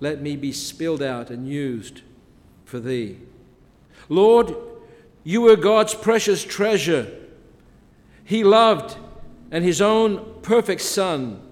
let 0.00 0.20
me 0.20 0.36
be 0.36 0.52
spilled 0.52 1.02
out 1.02 1.30
and 1.30 1.48
used 1.48 2.02
for 2.64 2.78
thee. 2.78 3.18
Lord, 4.08 4.54
you 5.24 5.42
were 5.42 5.56
God's 5.56 5.94
precious 5.94 6.44
treasure. 6.44 7.10
He 8.24 8.44
loved, 8.44 8.96
and 9.50 9.64
his 9.64 9.80
own 9.80 10.40
perfect 10.42 10.82
Son 10.82 11.42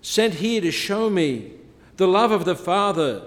sent 0.00 0.34
here 0.34 0.60
to 0.60 0.70
show 0.70 1.10
me 1.10 1.52
the 1.96 2.08
love 2.08 2.30
of 2.30 2.44
the 2.44 2.56
Father. 2.56 3.22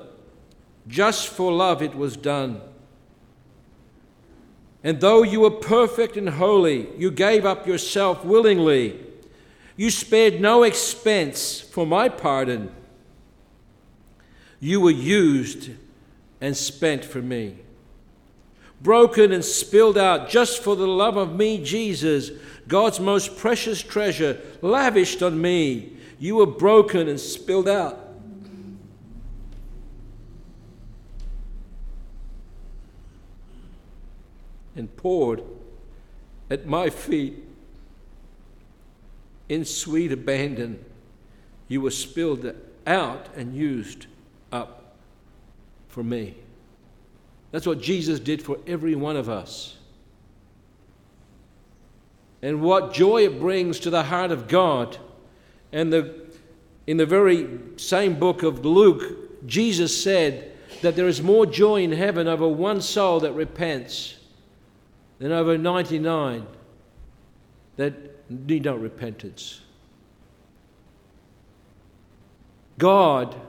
Just 0.87 1.27
for 1.27 1.51
love 1.51 1.81
it 1.81 1.95
was 1.95 2.17
done. 2.17 2.61
And 4.83 4.99
though 4.99 5.23
you 5.23 5.41
were 5.41 5.51
perfect 5.51 6.17
and 6.17 6.29
holy, 6.29 6.89
you 6.97 7.11
gave 7.11 7.45
up 7.45 7.67
yourself 7.67 8.25
willingly. 8.25 8.99
You 9.75 9.91
spared 9.91 10.41
no 10.41 10.63
expense 10.63 11.61
for 11.61 11.85
my 11.85 12.09
pardon. 12.09 12.71
You 14.59 14.81
were 14.81 14.91
used 14.91 15.71
and 16.39 16.57
spent 16.57 17.05
for 17.05 17.21
me. 17.21 17.57
Broken 18.81 19.31
and 19.31 19.45
spilled 19.45 19.97
out 19.97 20.29
just 20.29 20.63
for 20.63 20.75
the 20.75 20.87
love 20.87 21.15
of 21.15 21.35
me, 21.35 21.63
Jesus, 21.63 22.31
God's 22.67 22.99
most 22.99 23.37
precious 23.37 23.83
treasure, 23.83 24.39
lavished 24.61 25.21
on 25.21 25.39
me. 25.39 25.97
You 26.17 26.37
were 26.37 26.47
broken 26.47 27.07
and 27.07 27.19
spilled 27.19 27.67
out. 27.67 28.10
And 34.81 34.97
poured 34.97 35.43
at 36.49 36.65
my 36.65 36.89
feet 36.89 37.35
in 39.47 39.63
sweet 39.63 40.11
abandon. 40.11 40.83
You 41.67 41.81
were 41.81 41.91
spilled 41.91 42.51
out 42.87 43.27
and 43.35 43.55
used 43.55 44.07
up 44.51 44.95
for 45.87 46.03
me. 46.03 46.33
That's 47.51 47.67
what 47.67 47.79
Jesus 47.79 48.19
did 48.19 48.41
for 48.41 48.57
every 48.65 48.95
one 48.95 49.15
of 49.15 49.29
us. 49.29 49.77
And 52.41 52.63
what 52.63 52.91
joy 52.91 53.25
it 53.25 53.39
brings 53.39 53.79
to 53.81 53.91
the 53.91 54.05
heart 54.05 54.31
of 54.31 54.47
God. 54.47 54.97
And 55.71 55.93
the, 55.93 56.25
in 56.87 56.97
the 56.97 57.05
very 57.05 57.59
same 57.77 58.17
book 58.17 58.41
of 58.41 58.65
Luke, 58.65 59.45
Jesus 59.45 60.03
said 60.03 60.53
that 60.81 60.95
there 60.95 61.07
is 61.07 61.21
more 61.21 61.45
joy 61.45 61.83
in 61.83 61.91
heaven 61.91 62.27
over 62.27 62.47
one 62.47 62.81
soul 62.81 63.19
that 63.19 63.33
repents 63.33 64.17
than 65.21 65.31
over 65.31 65.55
99 65.55 66.47
that 67.75 67.93
need 68.27 68.65
not 68.65 68.81
repentance. 68.81 69.61
God 72.79 73.39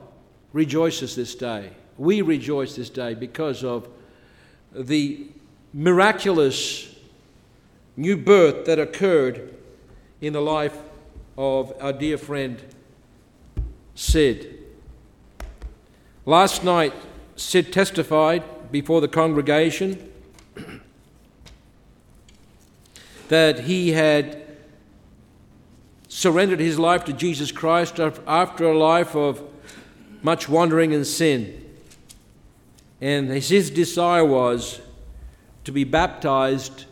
rejoices 0.53 1.17
this 1.17 1.35
day. 1.35 1.71
We 1.97 2.21
rejoice 2.21 2.77
this 2.77 2.91
day 2.91 3.15
because 3.15 3.65
of 3.65 3.89
the 4.75 5.29
miraculous 5.73 6.95
new 7.97 8.19
birth 8.19 8.67
that 8.67 8.79
occurred 8.79 9.55
in 10.21 10.35
the 10.35 10.43
life 10.43 10.77
of 11.39 11.73
our 11.81 11.95
dear 11.95 12.19
friend 12.19 12.63
Sid. 13.95 14.59
Last 16.27 16.65
night, 16.65 16.93
Sid 17.37 17.73
testified 17.73 18.71
before 18.71 19.01
the 19.01 19.09
congregation 19.09 20.12
that 23.33 23.61
he 23.61 23.93
had 23.93 24.43
surrendered 26.07 26.61
his 26.61 26.79
life 26.79 27.03
to 27.03 27.15
Jesus 27.15 27.51
Christ 27.51 27.99
after 27.99 28.67
a 28.67 28.77
life 28.77 29.17
of 29.17 29.43
much 30.21 30.51
wandering 30.51 30.93
and 30.93 31.07
sin. 31.07 31.65
And 33.01 33.31
his 33.31 33.71
desire 33.71 34.23
was 34.23 34.83
to 35.65 35.73
be 35.73 35.83
baptized 35.83 36.85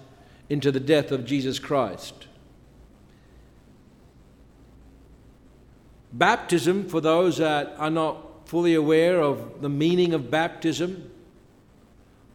into 0.49 0.73
the 0.73 0.81
death 0.81 1.13
of 1.13 1.27
Jesus 1.27 1.59
Christ. 1.59 2.27
Baptism, 6.11 6.89
for 6.89 7.03
those 7.03 7.37
that 7.37 7.75
are 7.77 7.91
not 7.91 8.49
fully 8.49 8.75
aware 8.75 9.21
of 9.21 9.61
the 9.61 9.69
meaning 9.69 10.15
of 10.15 10.31
baptism, 10.31 11.11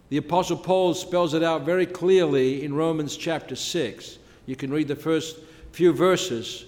the 0.10 0.18
Apostle 0.18 0.58
Paul 0.58 0.94
spells 0.94 1.34
it 1.34 1.44
out 1.44 1.64
very 1.64 1.86
clearly 1.86 2.64
in 2.64 2.74
Romans 2.74 3.18
chapter 3.18 3.56
6. 3.56 4.20
You 4.46 4.56
can 4.56 4.72
read 4.72 4.88
the 4.88 4.96
first 4.96 5.38
few 5.72 5.92
verses. 5.94 6.66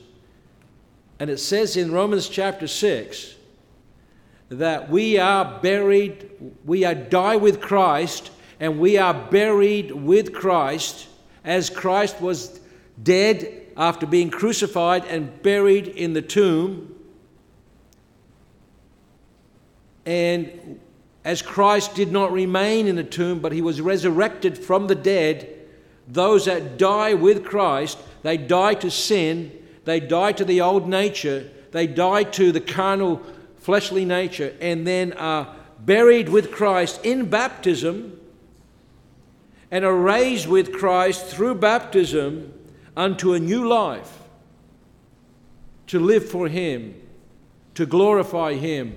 And 1.20 1.30
it 1.30 1.38
says 1.38 1.78
in 1.78 1.92
Romans 1.92 2.30
chapter 2.30 2.68
6 2.68 3.36
that 4.50 4.90
we 4.90 5.18
are 5.18 5.60
buried, 5.62 6.30
we 6.66 6.84
are 6.84 6.96
die 6.96 7.36
with 7.36 7.62
Christ, 7.62 8.32
and 8.60 8.80
we 8.80 8.98
are 8.98 9.14
buried 9.14 9.92
with 9.92 10.34
Christ 10.34 11.08
as 11.44 11.70
Christ 11.70 12.20
was 12.20 12.60
dead 13.02 13.68
after 13.78 14.08
being 14.08 14.32
crucified 14.32 15.06
and 15.06 15.42
buried 15.44 15.88
in 15.88 16.14
the 16.14 16.22
tomb. 16.22 16.96
And 20.06 20.80
as 21.28 21.41
Christ 21.41 21.93
did 21.93 22.09
not 22.09 22.32
remain 22.32 22.88
in 22.88 22.95
the 22.95 23.03
tomb, 23.03 23.41
but 23.41 23.51
he 23.51 23.61
was 23.61 23.82
resurrected 23.82 24.57
from 24.57 24.88
the 24.88 24.95
dead, 24.95 25.53
those 26.07 26.45
that 26.45 26.78
die 26.78 27.15
with 27.15 27.43
Christ, 27.43 27.97
they 28.23 28.38
die 28.38 28.75
to 28.75 28.89
sin, 28.89 29.51
they 29.84 29.99
die 29.99 30.32
to 30.32 30.45
the 30.45 30.61
old 30.61 30.88
nature, 30.88 31.49
they 31.71 31.86
die 31.86 32.23
to 32.23 32.53
the 32.53 32.61
carnal 32.61 33.21
fleshly 33.57 34.05
nature, 34.05 34.55
and 34.61 34.88
then 34.88 35.11
are 35.13 35.53
buried 35.80 36.30
with 36.30 36.49
Christ 36.49 37.03
in 37.03 37.30
baptism 37.30 38.17
and 39.69 39.84
are 39.84 39.97
raised 39.97 40.47
with 40.47 40.71
Christ 40.71 41.25
through 41.25 41.55
baptism 41.55 42.53
unto 42.95 43.34
a 43.34 43.39
new 43.39 43.67
life 43.67 44.17
to 45.88 45.99
live 45.99 46.30
for 46.30 46.47
Him, 46.47 46.95
to 47.75 47.86
glorify 47.86 48.53
Him. 48.53 48.95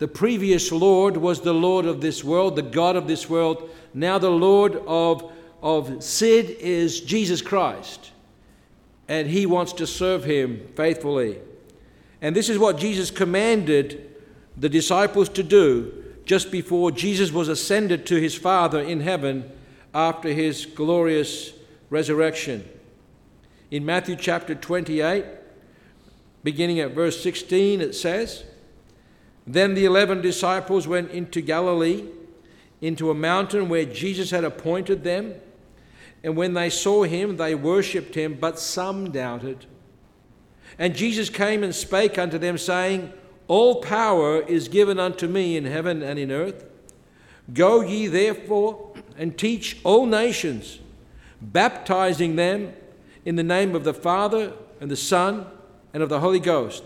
The 0.00 0.08
previous 0.08 0.72
Lord 0.72 1.18
was 1.18 1.42
the 1.42 1.52
Lord 1.52 1.84
of 1.84 2.00
this 2.00 2.24
world, 2.24 2.56
the 2.56 2.62
God 2.62 2.96
of 2.96 3.06
this 3.06 3.28
world. 3.28 3.68
Now 3.92 4.18
the 4.18 4.30
Lord 4.30 4.76
of, 4.86 5.30
of 5.62 6.02
Sid 6.02 6.56
is 6.58 7.02
Jesus 7.02 7.42
Christ 7.42 8.10
and 9.08 9.28
he 9.28 9.44
wants 9.44 9.74
to 9.74 9.86
serve 9.86 10.24
him 10.24 10.66
faithfully. 10.74 11.38
And 12.22 12.34
this 12.34 12.48
is 12.48 12.58
what 12.58 12.78
Jesus 12.78 13.10
commanded 13.10 14.16
the 14.56 14.70
disciples 14.70 15.28
to 15.30 15.42
do 15.42 15.92
just 16.24 16.50
before 16.50 16.90
Jesus 16.90 17.30
was 17.30 17.48
ascended 17.48 18.06
to 18.06 18.14
his 18.14 18.34
Father 18.34 18.80
in 18.80 19.00
heaven 19.00 19.52
after 19.92 20.30
his 20.30 20.64
glorious 20.64 21.52
resurrection. 21.90 22.66
In 23.70 23.84
Matthew 23.84 24.16
chapter 24.16 24.54
28, 24.54 25.26
beginning 26.42 26.80
at 26.80 26.92
verse 26.92 27.22
16, 27.22 27.82
it 27.82 27.94
says, 27.94 28.44
Then 29.46 29.74
the 29.74 29.84
eleven 29.84 30.20
disciples 30.20 30.86
went 30.86 31.10
into 31.10 31.40
Galilee, 31.40 32.04
into 32.80 33.10
a 33.10 33.14
mountain 33.14 33.68
where 33.68 33.84
Jesus 33.84 34.30
had 34.30 34.44
appointed 34.44 35.04
them. 35.04 35.34
And 36.22 36.36
when 36.36 36.54
they 36.54 36.70
saw 36.70 37.04
him, 37.04 37.36
they 37.36 37.54
worshipped 37.54 38.14
him, 38.14 38.36
but 38.40 38.58
some 38.58 39.10
doubted. 39.10 39.66
And 40.78 40.94
Jesus 40.94 41.30
came 41.30 41.62
and 41.62 41.74
spake 41.74 42.18
unto 42.18 42.38
them, 42.38 42.58
saying, 42.58 43.12
All 43.48 43.80
power 43.80 44.40
is 44.42 44.68
given 44.68 44.98
unto 44.98 45.26
me 45.26 45.56
in 45.56 45.64
heaven 45.64 46.02
and 46.02 46.18
in 46.18 46.30
earth. 46.30 46.64
Go 47.52 47.80
ye 47.80 48.06
therefore 48.06 48.94
and 49.16 49.36
teach 49.36 49.78
all 49.84 50.06
nations, 50.06 50.78
baptizing 51.40 52.36
them 52.36 52.72
in 53.24 53.36
the 53.36 53.42
name 53.42 53.74
of 53.74 53.84
the 53.84 53.94
Father 53.94 54.52
and 54.80 54.90
the 54.90 54.96
Son 54.96 55.46
and 55.92 56.02
of 56.02 56.08
the 56.08 56.20
Holy 56.20 56.40
Ghost, 56.40 56.84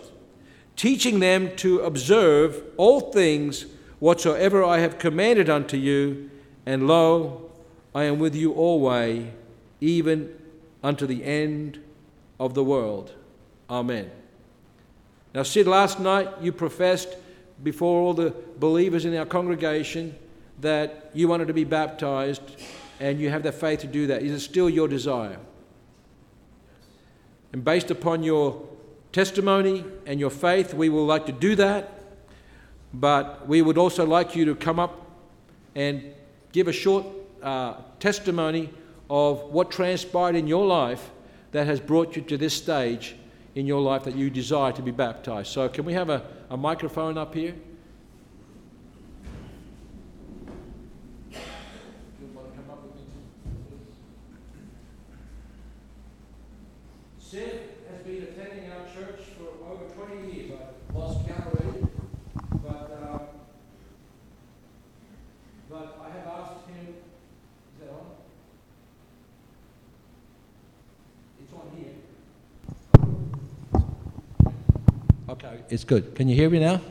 teaching 0.75 1.19
them 1.19 1.55
to 1.57 1.79
observe 1.81 2.63
all 2.77 3.11
things 3.11 3.65
whatsoever 3.99 4.63
I 4.63 4.79
have 4.79 4.99
commanded 4.99 5.49
unto 5.49 5.77
you. 5.77 6.29
And 6.65 6.87
lo, 6.87 7.49
I 7.93 8.03
am 8.03 8.19
with 8.19 8.35
you 8.35 8.53
always, 8.53 9.27
even 9.79 10.35
unto 10.83 11.05
the 11.05 11.23
end 11.23 11.79
of 12.39 12.53
the 12.53 12.63
world. 12.63 13.13
Amen. 13.69 14.11
Now, 15.33 15.43
Sid, 15.43 15.67
last 15.67 15.99
night 15.99 16.29
you 16.41 16.51
professed 16.51 17.15
before 17.63 18.01
all 18.01 18.13
the 18.13 18.33
believers 18.57 19.05
in 19.05 19.15
our 19.15 19.25
congregation 19.25 20.15
that 20.61 21.09
you 21.13 21.27
wanted 21.27 21.47
to 21.47 21.53
be 21.53 21.63
baptized 21.63 22.41
and 22.99 23.19
you 23.19 23.29
have 23.29 23.43
the 23.43 23.51
faith 23.51 23.79
to 23.81 23.87
do 23.87 24.07
that. 24.07 24.21
Is 24.21 24.31
it 24.31 24.39
still 24.39 24.69
your 24.69 24.87
desire? 24.87 25.39
And 27.51 27.63
based 27.63 27.91
upon 27.91 28.23
your 28.23 28.61
testimony 29.15 29.85
and 30.05 30.19
your 30.19 30.29
faith, 30.29 30.73
we 30.73 30.89
will 30.89 31.05
like 31.05 31.25
to 31.25 31.31
do 31.31 31.55
that. 31.55 31.89
But 32.93 33.47
we 33.47 33.61
would 33.61 33.77
also 33.77 34.05
like 34.05 34.35
you 34.35 34.43
to 34.43 34.55
come 34.55 34.77
up 34.77 35.09
and 35.73 36.03
give 36.51 36.67
a 36.67 36.73
short 36.73 37.05
uh, 37.41 37.75
testimony 38.01 38.69
of 39.09 39.39
what 39.43 39.71
transpired 39.71 40.35
in 40.35 40.47
your 40.47 40.65
life 40.65 41.11
that 41.53 41.65
has 41.65 41.79
brought 41.79 42.17
you 42.17 42.23
to 42.23 42.37
this 42.37 42.53
stage 42.53 43.15
in 43.55 43.65
your 43.65 43.79
life 43.79 44.03
that 44.03 44.15
you 44.15 44.29
desire 44.29 44.73
to 44.73 44.81
be 44.81 44.91
baptized. 44.91 45.47
So, 45.47 45.69
can 45.69 45.85
we 45.85 45.93
have 45.93 46.09
a, 46.09 46.21
a 46.49 46.57
microphone 46.57 47.17
up 47.17 47.33
here 47.33 47.55
has 57.95 58.01
been 58.03 58.23
attending 58.23 58.71
our 58.71 58.85
church 58.93 59.21
for 59.37 59.47
over 59.71 59.85
20 59.85 60.31
years. 60.31 60.51
I 60.93 60.97
lost 60.97 61.27
count 61.27 61.47
already. 61.47 61.87
But, 62.63 62.99
uh, 63.03 63.19
but 65.69 66.01
I 66.03 66.09
have 66.17 66.27
asked 66.27 66.67
him, 66.67 66.95
is 67.73 67.79
that 67.79 67.89
on? 67.89 68.05
It's 71.41 71.53
on 71.53 71.67
here. 71.77 71.95
Okay, 75.29 75.44
it's 75.69 75.83
good. 75.83 76.15
Can 76.15 76.27
you 76.27 76.35
hear 76.35 76.49
me 76.49 76.59
now? 76.59 76.81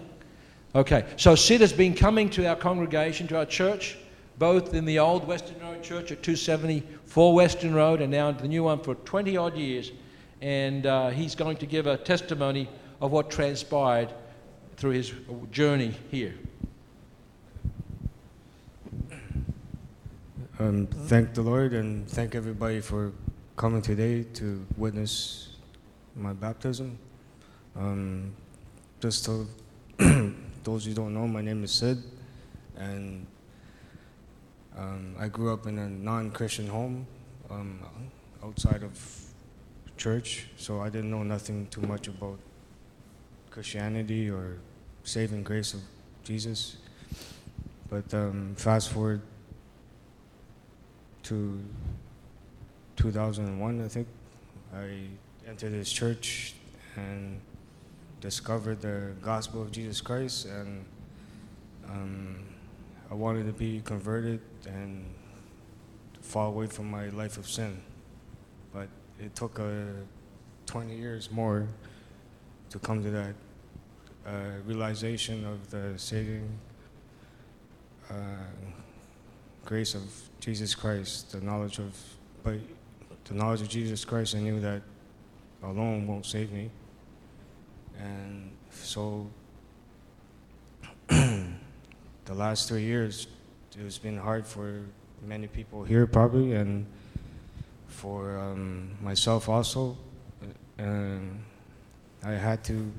Okay, 0.74 1.06
so 1.16 1.34
Sid 1.34 1.60
has 1.60 1.72
been 1.72 1.94
coming 1.94 2.28
to 2.30 2.46
our 2.48 2.56
congregation, 2.56 3.28
to 3.28 3.38
our 3.38 3.46
church, 3.46 3.96
both 4.38 4.74
in 4.74 4.84
the 4.84 4.98
old 4.98 5.26
Western 5.26 5.60
Road 5.60 5.82
Church 5.82 6.10
at 6.10 6.22
274 6.22 7.34
Western 7.34 7.74
Road 7.74 8.00
and 8.00 8.10
now 8.10 8.32
the 8.32 8.48
new 8.48 8.64
one 8.64 8.80
for 8.80 8.96
20 8.96 9.36
odd 9.36 9.56
years. 9.56 9.92
And 10.40 10.86
uh, 10.86 11.10
he's 11.10 11.36
going 11.36 11.58
to 11.58 11.66
give 11.66 11.86
a 11.86 11.96
testimony 11.96 12.68
of 13.00 13.12
what 13.12 13.30
transpired 13.30 14.12
through 14.76 14.90
his 14.90 15.12
journey 15.52 15.94
here. 16.10 16.34
Um, 20.58 20.86
thank 20.86 21.34
the 21.34 21.42
Lord 21.42 21.72
and 21.72 22.08
thank 22.08 22.34
everybody 22.34 22.80
for 22.80 23.12
coming 23.56 23.82
today 23.82 24.24
to 24.34 24.64
witness 24.76 25.56
my 26.16 26.32
baptism. 26.32 26.98
Um, 27.76 28.34
just 29.04 29.26
to 29.26 29.46
those 30.64 30.86
who 30.86 30.94
don't 30.94 31.12
know, 31.12 31.28
my 31.28 31.42
name 31.42 31.62
is 31.62 31.72
Sid, 31.72 32.02
and 32.78 33.26
um, 34.78 35.14
I 35.18 35.28
grew 35.28 35.52
up 35.52 35.66
in 35.66 35.76
a 35.78 35.90
non-Christian 35.90 36.66
home 36.68 37.06
um, 37.50 37.80
outside 38.42 38.82
of 38.82 38.98
church, 39.98 40.48
so 40.56 40.80
I 40.80 40.88
didn't 40.88 41.10
know 41.10 41.22
nothing 41.22 41.66
too 41.66 41.82
much 41.82 42.08
about 42.08 42.38
Christianity 43.50 44.30
or 44.30 44.56
saving 45.02 45.42
grace 45.42 45.74
of 45.74 45.80
Jesus. 46.22 46.78
But 47.90 48.14
um, 48.14 48.54
fast 48.56 48.88
forward 48.88 49.20
to 51.24 51.62
2001, 52.96 53.84
I 53.84 53.88
think, 53.88 54.08
I 54.74 55.08
entered 55.46 55.72
this 55.72 55.92
church 55.92 56.54
and 56.96 57.38
discovered 58.24 58.80
the 58.80 59.12
gospel 59.20 59.60
of 59.60 59.70
Jesus 59.70 60.00
Christ, 60.00 60.46
and 60.46 60.82
um, 61.86 62.42
I 63.10 63.14
wanted 63.14 63.44
to 63.44 63.52
be 63.52 63.82
converted 63.84 64.40
and 64.66 65.04
fall 66.22 66.48
away 66.48 66.66
from 66.66 66.90
my 66.90 67.10
life 67.10 67.36
of 67.36 67.46
sin. 67.46 67.78
But 68.72 68.88
it 69.20 69.36
took 69.36 69.60
uh, 69.60 69.64
20 70.64 70.96
years 70.96 71.30
more 71.30 71.68
to 72.70 72.78
come 72.78 73.02
to 73.02 73.10
that 73.10 73.34
uh, 74.26 74.30
realization 74.64 75.44
of 75.44 75.70
the 75.70 75.92
saving 75.98 76.48
uh, 78.08 78.14
grace 79.66 79.94
of 79.94 80.02
Jesus 80.40 80.74
Christ, 80.74 81.32
the 81.32 81.42
knowledge 81.42 81.78
of, 81.78 81.92
but 82.42 82.54
the 83.26 83.34
knowledge 83.34 83.60
of 83.60 83.68
Jesus 83.68 84.02
Christ, 84.02 84.34
I 84.34 84.38
knew 84.38 84.60
that 84.60 84.80
alone 85.62 86.06
won't 86.06 86.24
save 86.24 86.50
me. 86.52 86.70
And 87.98 88.50
so 88.70 89.26
the 91.08 92.34
last 92.34 92.68
three 92.68 92.82
years, 92.82 93.28
it's 93.78 93.98
been 93.98 94.16
hard 94.16 94.46
for 94.46 94.82
many 95.26 95.46
people 95.46 95.84
here, 95.84 96.06
probably, 96.06 96.52
and 96.52 96.86
for 97.86 98.38
um, 98.38 98.90
myself 99.02 99.48
also. 99.48 99.96
And 100.78 101.42
I 102.24 102.32
had 102.32 102.64
to 102.64 102.92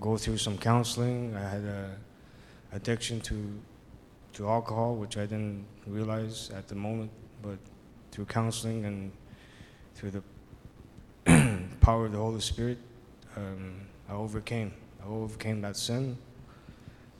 go 0.00 0.16
through 0.16 0.38
some 0.38 0.58
counseling. 0.58 1.34
I 1.34 1.48
had 1.48 1.64
a 1.64 1.96
addiction 2.72 3.20
to 3.22 3.60
to 4.34 4.48
alcohol, 4.48 4.96
which 4.96 5.16
I 5.16 5.22
didn't 5.22 5.64
realize 5.86 6.50
at 6.50 6.68
the 6.68 6.74
moment, 6.74 7.10
but 7.42 7.58
through 8.10 8.26
counseling 8.26 8.84
and 8.84 9.10
through 9.94 10.10
the 10.10 10.22
power 11.80 12.04
of 12.06 12.12
the 12.12 12.18
Holy 12.18 12.40
Spirit, 12.40 12.76
um, 13.36 13.80
I 14.08 14.14
overcame. 14.14 14.72
I 15.02 15.08
overcame 15.08 15.60
that 15.62 15.76
sin. 15.76 16.16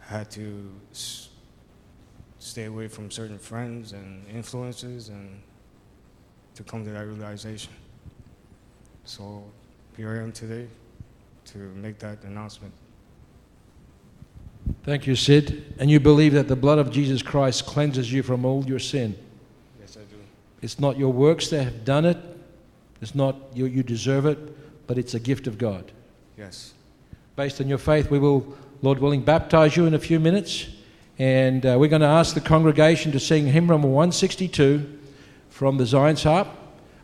I 0.05 0.19
had 0.19 0.31
to 0.33 0.71
s- 0.93 1.29
stay 2.39 2.65
away 2.65 2.89
from 2.89 3.11
certain 3.11 3.39
friends 3.39 3.93
and 3.93 4.27
influences 4.29 5.09
and 5.09 5.41
to 6.55 6.63
come 6.63 6.85
to 6.85 6.91
that 6.91 7.07
realization. 7.07 7.73
So 9.05 9.45
here 9.97 10.11
I 10.17 10.23
am 10.23 10.33
today 10.33 10.67
to 11.47 11.59
make 11.59 11.99
that 12.01 12.23
announcement. 12.25 12.73
Thank 14.83 15.07
you, 15.07 15.15
Sid. 15.15 15.75
And 15.79 15.91
you 15.91 16.01
believe 16.01 16.33
that 16.33 16.49
the 16.49 16.57
blood 16.57 16.79
of 16.79 16.91
Jesus 16.91 17.23
Christ 17.23 17.67
cleanses 17.67 18.13
you 18.13 18.23
from 18.23 18.45
all 18.45 18.65
your 18.65 18.79
sin. 18.79 19.17
Yes, 19.81 19.97
I 19.97 20.01
do. 20.01 20.17
It's 20.63 20.81
not 20.81 20.97
your 20.97 21.13
works 21.13 21.49
that 21.51 21.63
have 21.63 21.85
done 21.85 22.05
it, 22.05 22.19
it's 23.01 23.15
not 23.15 23.37
you, 23.55 23.67
you 23.67 23.83
deserve 23.83 24.27
it, 24.27 24.87
but 24.87 24.99
it's 24.99 25.15
a 25.15 25.21
gift 25.21 25.47
of 25.47 25.59
God. 25.59 25.93
Yes. 26.37 26.75
Based 27.35 27.61
on 27.61 27.69
your 27.69 27.79
faith, 27.79 28.11
we 28.11 28.19
will, 28.19 28.57
Lord 28.83 28.99
willing, 28.99 29.23
baptize 29.23 29.77
you 29.77 29.87
in 29.87 29.95
a 29.95 29.99
few 29.99 30.21
minutes. 30.21 30.67
And 31.19 31.65
uh, 31.65 31.77
we're 31.79 31.89
going 31.89 32.03
to 32.03 32.07
ask 32.07 32.35
the 32.35 32.43
congregation 32.43 33.11
to 33.13 33.21
sing 33.21 33.47
hymn 33.47 33.67
number 33.67 33.89
162 33.89 34.99
from 35.49 35.79
the 35.79 35.87
Zion's 35.87 36.23
Harp. 36.23 36.49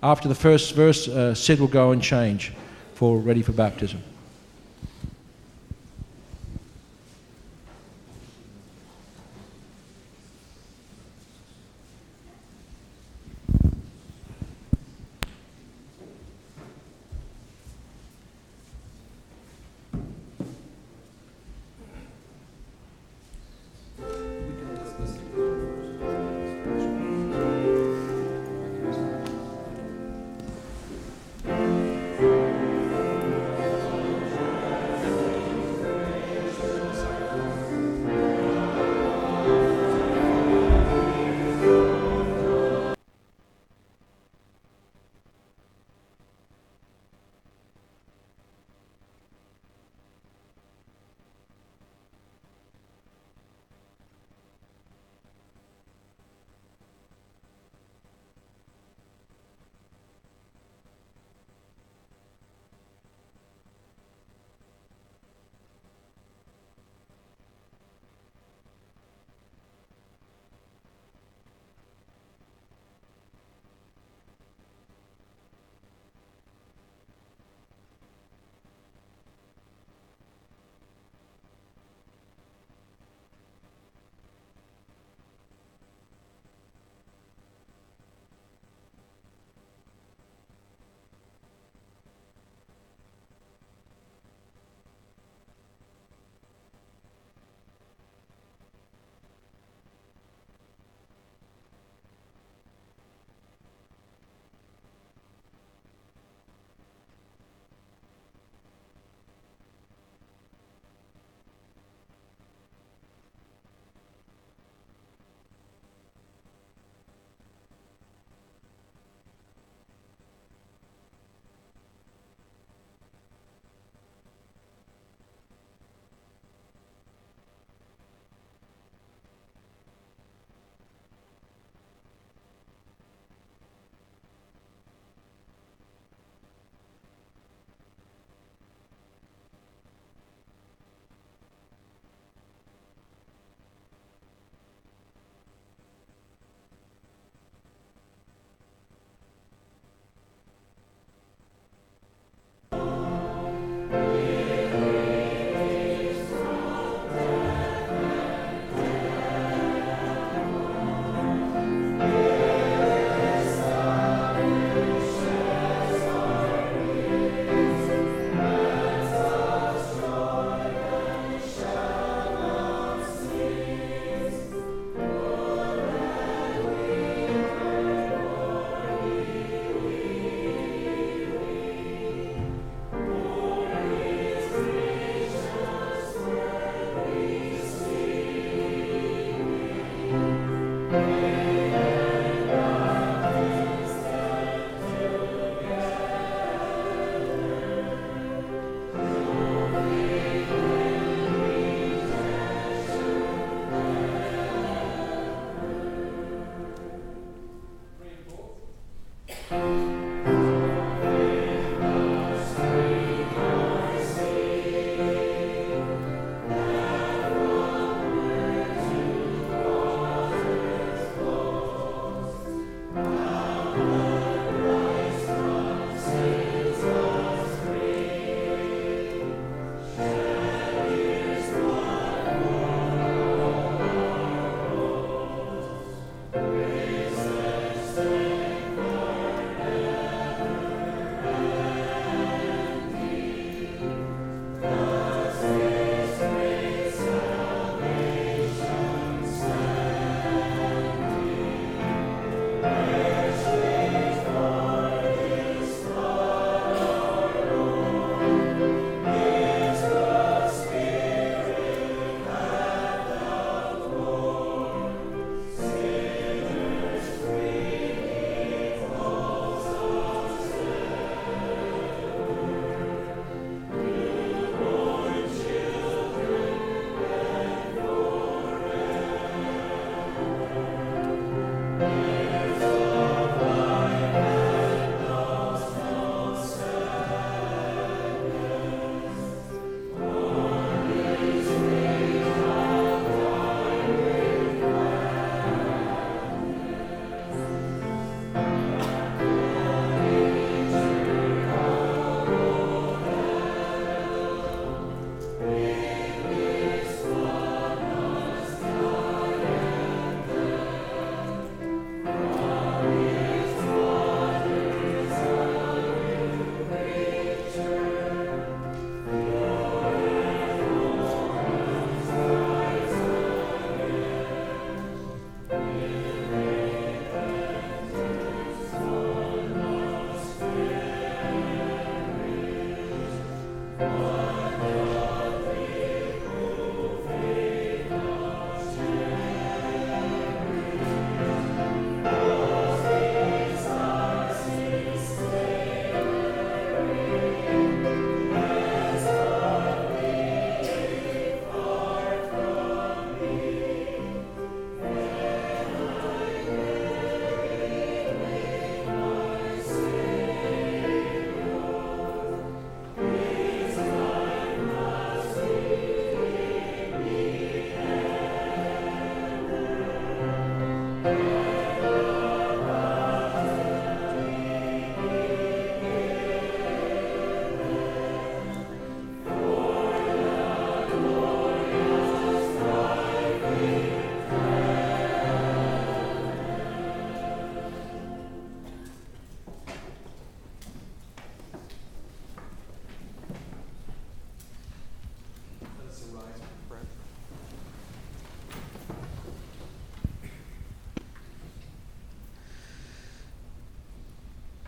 After 0.02 0.28
the 0.28 0.34
first 0.34 0.74
verse, 0.74 1.08
uh, 1.08 1.34
Sid 1.34 1.60
will 1.60 1.68
go 1.68 1.92
and 1.92 2.02
change 2.02 2.52
for 2.92 3.18
ready 3.18 3.40
for 3.40 3.52
baptism. 3.52 4.02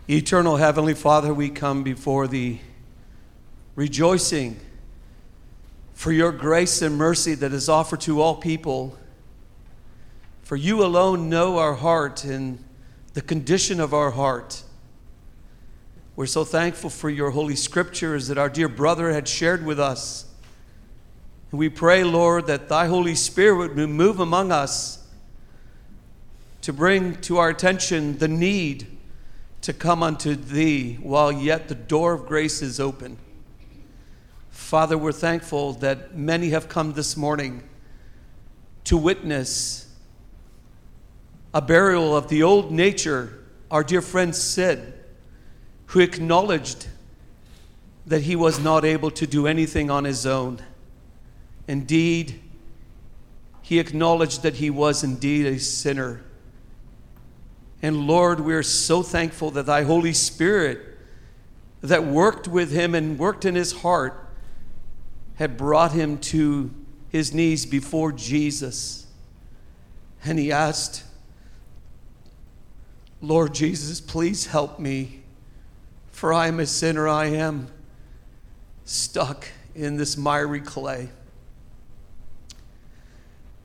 Eternal 0.07 0.57
Heavenly 0.57 0.93
Father, 0.93 1.33
we 1.33 1.49
come 1.49 1.81
before 1.81 2.27
Thee 2.27 2.61
rejoicing 3.75 4.59
for 5.95 6.11
your 6.11 6.31
grace 6.31 6.83
and 6.83 6.95
mercy 6.95 7.33
that 7.33 7.51
is 7.51 7.67
offered 7.67 8.01
to 8.01 8.21
all 8.21 8.35
people. 8.35 8.95
For 10.43 10.57
you 10.57 10.85
alone 10.85 11.27
know 11.27 11.57
our 11.57 11.73
heart 11.73 12.23
and 12.23 12.63
the 13.15 13.21
condition 13.21 13.79
of 13.79 13.95
our 13.95 14.11
heart. 14.11 14.61
We're 16.15 16.27
so 16.27 16.43
thankful 16.43 16.91
for 16.91 17.09
your 17.09 17.31
holy 17.31 17.55
scriptures 17.55 18.27
that 18.27 18.37
our 18.37 18.47
dear 18.47 18.69
brother 18.69 19.11
had 19.11 19.27
shared 19.27 19.65
with 19.65 19.79
us. 19.79 20.31
And 21.49 21.57
we 21.57 21.67
pray, 21.67 22.03
Lord, 22.03 22.45
that 22.45 22.69
thy 22.69 22.85
Holy 22.85 23.15
Spirit 23.15 23.75
would 23.75 23.89
move 23.89 24.19
among 24.19 24.51
us 24.51 25.03
to 26.61 26.71
bring 26.71 27.15
to 27.21 27.37
our 27.37 27.49
attention 27.49 28.19
the 28.19 28.27
need 28.27 28.94
to 29.65 29.73
come 29.73 30.03
unto 30.03 30.35
thee 30.35 30.93
while 31.01 31.31
yet 31.31 31.69
the 31.69 31.73
door 31.73 32.13
of 32.13 32.27
grace 32.27 32.61
is 32.61 32.79
open. 32.79 33.17
Father, 34.51 34.95
we're 34.95 35.11
thankful 35.11 35.73
that 35.73 36.15
many 36.15 36.49
have 36.49 36.69
come 36.69 36.93
this 36.93 37.17
morning 37.17 37.63
to 38.83 38.95
witness 38.95 39.91
a 41.51 41.63
burial 41.63 42.15
of 42.15 42.27
the 42.27 42.43
old 42.43 42.71
nature, 42.71 43.43
our 43.71 43.83
dear 43.83 44.03
friend 44.03 44.35
Sid, 44.35 44.93
who 45.87 45.99
acknowledged 45.99 46.85
that 48.05 48.21
he 48.21 48.35
was 48.35 48.59
not 48.59 48.85
able 48.85 49.09
to 49.09 49.25
do 49.25 49.47
anything 49.47 49.89
on 49.89 50.03
his 50.03 50.27
own. 50.27 50.59
Indeed, 51.67 52.39
he 53.63 53.79
acknowledged 53.79 54.43
that 54.43 54.57
he 54.57 54.69
was 54.69 55.03
indeed 55.03 55.47
a 55.47 55.57
sinner 55.57 56.21
and 57.81 58.07
Lord, 58.07 58.39
we're 58.39 58.63
so 58.63 59.03
thankful 59.03 59.51
that 59.51 59.65
thy 59.65 59.83
Holy 59.83 60.13
Spirit 60.13 60.79
that 61.81 62.05
worked 62.05 62.47
with 62.47 62.71
him 62.71 62.95
and 62.95 63.19
worked 63.19 63.45
in 63.45 63.55
his 63.55 63.71
heart 63.71 64.27
had 65.35 65.57
brought 65.57 65.91
him 65.91 66.17
to 66.17 66.73
his 67.09 67.33
knees 67.33 67.65
before 67.65 68.11
Jesus. 68.11 69.07
And 70.23 70.39
he 70.39 70.51
asked, 70.51 71.03
Lord 73.21 73.53
Jesus, 73.53 74.01
please 74.01 74.47
help 74.47 74.79
me, 74.79 75.21
for 76.11 76.33
I 76.33 76.47
am 76.47 76.59
a 76.59 76.65
sinner. 76.65 77.07
I 77.07 77.25
am 77.27 77.67
stuck 78.85 79.47
in 79.75 79.97
this 79.97 80.17
miry 80.17 80.61
clay. 80.61 81.09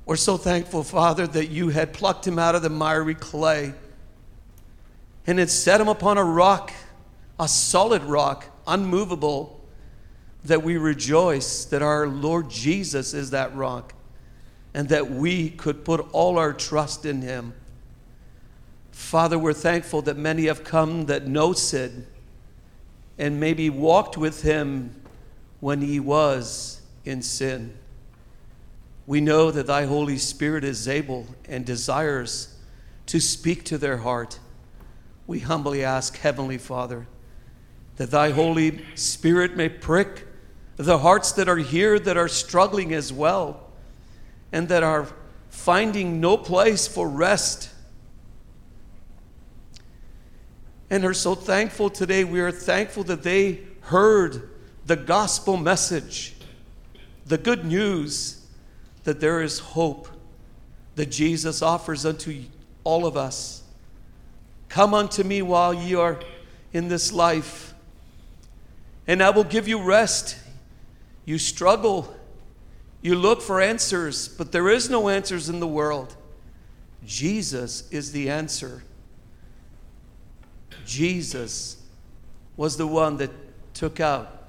We're 0.04 0.16
so 0.16 0.36
thankful, 0.36 0.82
Father, 0.82 1.26
that 1.26 1.46
you 1.46 1.68
had 1.68 1.92
plucked 1.92 2.26
him 2.26 2.38
out 2.38 2.54
of 2.54 2.62
the 2.62 2.70
miry 2.70 3.14
clay 3.14 3.74
and 5.26 5.38
had 5.38 5.50
set 5.50 5.80
him 5.80 5.88
upon 5.88 6.18
a 6.18 6.24
rock, 6.24 6.72
a 7.38 7.48
solid 7.48 8.02
rock, 8.02 8.46
unmovable, 8.66 9.60
that 10.44 10.62
we 10.62 10.76
rejoice 10.76 11.64
that 11.66 11.82
our 11.82 12.06
Lord 12.06 12.48
Jesus 12.48 13.12
is 13.14 13.30
that 13.30 13.54
rock 13.54 13.94
and 14.72 14.88
that 14.88 15.10
we 15.10 15.50
could 15.50 15.84
put 15.84 16.00
all 16.12 16.38
our 16.38 16.52
trust 16.52 17.04
in 17.04 17.22
him. 17.22 17.52
Father, 18.92 19.38
we're 19.38 19.52
thankful 19.52 20.02
that 20.02 20.16
many 20.16 20.46
have 20.46 20.64
come 20.64 21.06
that 21.06 21.26
know 21.26 21.52
Sid 21.52 22.06
and 23.18 23.40
maybe 23.40 23.68
walked 23.68 24.16
with 24.16 24.42
him 24.42 24.94
when 25.60 25.82
he 25.82 26.00
was 26.00 26.80
in 27.04 27.20
sin. 27.20 27.74
We 29.06 29.20
know 29.20 29.50
that 29.50 29.66
thy 29.66 29.84
Holy 29.84 30.18
Spirit 30.18 30.64
is 30.64 30.86
able 30.86 31.26
and 31.46 31.66
desires 31.66 32.56
to 33.06 33.20
speak 33.20 33.64
to 33.64 33.76
their 33.76 33.98
heart 33.98 34.38
we 35.30 35.38
humbly 35.38 35.84
ask, 35.84 36.16
Heavenly 36.18 36.58
Father, 36.58 37.06
that 37.98 38.10
Thy 38.10 38.30
Holy 38.30 38.84
Spirit 38.96 39.56
may 39.56 39.68
prick 39.68 40.26
the 40.74 40.98
hearts 40.98 41.30
that 41.30 41.48
are 41.48 41.58
here 41.58 42.00
that 42.00 42.16
are 42.16 42.26
struggling 42.26 42.92
as 42.92 43.12
well 43.12 43.70
and 44.50 44.68
that 44.70 44.82
are 44.82 45.06
finding 45.48 46.20
no 46.20 46.36
place 46.36 46.88
for 46.88 47.08
rest 47.08 47.70
and 50.90 51.04
are 51.04 51.14
so 51.14 51.36
thankful 51.36 51.90
today. 51.90 52.24
We 52.24 52.40
are 52.40 52.50
thankful 52.50 53.04
that 53.04 53.22
they 53.22 53.60
heard 53.82 54.50
the 54.84 54.96
gospel 54.96 55.56
message, 55.56 56.34
the 57.24 57.38
good 57.38 57.64
news 57.64 58.44
that 59.04 59.20
there 59.20 59.40
is 59.40 59.60
hope 59.60 60.08
that 60.96 61.06
Jesus 61.06 61.62
offers 61.62 62.04
unto 62.04 62.42
all 62.82 63.06
of 63.06 63.16
us. 63.16 63.59
Come 64.70 64.94
unto 64.94 65.24
me 65.24 65.42
while 65.42 65.74
ye 65.74 65.96
are 65.96 66.20
in 66.72 66.86
this 66.88 67.12
life, 67.12 67.74
and 69.06 69.20
I 69.20 69.30
will 69.30 69.44
give 69.44 69.66
you 69.66 69.82
rest. 69.82 70.36
You 71.24 71.38
struggle, 71.38 72.16
you 73.02 73.16
look 73.16 73.42
for 73.42 73.60
answers, 73.60 74.28
but 74.28 74.52
there 74.52 74.68
is 74.68 74.88
no 74.88 75.08
answers 75.08 75.48
in 75.48 75.58
the 75.58 75.66
world. 75.66 76.14
Jesus 77.04 77.90
is 77.90 78.12
the 78.12 78.30
answer. 78.30 78.84
Jesus 80.86 81.82
was 82.56 82.76
the 82.76 82.86
one 82.86 83.16
that 83.16 83.30
took 83.74 83.98
out 83.98 84.48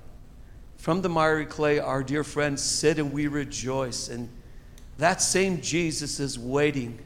from 0.77 1.01
the 1.01 1.09
miry 1.09 1.47
clay 1.47 1.79
our 1.79 2.03
dear 2.03 2.23
friend 2.23 2.59
Sid, 2.59 2.99
and 2.99 3.11
we 3.11 3.25
rejoice. 3.25 4.07
And 4.07 4.29
that 4.99 5.19
same 5.19 5.61
Jesus 5.61 6.19
is 6.19 6.37
waiting 6.37 6.99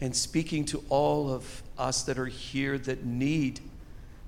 and 0.00 0.14
speaking 0.14 0.64
to 0.66 0.82
all 0.88 1.30
of 1.30 1.62
us 1.76 2.02
that 2.04 2.18
are 2.18 2.26
here 2.26 2.78
that 2.78 3.04
need 3.04 3.60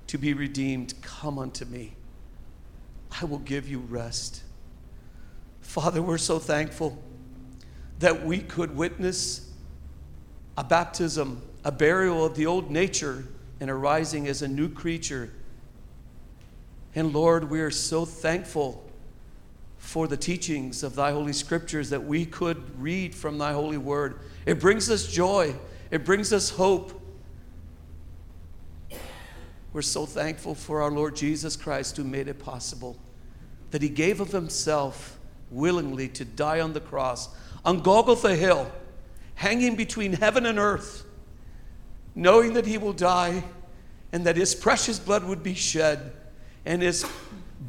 to 0.07 0.17
be 0.17 0.33
redeemed. 0.33 0.93
Come 1.01 1.39
unto 1.39 1.65
me. 1.65 1.93
I 3.21 3.25
will 3.25 3.39
give 3.39 3.67
you 3.67 3.79
rest. 3.79 4.43
Father, 5.61 6.01
we're 6.01 6.17
so 6.17 6.39
thankful 6.39 7.01
that 7.99 8.25
we 8.25 8.39
could 8.39 8.75
witness 8.75 9.49
a 10.57 10.63
baptism, 10.63 11.41
a 11.63 11.71
burial 11.71 12.25
of 12.25 12.35
the 12.35 12.45
old 12.45 12.69
nature, 12.69 13.25
and 13.59 13.69
arising 13.69 14.27
as 14.27 14.41
a 14.41 14.47
new 14.47 14.69
creature. 14.69 15.31
And 16.95 17.13
Lord, 17.13 17.49
we 17.49 17.61
are 17.61 17.71
so 17.71 18.05
thankful 18.05 18.83
for 19.77 20.07
the 20.07 20.17
teachings 20.17 20.83
of 20.83 20.95
Thy 20.95 21.11
Holy 21.11 21.33
Scriptures 21.33 21.89
that 21.89 22.03
we 22.03 22.25
could 22.25 22.79
read 22.79 23.15
from 23.15 23.37
Thy 23.37 23.53
Holy 23.53 23.77
Word. 23.77 24.19
It 24.45 24.59
brings 24.59 24.89
us 24.89 25.07
joy, 25.07 25.55
it 25.91 26.03
brings 26.05 26.33
us 26.33 26.49
hope. 26.49 26.99
We're 29.71 29.81
so 29.81 30.05
thankful 30.05 30.53
for 30.53 30.81
our 30.81 30.91
Lord 30.91 31.15
Jesus 31.15 31.55
Christ 31.55 31.97
who 31.97 32.03
made 32.03 32.27
it 32.27 32.39
possible, 32.39 32.97
that 33.71 33.81
He 33.81 33.89
gave 33.89 34.19
of 34.19 34.31
Himself 34.31 35.17
willingly 35.49 36.07
to 36.09 36.25
die 36.25 36.59
on 36.59 36.73
the 36.73 36.81
cross 36.81 37.29
on 37.65 37.79
Golgotha 37.79 38.35
Hill, 38.35 38.69
hanging 39.35 39.75
between 39.75 40.13
heaven 40.13 40.45
and 40.45 40.59
earth, 40.59 41.05
knowing 42.13 42.53
that 42.53 42.65
He 42.65 42.77
will 42.77 42.93
die 42.93 43.43
and 44.11 44.25
that 44.25 44.37
His 44.37 44.53
precious 44.53 44.99
blood 44.99 45.23
would 45.23 45.41
be 45.41 45.55
shed 45.55 46.11
and 46.65 46.81
His 46.81 47.05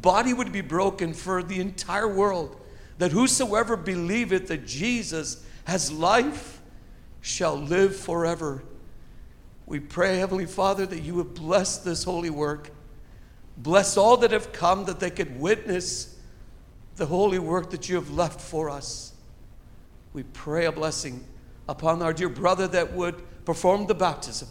body 0.02 0.34
would 0.34 0.52
be 0.52 0.60
broken 0.60 1.14
for 1.14 1.42
the 1.42 1.60
entire 1.60 2.08
world, 2.08 2.60
that 2.98 3.12
whosoever 3.12 3.76
believeth 3.76 4.48
that 4.48 4.66
Jesus 4.66 5.44
has 5.64 5.90
life 5.90 6.53
shall 7.24 7.56
live 7.56 7.96
forever. 7.96 8.62
We 9.64 9.80
pray, 9.80 10.18
Heavenly 10.18 10.44
Father, 10.44 10.84
that 10.84 11.00
you 11.00 11.14
would 11.14 11.32
bless 11.32 11.78
this 11.78 12.04
holy 12.04 12.28
work. 12.28 12.70
Bless 13.56 13.96
all 13.96 14.18
that 14.18 14.30
have 14.30 14.52
come 14.52 14.84
that 14.84 15.00
they 15.00 15.08
could 15.08 15.40
witness 15.40 16.18
the 16.96 17.06
holy 17.06 17.38
work 17.38 17.70
that 17.70 17.88
you 17.88 17.94
have 17.94 18.10
left 18.10 18.42
for 18.42 18.68
us. 18.68 19.14
We 20.12 20.22
pray 20.22 20.66
a 20.66 20.72
blessing 20.72 21.24
upon 21.66 22.02
our 22.02 22.12
dear 22.12 22.28
brother 22.28 22.68
that 22.68 22.92
would 22.92 23.22
perform 23.46 23.86
the 23.86 23.94
baptism. 23.94 24.48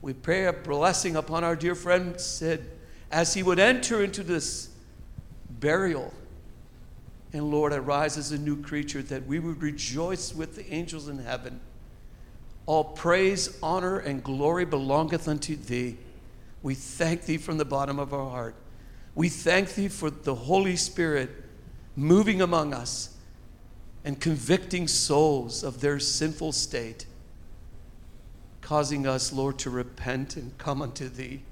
We 0.00 0.14
pray 0.14 0.46
a 0.46 0.54
blessing 0.54 1.14
upon 1.14 1.44
our 1.44 1.56
dear 1.56 1.74
friend 1.74 2.18
Sid 2.18 2.70
as 3.10 3.34
he 3.34 3.42
would 3.42 3.58
enter 3.58 4.02
into 4.02 4.22
this 4.22 4.70
burial. 5.50 6.14
And 7.32 7.50
Lord, 7.50 7.72
arise 7.72 8.16
as 8.16 8.32
a 8.32 8.38
new 8.38 8.60
creature 8.62 9.02
that 9.02 9.26
we 9.26 9.38
would 9.38 9.62
rejoice 9.62 10.34
with 10.34 10.56
the 10.56 10.72
angels 10.72 11.08
in 11.08 11.18
heaven. 11.18 11.60
All 12.64 12.84
praise, 12.84 13.58
honor, 13.62 13.98
and 13.98 14.22
glory 14.22 14.64
belongeth 14.64 15.28
unto 15.28 15.56
thee. 15.56 15.96
We 16.62 16.74
thank 16.74 17.24
thee 17.24 17.38
from 17.38 17.58
the 17.58 17.64
bottom 17.64 17.98
of 17.98 18.12
our 18.12 18.30
heart. 18.30 18.54
We 19.14 19.28
thank 19.28 19.74
thee 19.74 19.88
for 19.88 20.10
the 20.10 20.34
Holy 20.34 20.76
Spirit 20.76 21.30
moving 21.96 22.40
among 22.40 22.72
us 22.72 23.14
and 24.04 24.20
convicting 24.20 24.88
souls 24.88 25.62
of 25.62 25.80
their 25.80 25.98
sinful 25.98 26.52
state, 26.52 27.06
causing 28.60 29.06
us, 29.06 29.32
Lord, 29.32 29.58
to 29.60 29.70
repent 29.70 30.36
and 30.36 30.56
come 30.56 30.80
unto 30.80 31.08
thee. 31.08 31.42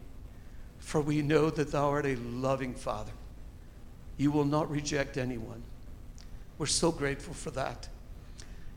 For 0.78 1.00
we 1.00 1.22
know 1.22 1.50
that 1.50 1.72
thou 1.72 1.90
art 1.90 2.06
a 2.06 2.16
loving 2.16 2.74
Father. 2.74 3.12
You 4.16 4.30
will 4.30 4.44
not 4.44 4.70
reject 4.70 5.16
anyone. 5.16 5.62
We're 6.58 6.66
so 6.66 6.90
grateful 6.90 7.34
for 7.34 7.50
that. 7.52 7.88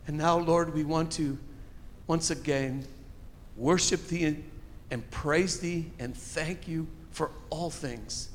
And 0.07 0.17
now, 0.17 0.37
Lord, 0.37 0.73
we 0.73 0.83
want 0.83 1.11
to 1.13 1.37
once 2.07 2.31
again 2.31 2.85
worship 3.55 4.07
thee 4.07 4.37
and 4.91 5.11
praise 5.11 5.59
thee 5.59 5.91
and 5.99 6.15
thank 6.15 6.67
you 6.67 6.87
for 7.11 7.31
all 7.49 7.69
things. 7.69 8.29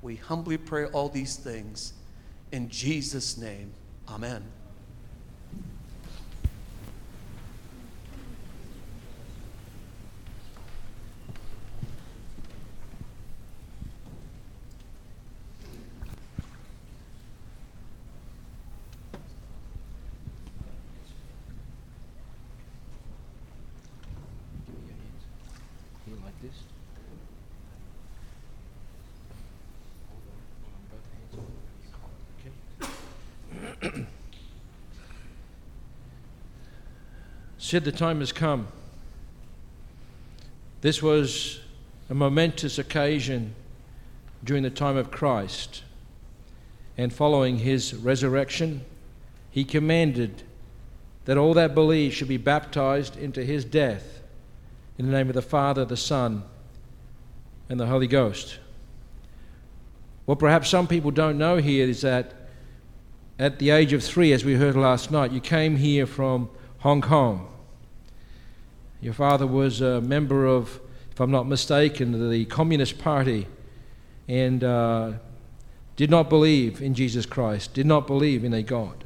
We 0.00 0.16
humbly 0.16 0.56
pray 0.56 0.86
all 0.86 1.08
these 1.08 1.36
things 1.36 1.92
in 2.50 2.68
Jesus' 2.68 3.36
name. 3.36 3.72
Amen. 4.08 4.42
You 26.04 26.18
like 26.24 26.42
this? 26.42 26.50
Okay. 33.82 34.06
Sid 37.72 37.84
the 37.84 37.90
time 37.90 38.20
has 38.20 38.32
come. 38.32 38.68
This 40.82 41.02
was 41.02 41.60
a 42.10 42.14
momentous 42.14 42.78
occasion 42.78 43.54
during 44.44 44.62
the 44.62 44.68
time 44.68 44.98
of 44.98 45.10
Christ. 45.10 45.82
And 46.98 47.10
following 47.10 47.60
his 47.60 47.94
resurrection, 47.94 48.84
he 49.50 49.64
commanded 49.64 50.42
that 51.24 51.38
all 51.38 51.54
that 51.54 51.74
believe 51.74 52.12
should 52.12 52.28
be 52.28 52.36
baptized 52.36 53.16
into 53.16 53.42
his 53.42 53.64
death 53.64 54.20
in 54.98 55.06
the 55.06 55.12
name 55.12 55.30
of 55.30 55.34
the 55.34 55.40
Father, 55.40 55.86
the 55.86 55.96
Son, 55.96 56.42
and 57.70 57.80
the 57.80 57.86
Holy 57.86 58.06
Ghost. 58.06 58.58
What 60.26 60.38
perhaps 60.38 60.68
some 60.68 60.86
people 60.86 61.10
don't 61.10 61.38
know 61.38 61.56
here 61.56 61.88
is 61.88 62.02
that 62.02 62.34
at 63.38 63.58
the 63.58 63.70
age 63.70 63.94
of 63.94 64.04
three, 64.04 64.34
as 64.34 64.44
we 64.44 64.56
heard 64.56 64.76
last 64.76 65.10
night, 65.10 65.32
you 65.32 65.40
came 65.40 65.76
here 65.76 66.04
from 66.04 66.50
Hong 66.80 67.00
Kong. 67.00 67.48
Your 69.02 69.12
father 69.12 69.48
was 69.48 69.80
a 69.80 70.00
member 70.00 70.46
of, 70.46 70.80
if 71.10 71.20
I'm 71.20 71.32
not 71.32 71.48
mistaken, 71.48 72.30
the 72.30 72.44
Communist 72.44 72.98
Party 72.98 73.48
and 74.28 74.62
uh, 74.62 75.12
did 75.96 76.08
not 76.08 76.30
believe 76.30 76.80
in 76.80 76.94
Jesus 76.94 77.26
Christ, 77.26 77.74
did 77.74 77.84
not 77.84 78.06
believe 78.06 78.44
in 78.44 78.54
a 78.54 78.62
God. 78.62 79.04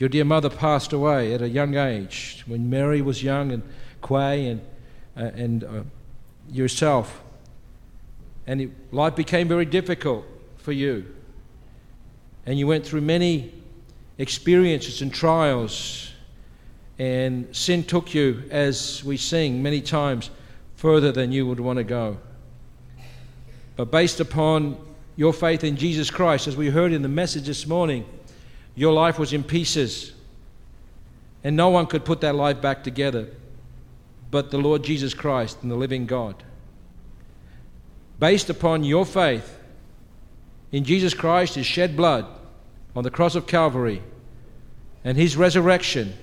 Your 0.00 0.08
dear 0.08 0.24
mother 0.24 0.50
passed 0.50 0.92
away 0.92 1.32
at 1.32 1.40
a 1.40 1.48
young 1.48 1.76
age 1.76 2.42
when 2.46 2.68
Mary 2.68 3.00
was 3.00 3.22
young 3.22 3.52
and 3.52 3.62
Quay 4.02 4.48
and, 4.48 4.60
uh, 5.16 5.20
and 5.20 5.64
uh, 5.64 5.82
yourself. 6.50 7.22
And 8.46 8.60
it, 8.60 8.70
life 8.92 9.14
became 9.14 9.46
very 9.46 9.64
difficult 9.64 10.26
for 10.56 10.72
you. 10.72 11.14
And 12.44 12.58
you 12.58 12.66
went 12.66 12.84
through 12.84 13.02
many 13.02 13.54
experiences 14.18 15.00
and 15.00 15.14
trials. 15.14 16.12
And 16.98 17.54
sin 17.54 17.84
took 17.84 18.14
you, 18.14 18.44
as 18.50 19.04
we 19.04 19.16
sing 19.16 19.62
many 19.62 19.80
times, 19.80 20.30
further 20.76 21.12
than 21.12 21.32
you 21.32 21.46
would 21.46 21.60
want 21.60 21.78
to 21.78 21.84
go. 21.84 22.18
But 23.76 23.90
based 23.90 24.20
upon 24.20 24.78
your 25.16 25.32
faith 25.32 25.64
in 25.64 25.76
Jesus 25.76 26.10
Christ, 26.10 26.46
as 26.46 26.56
we 26.56 26.70
heard 26.70 26.92
in 26.92 27.02
the 27.02 27.08
message 27.08 27.46
this 27.46 27.66
morning, 27.66 28.06
your 28.74 28.92
life 28.92 29.18
was 29.18 29.32
in 29.32 29.42
pieces. 29.42 30.12
And 31.44 31.56
no 31.56 31.68
one 31.68 31.86
could 31.86 32.04
put 32.04 32.20
that 32.22 32.34
life 32.34 32.60
back 32.60 32.82
together. 32.82 33.28
but 34.30 34.50
the 34.50 34.58
Lord 34.58 34.82
Jesus 34.82 35.14
Christ 35.14 35.58
and 35.62 35.70
the 35.70 35.76
living 35.76 36.06
God. 36.06 36.42
Based 38.18 38.50
upon 38.50 38.84
your 38.84 39.06
faith 39.06 39.58
in 40.72 40.84
Jesus 40.84 41.14
Christ, 41.14 41.54
his 41.54 41.66
shed 41.66 41.96
blood 41.96 42.26
on 42.94 43.04
the 43.04 43.10
cross 43.10 43.34
of 43.34 43.46
Calvary, 43.46 44.02
and 45.04 45.16
his 45.16 45.36
resurrection, 45.36 46.14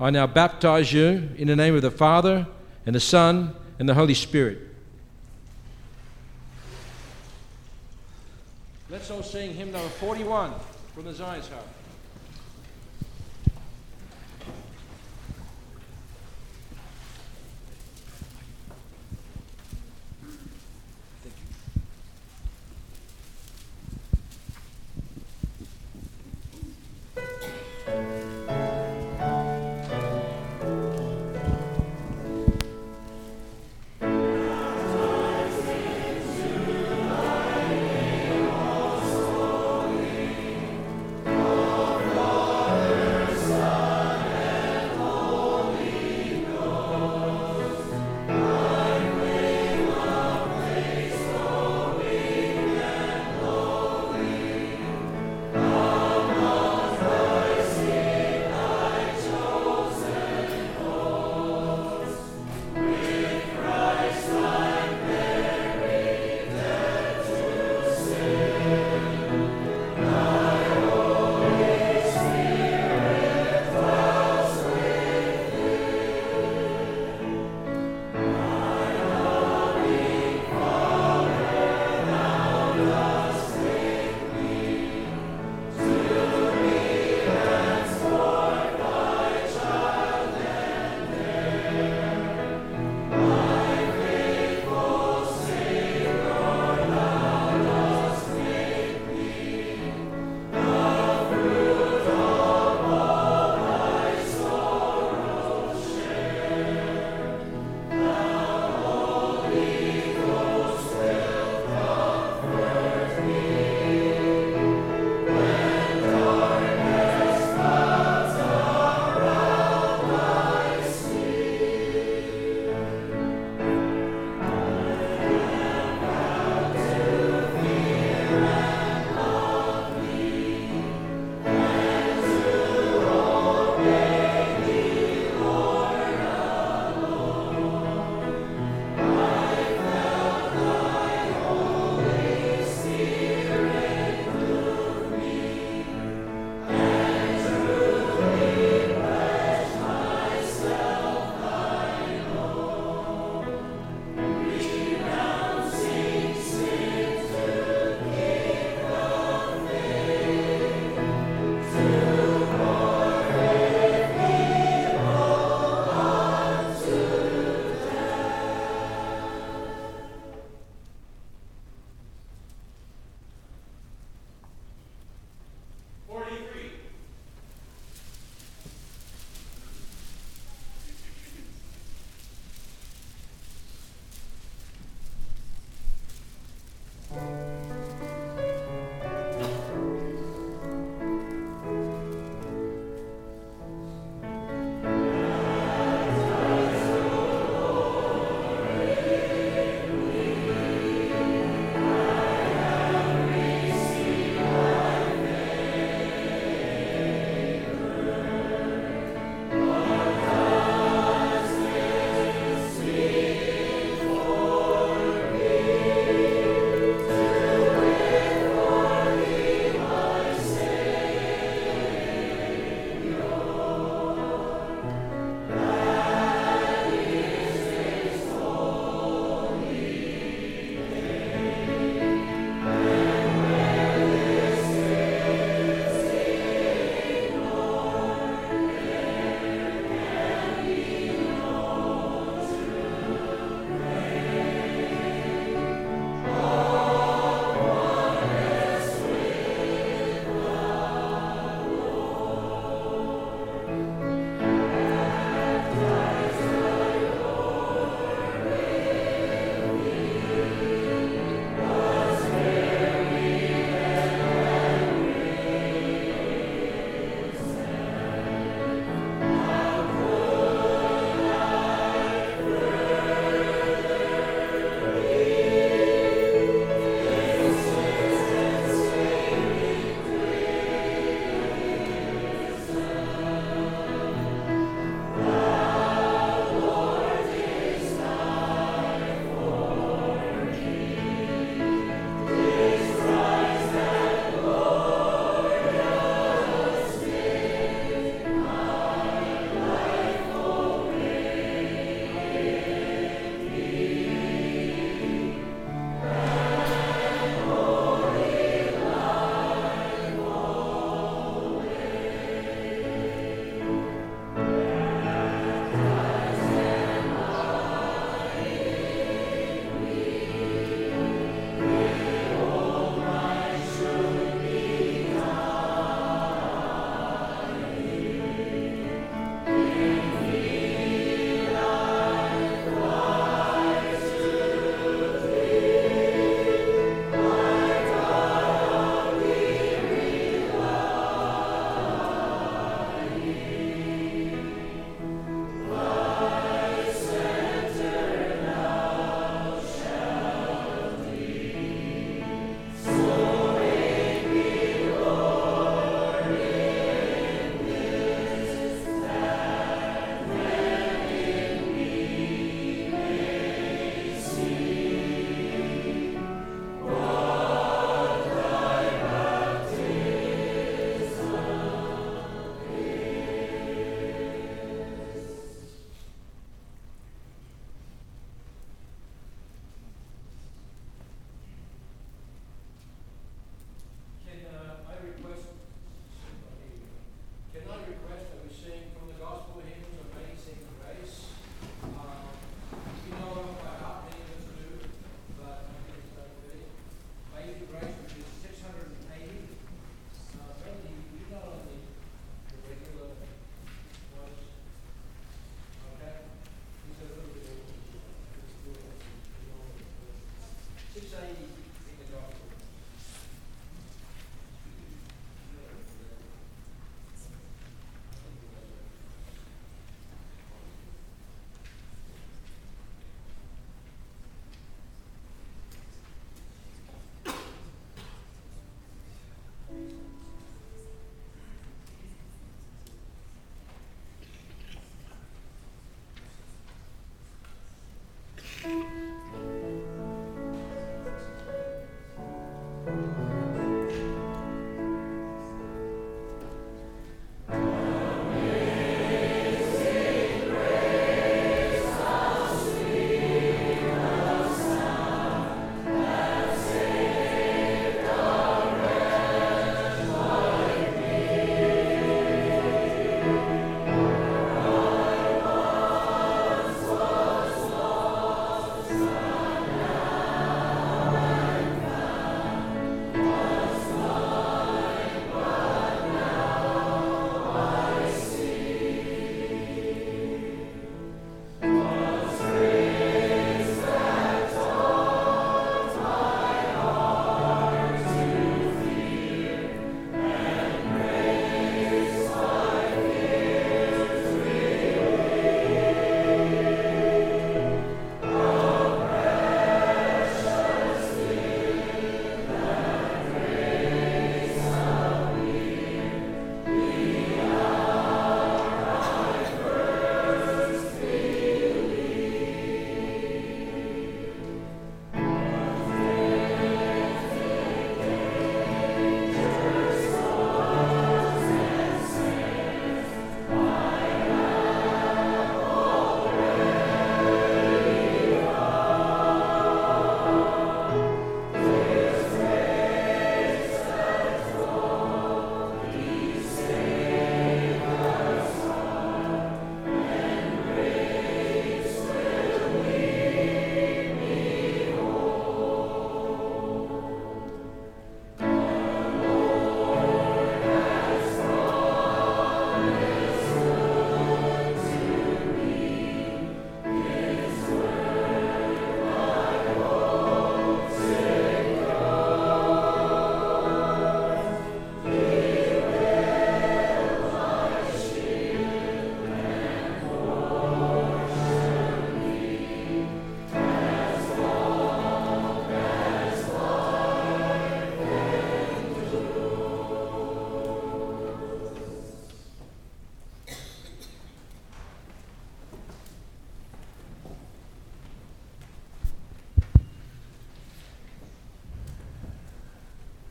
I 0.00 0.10
now 0.10 0.26
baptize 0.26 0.92
you 0.92 1.30
in 1.36 1.48
the 1.48 1.56
name 1.56 1.74
of 1.74 1.82
the 1.82 1.90
Father, 1.90 2.46
and 2.86 2.94
the 2.94 3.00
Son, 3.00 3.54
and 3.78 3.88
the 3.88 3.94
Holy 3.94 4.14
Spirit. 4.14 4.58
Let's 8.90 9.10
all 9.10 9.22
sing 9.22 9.54
hymn 9.54 9.72
number 9.72 9.88
41 9.88 10.52
from 10.94 11.04
the 11.04 11.12
Zion's 11.12 11.48
Harp. 11.48 11.66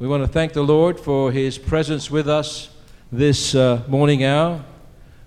We 0.07 0.11
want 0.11 0.23
to 0.23 0.31
thank 0.31 0.53
the 0.53 0.63
Lord 0.63 1.01
for 1.01 1.33
his 1.33 1.57
presence 1.57 2.09
with 2.09 2.29
us 2.29 2.69
this 3.11 3.53
uh, 3.53 3.83
morning 3.89 4.23
hour, 4.23 4.63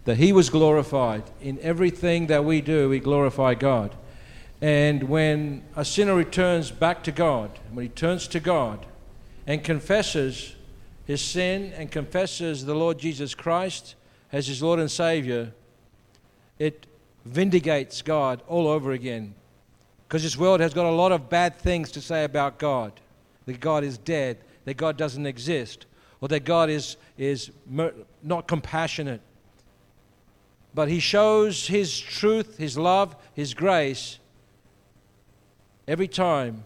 that 0.07 0.17
he 0.17 0.33
was 0.33 0.49
glorified. 0.49 1.23
In 1.43 1.59
everything 1.61 2.29
that 2.29 2.47
we 2.47 2.63
do, 2.63 2.89
we 2.89 2.99
glorify 2.99 3.53
God. 3.53 3.95
And 4.63 5.03
when 5.03 5.65
a 5.77 5.85
sinner 5.85 6.15
returns 6.15 6.71
back 6.71 7.05
to 7.05 7.13
God, 7.13 7.51
when 7.71 7.85
he 7.85 7.89
turns 7.91 8.27
to 8.29 8.41
God 8.41 8.87
and 9.47 9.63
confesses 9.63 10.55
his 11.05 11.21
sin 11.21 11.75
and 11.77 11.93
confesses 11.93 12.65
the 12.65 12.75
Lord 12.75 12.99
Jesus 12.99 13.35
Christ 13.35 13.97
as 14.33 14.47
his 14.47 14.63
Lord 14.63 14.81
and 14.81 14.91
Savior, 14.91 15.53
it 16.59 16.87
vindicates 17.27 18.01
God 18.01 18.41
all 18.49 18.67
over 18.67 18.93
again. 18.93 19.35
Because 20.09 20.23
this 20.23 20.39
world 20.39 20.61
has 20.61 20.73
got 20.73 20.87
a 20.87 20.91
lot 20.91 21.13
of 21.13 21.29
bad 21.29 21.59
things 21.59 21.93
to 21.93 22.01
say 22.01 22.25
about 22.25 22.59
God 22.59 22.99
that 23.45 23.61
God 23.61 23.85
is 23.85 23.99
dead, 23.99 24.39
that 24.65 24.77
God 24.77 24.97
doesn't 24.97 25.27
exist, 25.27 25.87
or 26.21 26.29
that 26.29 26.45
God 26.45 26.71
is, 26.71 26.97
is 27.17 27.51
not 28.23 28.47
compassionate. 28.47 29.21
But 30.75 30.89
He 30.89 31.01
shows 31.01 31.67
His 31.67 31.99
truth, 31.99 32.59
His 32.59 32.79
love, 32.79 33.17
His 33.35 33.55
grace 33.55 34.19
every 35.89 36.09
time 36.09 36.63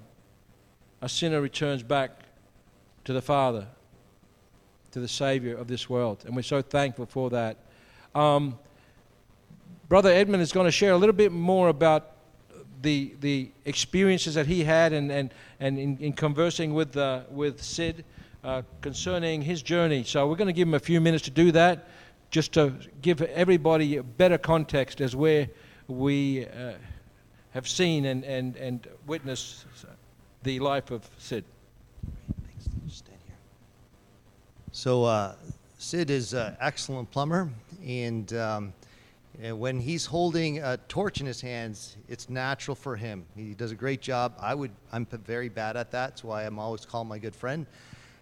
a 1.01 1.09
sinner 1.09 1.41
returns 1.41 1.83
back 1.83 2.11
to 3.05 3.13
the 3.13 3.23
Father, 3.23 3.67
to 4.91 5.01
the 5.01 5.09
Savior 5.09 5.57
of 5.57 5.67
this 5.69 5.89
world. 5.89 6.25
And 6.27 6.37
we're 6.37 6.43
so 6.43 6.63
thankful 6.63 7.07
for 7.07 7.31
that. 7.31 7.57
Um, 8.15 8.59
Brother 9.89 10.11
Edmund 10.11 10.43
is 10.43 10.53
going 10.53 10.67
to 10.67 10.71
share 10.71 10.93
a 10.93 10.97
little 10.97 11.15
bit 11.15 11.33
more 11.33 11.69
about 11.69 12.14
the, 12.85 13.15
the 13.21 13.51
experiences 13.65 14.35
that 14.35 14.47
he 14.47 14.63
had 14.63 14.93
and, 14.93 15.11
and, 15.11 15.35
and 15.59 15.79
in, 15.79 15.99
in 15.99 16.13
conversing 16.13 16.73
with, 16.73 16.97
uh, 16.97 17.23
with 17.31 17.61
Sid 17.61 18.05
uh, 18.45 18.63
concerning 18.81 19.43
his 19.43 19.63
journey. 19.63 20.05
So 20.05 20.29
we're 20.29 20.37
going 20.37 20.47
to 20.47 20.53
give 20.53 20.69
him 20.69 20.75
a 20.75 20.79
few 20.79 21.01
minutes 21.01 21.25
to 21.25 21.31
do 21.31 21.51
that, 21.53 21.89
just 22.31 22.53
to 22.53 22.75
give 23.03 23.23
everybody 23.23 23.97
a 23.97 24.03
better 24.03 24.39
context 24.39 25.01
as 25.01 25.17
where 25.17 25.49
we 25.89 26.47
uh, 26.47 26.75
have 27.51 27.67
seen 27.67 28.05
and, 28.05 28.25
and, 28.25 28.57
and 28.57 28.87
witnessed 29.07 29.67
the 30.43 30.61
life 30.61 30.91
of 30.93 31.09
Sid. 31.19 31.45
So 34.73 35.05
uh, 35.05 35.35
Sid 35.79 36.11
is 36.11 36.35
an 36.35 36.57
excellent 36.61 37.11
plumber, 37.11 37.49
and 37.87 38.33
um, 38.33 38.73
and 39.43 39.59
when 39.59 39.81
he's 39.81 40.07
holding 40.07 40.61
a 40.61 40.77
torch 40.89 41.21
in 41.21 41.27
his 41.27 41.41
hands, 41.41 41.97
it's 42.09 42.31
natural 42.31 42.75
for 42.75 42.95
him. 42.95 43.25
He 43.37 43.55
does 43.55 43.73
a 43.73 43.75
great 43.75 44.01
job. 44.01 44.35
I 44.39 44.55
would, 44.55 44.71
I'm 44.93 45.07
very 45.07 45.49
bad 45.49 45.77
at 45.77 45.91
that. 45.91 46.09
That's 46.09 46.23
why 46.23 46.45
I'm 46.45 46.59
always 46.59 46.85
calling 46.85 47.09
my 47.09 47.19
good 47.19 47.35
friend. 47.35 47.67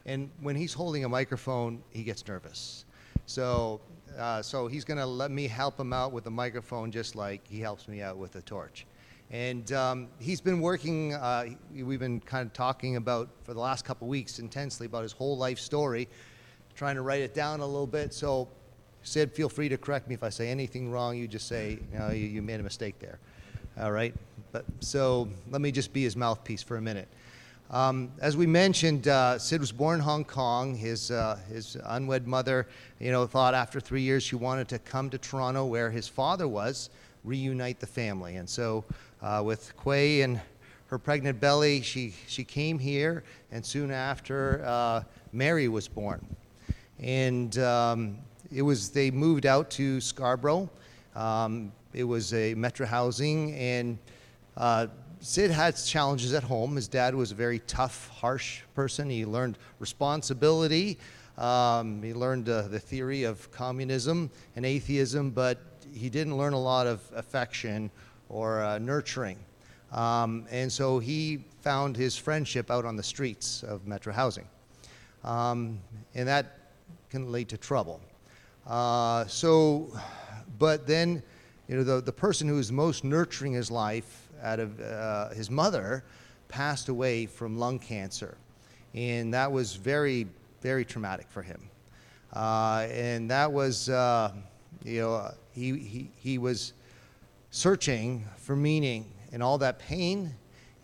And 0.07 0.31
when 0.41 0.57
he's 0.57 0.73
holding 0.73 1.05
a 1.05 1.09
microphone, 1.09 1.83
he 1.91 2.03
gets 2.03 2.27
nervous. 2.27 2.87
So, 3.27 3.81
uh, 4.19 4.43
so 4.43 4.67
he's 4.67 4.85
going 4.85 4.99
to 4.99 5.07
let 5.07 5.31
me 5.31 5.47
help 5.47 5.79
him 5.79 5.93
out 5.93 6.13
with 6.13 6.25
the 6.25 6.31
microphone, 6.31 6.91
just 6.91 7.15
like 7.15 7.47
he 7.47 7.61
helps 7.61 7.89
me 7.89 8.01
out 8.03 8.17
with 8.17 8.33
the 8.33 8.43
torch. 8.43 8.87
And 9.31 9.71
um, 9.73 10.09
he's 10.19 10.41
been 10.41 10.61
working. 10.61 11.15
Uh, 11.15 11.47
we've 11.75 12.01
been 12.01 12.21
kind 12.21 12.47
of 12.47 12.53
talking 12.53 12.97
about 12.97 13.29
for 13.45 13.55
the 13.55 13.61
last 13.61 13.85
couple 13.85 14.07
of 14.07 14.11
weeks 14.11 14.39
intensely 14.39 14.87
about 14.87 15.03
his 15.03 15.13
whole 15.13 15.37
life 15.37 15.59
story, 15.59 16.09
trying 16.75 16.97
to 16.97 17.03
write 17.03 17.21
it 17.21 17.35
down 17.35 17.61
a 17.61 17.67
little 17.67 17.87
bit. 17.87 18.13
So 18.13 18.49
Sid, 19.03 19.33
feel 19.33 19.49
free 19.49 19.69
to 19.69 19.77
correct 19.77 20.09
me 20.09 20.15
if 20.15 20.23
I 20.23 20.29
say 20.29 20.49
anything 20.49 20.91
wrong. 20.91 21.17
You 21.17 21.27
just 21.27 21.49
say, 21.49 21.79
you 21.93 21.99
know, 21.99 22.11
you, 22.11 22.27
you 22.27 22.43
made 22.43 22.61
a 22.61 22.63
mistake 22.63 22.99
there. 22.99 23.19
All 23.81 23.93
right? 23.93 24.15
But 24.53 24.65
so 24.81 25.29
let 25.51 25.61
me 25.61 25.73
just 25.73 25.93
be 25.93 26.03
his 26.03 26.17
mouthpiece 26.17 26.63
for 26.63 26.77
a 26.77 26.81
minute. 26.81 27.09
Um, 27.71 28.13
as 28.21 28.37
we 28.37 28.47
mentioned, 28.47 29.09
uh, 29.09 29.39
Sid 29.39 29.61
was 29.61 29.73
born 29.73 29.97
in 29.97 30.01
Hong 30.05 30.25
Kong. 30.25 30.75
His, 30.75 31.11
uh, 31.11 31.39
his 31.49 31.77
unwed 31.85 32.27
mother, 32.27 32.69
you 33.01 33.11
know, 33.11 33.27
thought 33.27 33.55
after 33.55 33.81
three 33.81 34.03
years 34.03 34.23
she 34.23 34.37
wanted 34.37 34.69
to 34.69 34.79
come 34.79 35.09
to 35.11 35.19
Toronto 35.19 35.65
where 35.65 35.91
his 35.91 36.07
father 36.07 36.47
was, 36.47 36.91
reunite 37.25 37.81
the 37.81 37.87
family. 37.87 38.37
And 38.37 38.49
so 38.49 38.85
uh, 39.23 39.43
with 39.45 39.73
Quay 39.83 40.21
and 40.21 40.39
her 40.89 40.99
pregnant 40.99 41.41
belly, 41.41 41.81
she, 41.81 42.13
she 42.27 42.45
came 42.45 42.79
here, 42.79 43.25
and 43.51 43.65
soon 43.65 43.91
after, 43.91 44.63
uh, 44.67 45.03
Mary 45.33 45.67
was 45.69 45.89
born. 45.89 46.23
And 46.99 47.57
um, 47.59 48.19
it 48.55 48.63
was 48.63 48.91
they 48.91 49.11
moved 49.11 49.47
out 49.47 49.71
to 49.73 50.01
Scarborough. 50.01 50.69
Um, 51.15 51.73
it 51.93 52.05
was 52.05 52.33
a 52.35 52.55
metro 52.55 52.87
housing, 52.87 53.55
and 53.55 53.99
uh, 54.57 54.87
Sid 55.21 55.51
had 55.51 55.77
challenges 55.77 56.33
at 56.35 56.43
home. 56.43 56.77
His 56.77 56.89
dad 56.89 57.15
was 57.15 57.33
a 57.33 57.35
very 57.35 57.61
tough, 57.61 58.09
harsh 58.09 58.63
person. 58.75 59.09
He 59.09 59.25
learned 59.25 59.59
responsibility. 59.79 60.99
Um, 61.39 62.03
he 62.03 62.13
learned 62.13 62.49
uh, 62.49 62.63
the 62.69 62.81
theory 62.81 63.25
of 63.25 63.51
communism 63.51 64.31
and 64.57 64.67
atheism, 64.67 65.31
but 65.31 65.59
he 65.93 66.11
didn't 66.11 66.37
learn 66.37 66.53
a 66.53 66.61
lot 66.61 66.87
of 66.87 67.01
affection 67.15 67.91
or 68.29 68.63
uh, 68.63 68.79
nurturing. 68.79 69.39
Um, 69.93 70.47
and 70.51 70.73
so 70.73 70.99
he 70.99 71.45
found 71.61 71.97
his 71.97 72.17
friendship 72.17 72.71
out 72.71 72.85
on 72.85 72.97
the 72.97 73.03
streets 73.03 73.63
of 73.63 73.87
metro 73.87 74.13
housing. 74.13 74.49
Um, 75.25 75.79
and 76.15 76.27
that 76.27 76.59
can 77.11 77.31
lead 77.31 77.49
to 77.51 77.59
trouble. 77.59 78.01
Uh, 78.67 79.27
so, 79.27 79.93
but 80.59 80.87
then, 80.87 81.23
you 81.69 81.77
know, 81.77 81.83
the, 81.83 82.01
the 82.01 82.13
person 82.13 82.47
who 82.47 82.55
was 82.55 82.71
most 82.71 83.05
nurturing 83.05 83.53
his 83.53 83.71
life 83.71 84.29
out 84.43 84.61
of 84.61 84.81
uh, 84.81 85.31
his 85.31 85.51
mother 85.51 86.05
passed 86.49 86.89
away 86.89 87.27
from 87.27 87.59
lung 87.59 87.79
cancer. 87.79 88.37
And 88.95 89.33
that 89.35 89.51
was 89.51 89.75
very, 89.75 90.27
very 90.61 90.85
traumatic 90.85 91.27
for 91.31 91.43
him. 91.43 91.61
Uh, 92.33 92.87
and 92.91 93.31
that 93.31 93.53
was, 93.53 93.89
uh, 93.89 94.33
you 94.85 95.01
know, 95.01 95.35
he, 95.53 95.79
he, 95.79 96.11
he 96.17 96.39
was 96.39 96.73
searching 97.51 98.25
for 98.37 98.57
meaning 98.57 99.11
in 99.33 99.43
all 99.43 99.59
that 99.59 99.79
pain. 99.79 100.35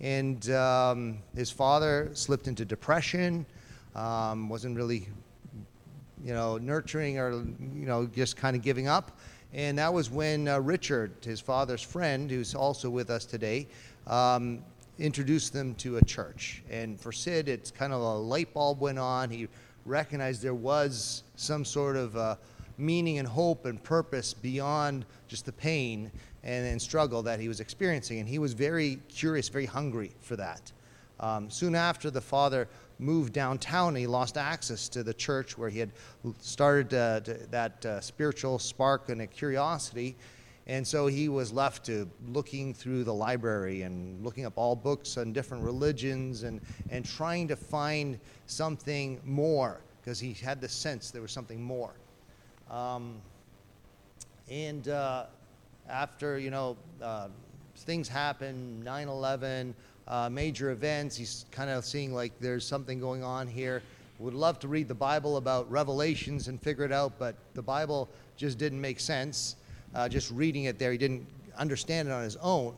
And 0.01 0.49
um, 0.51 1.19
his 1.35 1.51
father 1.51 2.11
slipped 2.13 2.47
into 2.49 2.65
depression, 2.65 3.45
um, 3.95 4.49
wasn't 4.49 4.77
really 4.77 5.09
you 6.25 6.33
know, 6.33 6.59
nurturing 6.59 7.19
or, 7.19 7.33
you 7.33 7.87
know, 7.87 8.07
just 8.07 8.37
kind 8.37 8.57
of 8.57 8.63
giving 8.63 8.89
up. 8.89 9.19
And 9.53 9.79
that 9.79 9.93
was 9.93 10.11
when 10.11 10.49
uh, 10.49 10.61
Richard, 10.61 11.13
his 11.25 11.41
father's 11.41 11.83
friend, 11.83 12.31
who's 12.31 12.55
also 12.55 12.91
with 12.91 13.11
us 13.11 13.25
today, 13.25 13.67
um, 14.07 14.63
introduced 14.99 15.53
them 15.53 15.75
to 15.77 15.97
a 15.97 16.05
church. 16.05 16.63
And 16.71 17.01
for 17.01 17.13
Sid, 17.13 17.49
it's 17.49 17.71
kind 17.71 17.93
of 17.93 18.01
a 18.01 18.15
light 18.15 18.53
bulb 18.53 18.81
went 18.81 18.99
on. 18.99 19.31
He 19.31 19.49
recognized 19.87 20.43
there 20.43 20.55
was 20.55 21.23
some 21.37 21.65
sort 21.65 21.97
of 21.97 22.17
uh, 22.17 22.37
meaning 22.77 23.19
and 23.19 23.27
hope 23.27 23.65
and 23.65 23.83
purpose 23.83 24.35
beyond 24.35 25.07
just 25.29 25.47
the 25.47 25.53
pain 25.53 26.11
and, 26.45 26.67
and 26.67 26.81
struggle 26.81 27.23
that 27.23 27.41
he 27.41 27.49
was 27.49 27.61
experiencing. 27.61 28.19
And 28.19 28.29
he 28.29 28.39
was 28.39 28.53
very 28.53 28.99
curious, 29.09 29.49
very 29.49 29.67
hungry 29.67 30.13
for 30.21 30.37
that. 30.37 30.73
Um, 31.21 31.51
soon 31.51 31.75
after, 31.75 32.11
the 32.11 32.21
father 32.21 32.69
moved 32.99 33.33
downtown 33.33 33.89
and 33.89 33.99
he 33.99 34.07
lost 34.07 34.37
access 34.37 34.89
to 34.89 35.03
the 35.03 35.15
church 35.15 35.57
where 35.57 35.69
he 35.69 35.79
had 35.79 35.91
started 36.41 36.95
uh, 36.95 37.21
to, 37.21 37.35
that 37.51 37.85
uh, 37.87 38.01
spiritual 38.01 38.59
spark 38.59 39.09
and 39.09 39.23
a 39.23 39.27
curiosity. 39.27 40.17
And 40.67 40.87
so 40.87 41.07
he 41.07 41.31
was 41.31 41.51
left 41.51 41.87
to 41.87 42.09
looking 42.29 42.75
through 42.75 43.05
the 43.05 43.15
library 43.15 43.83
and 43.83 44.23
looking 44.23 44.45
up 44.45 44.53
all 44.57 44.77
books 44.77 45.17
on 45.17 45.33
different 45.33 45.65
religions 45.65 46.43
and, 46.43 46.61
and 46.91 47.05
trying 47.05 47.49
to 47.49 47.57
find 47.57 48.21
something 48.47 49.21
more 49.25 49.81
because 50.01 50.21
he 50.21 50.35
had 50.35 50.61
the 50.61 50.69
sense 50.69 51.11
there 51.11 51.23
was 51.23 51.33
something 51.33 51.63
more. 51.63 51.95
Um, 52.71 53.15
and 54.51 54.89
uh, 54.89 55.27
after, 55.89 56.39
you 56.39 56.51
know, 56.51 56.77
uh, 57.03 57.29
things 57.77 58.09
happen 58.09 58.83
9 58.83 59.09
11, 59.09 59.75
uh, 60.09 60.29
major 60.31 60.71
events. 60.71 61.17
He's 61.17 61.45
kind 61.51 61.71
of 61.71 61.85
seeing 61.85 62.13
like 62.13 62.33
there's 62.41 62.67
something 62.67 62.99
going 62.99 63.23
on 63.23 63.47
here. 63.47 63.83
Would 64.19 64.35
love 64.35 64.59
to 64.61 64.69
read 64.69 64.89
the 64.89 64.95
Bible 64.95 65.37
about 65.37 65.71
Revelations 65.71 66.49
and 66.49 66.61
figure 66.61 66.85
it 66.85 66.93
out, 66.93 67.19
but 67.19 67.37
the 67.55 67.63
Bible 67.63 68.09
just 68.37 68.59
didn't 68.59 68.81
make 68.81 68.99
sense. 68.99 69.57
Uh, 69.95 70.09
just 70.09 70.31
reading 70.33 70.65
it 70.65 70.79
there, 70.79 70.91
he 70.91 70.99
didn't 70.99 71.27
understand 71.57 72.09
it 72.09 72.13
on 72.13 72.25
his 72.25 72.37
own. 72.37 72.75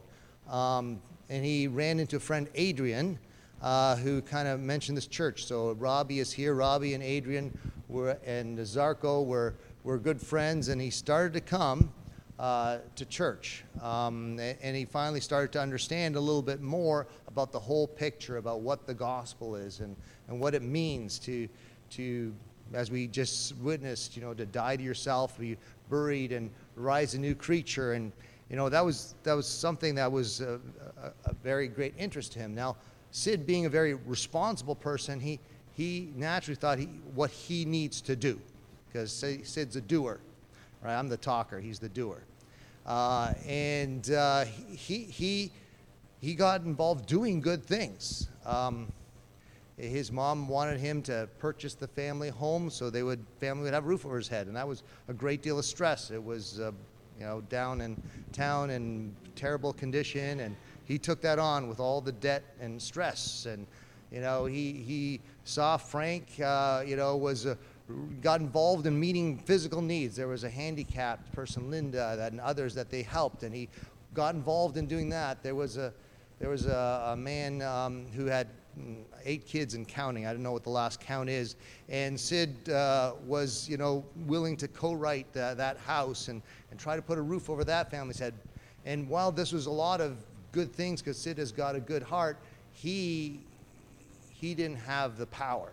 Um, 0.50 1.00
and 1.30 1.44
he 1.44 1.68
ran 1.68 1.98
into 2.00 2.16
a 2.16 2.20
friend, 2.20 2.48
Adrian, 2.56 3.18
uh, 3.62 3.96
who 3.96 4.20
kind 4.20 4.48
of 4.48 4.60
mentioned 4.60 4.96
this 4.96 5.06
church. 5.06 5.44
So 5.44 5.72
Robbie 5.72 6.18
is 6.18 6.32
here. 6.32 6.54
Robbie 6.54 6.94
and 6.94 7.02
Adrian 7.02 7.56
were, 7.88 8.18
and 8.26 8.58
Zarko 8.58 9.24
were, 9.24 9.54
were 9.84 9.98
good 9.98 10.20
friends, 10.20 10.68
and 10.68 10.80
he 10.80 10.90
started 10.90 11.32
to 11.34 11.40
come 11.40 11.92
uh, 12.40 12.78
to 12.96 13.04
church. 13.04 13.64
Um, 13.82 14.40
and 14.62 14.74
he 14.74 14.86
finally 14.86 15.20
started 15.20 15.52
to 15.52 15.60
understand 15.60 16.16
a 16.16 16.20
little 16.20 16.40
bit 16.40 16.62
more 16.62 17.06
about 17.28 17.52
the 17.52 17.60
whole 17.60 17.86
picture, 17.86 18.38
about 18.38 18.60
what 18.62 18.86
the 18.86 18.94
gospel 18.94 19.56
is 19.56 19.80
and, 19.80 19.94
and 20.28 20.40
what 20.40 20.54
it 20.54 20.62
means 20.62 21.18
to, 21.18 21.46
to, 21.90 22.34
as 22.72 22.90
we 22.90 23.06
just 23.06 23.54
witnessed, 23.58 24.16
you 24.16 24.22
know, 24.22 24.32
to 24.32 24.46
die 24.46 24.76
to 24.76 24.82
yourself, 24.82 25.38
be 25.38 25.58
buried, 25.90 26.32
and 26.32 26.50
rise 26.76 27.12
a 27.12 27.18
new 27.18 27.34
creature. 27.34 27.92
And, 27.92 28.10
you 28.48 28.56
know, 28.56 28.70
that 28.70 28.82
was, 28.82 29.14
that 29.22 29.34
was 29.34 29.46
something 29.46 29.94
that 29.96 30.10
was 30.10 30.40
a, 30.40 30.58
a, 31.02 31.12
a 31.26 31.34
very 31.44 31.68
great 31.68 31.92
interest 31.98 32.32
to 32.32 32.38
him. 32.38 32.54
Now, 32.54 32.76
Sid, 33.10 33.46
being 33.46 33.66
a 33.66 33.68
very 33.68 33.94
responsible 33.94 34.76
person, 34.76 35.20
he, 35.20 35.40
he 35.74 36.10
naturally 36.16 36.56
thought 36.56 36.78
he, 36.78 36.86
what 37.14 37.30
he 37.30 37.66
needs 37.66 38.00
to 38.02 38.16
do, 38.16 38.40
because 38.88 39.12
Sid's 39.12 39.76
a 39.76 39.80
doer, 39.82 40.20
right? 40.82 40.94
I'm 40.94 41.08
the 41.08 41.16
talker, 41.16 41.60
he's 41.60 41.78
the 41.78 41.88
doer. 41.88 42.22
Uh, 42.86 43.34
and 43.46 44.10
uh, 44.10 44.44
he, 44.44 44.98
he, 45.04 45.52
he 46.20 46.34
got 46.34 46.62
involved 46.62 47.06
doing 47.06 47.40
good 47.40 47.64
things. 47.64 48.28
Um, 48.44 48.88
his 49.80 50.12
mom 50.12 50.48
wanted 50.48 50.78
him 50.78 51.02
to 51.02 51.28
purchase 51.38 51.74
the 51.74 51.88
family 51.88 52.28
home 52.28 52.70
so 52.70 52.90
they 52.90 53.02
would 53.02 53.24
family 53.38 53.64
would 53.64 53.74
have 53.74 53.84
a 53.84 53.88
roof 53.88 54.04
over 54.04 54.16
his 54.16 54.28
head, 54.28 54.46
and 54.46 54.56
that 54.56 54.68
was 54.68 54.82
a 55.08 55.14
great 55.14 55.42
deal 55.42 55.58
of 55.58 55.64
stress. 55.64 56.10
It 56.10 56.22
was, 56.22 56.60
uh, 56.60 56.72
you 57.18 57.24
know, 57.24 57.40
down 57.42 57.80
in 57.80 58.00
town 58.32 58.70
in 58.70 59.14
terrible 59.36 59.72
condition, 59.72 60.40
and 60.40 60.56
he 60.84 60.98
took 60.98 61.20
that 61.22 61.38
on 61.38 61.68
with 61.68 61.80
all 61.80 62.00
the 62.00 62.12
debt 62.12 62.44
and 62.60 62.80
stress. 62.80 63.46
And 63.46 63.66
you 64.12 64.20
know, 64.20 64.44
he 64.44 64.72
he 64.72 65.20
saw 65.44 65.76
Frank, 65.76 66.28
uh, 66.44 66.82
you 66.86 66.96
know, 66.96 67.16
was 67.16 67.46
uh, 67.46 67.54
got 68.20 68.40
involved 68.40 68.86
in 68.86 68.98
meeting 68.98 69.38
physical 69.38 69.80
needs. 69.82 70.16
There 70.16 70.28
was 70.28 70.44
a 70.44 70.50
handicapped 70.50 71.32
person, 71.32 71.70
Linda, 71.70 72.14
that, 72.16 72.32
and 72.32 72.40
others 72.40 72.74
that 72.74 72.90
they 72.90 73.02
helped, 73.02 73.42
and 73.42 73.54
he 73.54 73.68
got 74.14 74.34
involved 74.34 74.76
in 74.76 74.86
doing 74.86 75.08
that. 75.10 75.42
There 75.42 75.54
was 75.54 75.76
a 75.76 75.92
there 76.40 76.48
was 76.48 76.66
a, 76.66 77.10
a 77.12 77.16
man 77.16 77.60
um, 77.60 78.06
who 78.16 78.24
had 78.24 78.48
mm, 78.78 79.02
eight 79.24 79.46
kids 79.46 79.74
and 79.74 79.86
counting. 79.86 80.26
I 80.26 80.32
don't 80.32 80.42
know 80.42 80.52
what 80.52 80.64
the 80.64 80.70
last 80.70 80.98
count 80.98 81.28
is. 81.28 81.56
And 81.90 82.18
Sid 82.18 82.70
uh, 82.70 83.12
was, 83.26 83.68
you 83.68 83.76
know, 83.76 84.04
willing 84.26 84.56
to 84.56 84.68
co-write 84.68 85.36
uh, 85.36 85.52
that 85.54 85.76
house 85.76 86.28
and, 86.28 86.40
and 86.70 86.80
try 86.80 86.96
to 86.96 87.02
put 87.02 87.18
a 87.18 87.22
roof 87.22 87.50
over 87.50 87.62
that 87.64 87.90
family's 87.90 88.18
head. 88.18 88.32
And 88.86 89.06
while 89.06 89.30
this 89.30 89.52
was 89.52 89.66
a 89.66 89.70
lot 89.70 90.00
of 90.00 90.16
good 90.50 90.72
things, 90.72 91.02
because 91.02 91.18
Sid 91.18 91.36
has 91.36 91.52
got 91.52 91.76
a 91.76 91.80
good 91.80 92.02
heart, 92.02 92.38
he 92.72 93.40
he 94.30 94.54
didn't 94.54 94.78
have 94.78 95.18
the 95.18 95.26
power. 95.26 95.72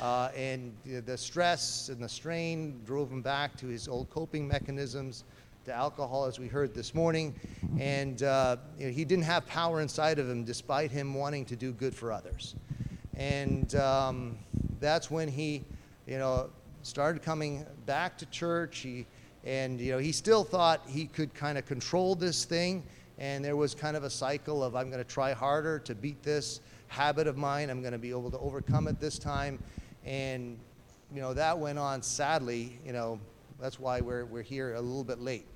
Uh, 0.00 0.30
and 0.36 0.74
the 0.84 1.16
stress 1.16 1.88
and 1.88 2.02
the 2.02 2.08
strain 2.08 2.80
drove 2.84 3.10
him 3.10 3.22
back 3.22 3.56
to 3.56 3.66
his 3.66 3.88
old 3.88 4.10
coping 4.10 4.46
mechanisms, 4.46 5.24
to 5.66 5.74
alcohol, 5.74 6.26
as 6.26 6.38
we 6.38 6.46
heard 6.46 6.74
this 6.74 6.94
morning. 6.94 7.34
And 7.78 8.22
uh, 8.22 8.56
you 8.78 8.86
know, 8.86 8.92
he 8.92 9.04
didn't 9.04 9.24
have 9.24 9.46
power 9.46 9.80
inside 9.80 10.18
of 10.18 10.30
him, 10.30 10.44
despite 10.44 10.90
him 10.90 11.12
wanting 11.12 11.44
to 11.46 11.56
do 11.56 11.72
good 11.72 11.94
for 11.94 12.12
others. 12.12 12.54
And 13.14 13.74
um, 13.74 14.38
that's 14.80 15.10
when 15.10 15.28
he, 15.28 15.64
you 16.06 16.18
know, 16.18 16.50
started 16.82 17.20
coming 17.22 17.66
back 17.84 18.16
to 18.18 18.26
church. 18.26 18.78
He, 18.78 19.06
and 19.44 19.80
you 19.80 19.92
know, 19.92 19.98
he 19.98 20.12
still 20.12 20.44
thought 20.44 20.82
he 20.86 21.06
could 21.06 21.34
kind 21.34 21.58
of 21.58 21.66
control 21.66 22.14
this 22.14 22.44
thing. 22.44 22.84
And 23.18 23.44
there 23.44 23.56
was 23.56 23.74
kind 23.74 23.96
of 23.96 24.04
a 24.04 24.10
cycle 24.10 24.62
of 24.62 24.76
I'm 24.76 24.90
going 24.90 25.02
to 25.02 25.08
try 25.08 25.32
harder 25.32 25.78
to 25.80 25.94
beat 25.94 26.22
this 26.22 26.60
habit 26.88 27.26
of 27.26 27.36
mine. 27.36 27.70
I'm 27.70 27.80
going 27.80 27.92
to 27.92 27.98
be 27.98 28.10
able 28.10 28.30
to 28.30 28.38
overcome 28.38 28.88
it 28.88 29.00
this 29.00 29.18
time. 29.18 29.58
And, 30.04 30.58
you 31.14 31.20
know, 31.20 31.34
that 31.34 31.58
went 31.58 31.78
on 31.78 32.02
sadly. 32.02 32.78
You 32.84 32.92
know, 32.92 33.20
that's 33.60 33.80
why 33.80 34.00
we're, 34.00 34.24
we're 34.24 34.42
here 34.42 34.74
a 34.74 34.80
little 34.80 35.04
bit 35.04 35.20
late 35.20 35.46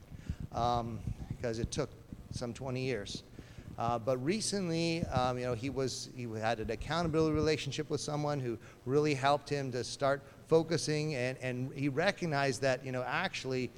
um, 0.52 0.98
because 1.28 1.58
it 1.58 1.70
took 1.70 1.90
some 2.32 2.52
20 2.52 2.80
years. 2.80 3.22
Uh, 3.78 3.98
but 3.98 4.22
recently, 4.22 5.04
um, 5.06 5.38
you 5.38 5.44
know, 5.46 5.54
he 5.54 5.70
was 5.70 6.10
he 6.14 6.28
had 6.38 6.60
an 6.60 6.70
accountability 6.70 7.34
relationship 7.34 7.88
with 7.88 8.00
someone 8.00 8.38
who 8.38 8.58
really 8.84 9.14
helped 9.14 9.48
him 9.48 9.72
to 9.72 9.82
start 9.82 10.22
focusing, 10.48 11.14
and, 11.14 11.38
and 11.40 11.72
he 11.72 11.88
recognized 11.88 12.60
that 12.60 12.84
you 12.84 12.92
know 12.92 13.02
actually 13.06 13.70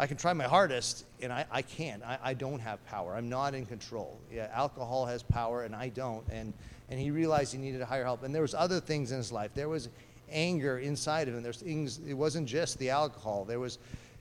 I 0.00 0.06
can 0.06 0.16
try 0.16 0.32
my 0.32 0.44
hardest, 0.44 1.04
and 1.20 1.30
I, 1.30 1.44
I 1.50 1.60
can't. 1.60 2.02
I, 2.02 2.18
I 2.22 2.32
don't 2.32 2.58
have 2.60 2.82
power. 2.86 3.14
I'm 3.14 3.28
not 3.28 3.54
in 3.54 3.66
control. 3.66 4.18
Yeah, 4.32 4.48
alcohol 4.50 5.04
has 5.04 5.22
power, 5.22 5.64
and 5.64 5.76
I 5.76 5.90
don't. 5.90 6.26
And, 6.30 6.54
and 6.88 6.98
he 6.98 7.10
realized 7.10 7.52
he 7.52 7.58
needed 7.58 7.82
a 7.82 7.84
higher 7.84 8.04
help. 8.04 8.22
And 8.22 8.34
there 8.34 8.40
was 8.40 8.54
other 8.54 8.80
things 8.80 9.12
in 9.12 9.18
his 9.18 9.30
life. 9.30 9.50
There 9.54 9.68
was 9.68 9.90
anger 10.30 10.78
inside 10.78 11.28
of 11.28 11.34
him. 11.34 11.42
There's 11.42 11.58
things. 11.58 12.00
It 12.08 12.14
wasn't 12.14 12.48
just 12.48 12.78
the 12.78 12.88
alcohol. 12.88 13.44
There 13.44 13.60
was 13.60 13.78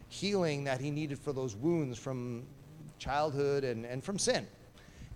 healing 0.09 0.65
that 0.65 0.81
he 0.81 0.91
needed 0.91 1.17
for 1.17 1.31
those 1.31 1.55
wounds 1.55 1.97
from 1.97 2.43
childhood 2.97 3.63
and, 3.63 3.85
and 3.85 4.03
from 4.03 4.19
sin. 4.19 4.45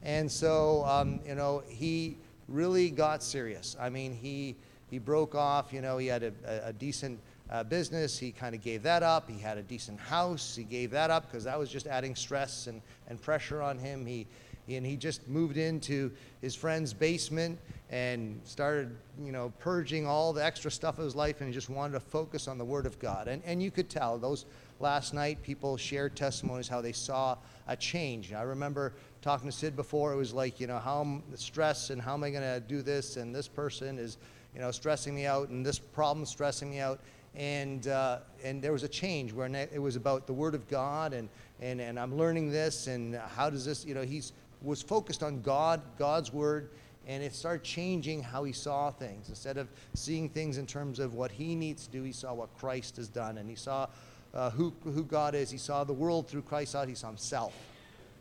And 0.01 0.31
so, 0.31 0.85
um, 0.85 1.19
you 1.27 1.35
know, 1.35 1.61
he 1.67 2.15
really 2.47 2.89
got 2.89 3.21
serious. 3.21 3.75
I 3.77 3.89
mean, 3.89 4.13
he 4.13 4.55
he 4.89 4.97
broke 4.97 5.35
off. 5.35 5.73
You 5.73 5.81
know, 5.81 5.97
he 5.97 6.07
had 6.07 6.23
a, 6.23 6.31
a, 6.47 6.67
a 6.69 6.73
decent 6.73 7.19
uh, 7.53 7.63
business. 7.63 8.17
He 8.17 8.31
kind 8.31 8.55
of 8.55 8.61
gave 8.61 8.83
that 8.83 9.03
up. 9.03 9.29
He 9.29 9.39
had 9.39 9.57
a 9.57 9.61
decent 9.61 9.99
house. 9.99 10.55
He 10.55 10.63
gave 10.63 10.91
that 10.91 11.11
up 11.11 11.27
because 11.27 11.43
that 11.43 11.57
was 11.57 11.69
just 11.69 11.85
adding 11.85 12.15
stress 12.15 12.67
and, 12.67 12.81
and 13.07 13.21
pressure 13.21 13.61
on 13.61 13.77
him. 13.77 14.05
He, 14.05 14.25
and 14.67 14.85
he 14.85 14.95
just 14.95 15.27
moved 15.27 15.57
into 15.57 16.11
his 16.41 16.55
friend's 16.55 16.93
basement 16.93 17.59
and 17.91 18.39
started, 18.43 18.95
you 19.21 19.31
know, 19.31 19.51
purging 19.59 20.07
all 20.07 20.33
the 20.33 20.43
extra 20.43 20.71
stuff 20.71 20.97
of 20.97 21.03
his 21.03 21.15
life 21.15 21.41
and 21.41 21.47
he 21.49 21.53
just 21.53 21.69
wanted 21.69 21.93
to 21.93 21.99
focus 21.99 22.47
on 22.47 22.57
the 22.57 22.65
Word 22.65 22.87
of 22.87 22.97
God. 22.97 23.27
And, 23.27 23.43
and 23.45 23.61
you 23.61 23.69
could 23.69 23.89
tell 23.89 24.17
those 24.17 24.45
last 24.79 25.13
night 25.13 25.43
people 25.43 25.77
shared 25.77 26.15
testimonies 26.15 26.67
how 26.67 26.81
they 26.81 26.91
saw 26.91 27.37
a 27.67 27.75
change. 27.75 28.33
I 28.33 28.41
remember 28.41 28.93
talking 29.21 29.47
to 29.47 29.55
Sid 29.55 29.75
before. 29.75 30.11
It 30.11 30.17
was 30.17 30.33
like, 30.33 30.59
you 30.59 30.65
know, 30.65 30.79
how 30.79 31.01
I'm 31.01 31.23
stressed 31.35 31.91
and 31.91 32.01
how 32.01 32.13
am 32.13 32.23
I 32.23 32.31
going 32.31 32.41
to 32.41 32.61
do 32.61 32.81
this? 32.81 33.17
And 33.17 33.35
this 33.35 33.47
person 33.47 33.99
is, 33.99 34.17
you 34.55 34.61
know, 34.61 34.71
stressing 34.71 35.13
me 35.13 35.25
out 35.25 35.49
and 35.49 35.63
this 35.63 35.77
problem 35.77 36.25
stressing 36.25 36.71
me 36.71 36.79
out 36.79 36.99
and 37.35 37.87
uh, 37.87 38.19
and 38.43 38.61
there 38.61 38.71
was 38.71 38.83
a 38.83 38.87
change 38.87 39.33
where 39.33 39.47
it 39.47 39.81
was 39.81 39.95
about 39.95 40.27
the 40.27 40.33
Word 40.33 40.55
of 40.55 40.67
God, 40.67 41.13
and 41.13 41.29
and 41.61 41.81
and 41.81 41.99
I'm 41.99 42.17
learning 42.17 42.51
this, 42.51 42.87
and 42.87 43.15
how 43.35 43.49
does 43.49 43.65
this, 43.65 43.85
you 43.85 43.93
know, 43.93 44.03
he's 44.03 44.33
was 44.61 44.81
focused 44.81 45.23
on 45.23 45.41
God, 45.41 45.81
God's 45.97 46.31
Word, 46.31 46.69
and 47.07 47.23
it 47.23 47.33
started 47.33 47.63
changing 47.63 48.23
how 48.23 48.43
he 48.43 48.53
saw 48.53 48.91
things. 48.91 49.27
Instead 49.29 49.57
of 49.57 49.67
seeing 49.93 50.29
things 50.29 50.57
in 50.57 50.65
terms 50.65 50.99
of 50.99 51.15
what 51.15 51.31
he 51.31 51.53
needs 51.55 51.85
to 51.85 51.91
do, 51.91 52.03
he 52.03 52.13
saw 52.13 52.33
what 52.33 52.55
Christ 52.57 52.95
has 52.97 53.09
done, 53.09 53.37
and 53.39 53.49
he 53.49 53.55
saw 53.55 53.87
uh, 54.33 54.51
who 54.51 54.73
who 54.83 55.03
God 55.03 55.35
is. 55.35 55.49
He 55.49 55.57
saw 55.57 55.83
the 55.83 55.93
world 55.93 56.27
through 56.27 56.43
Christ's 56.43 56.75
eyes. 56.75 56.87
He 56.87 56.95
saw 56.95 57.07
himself 57.07 57.53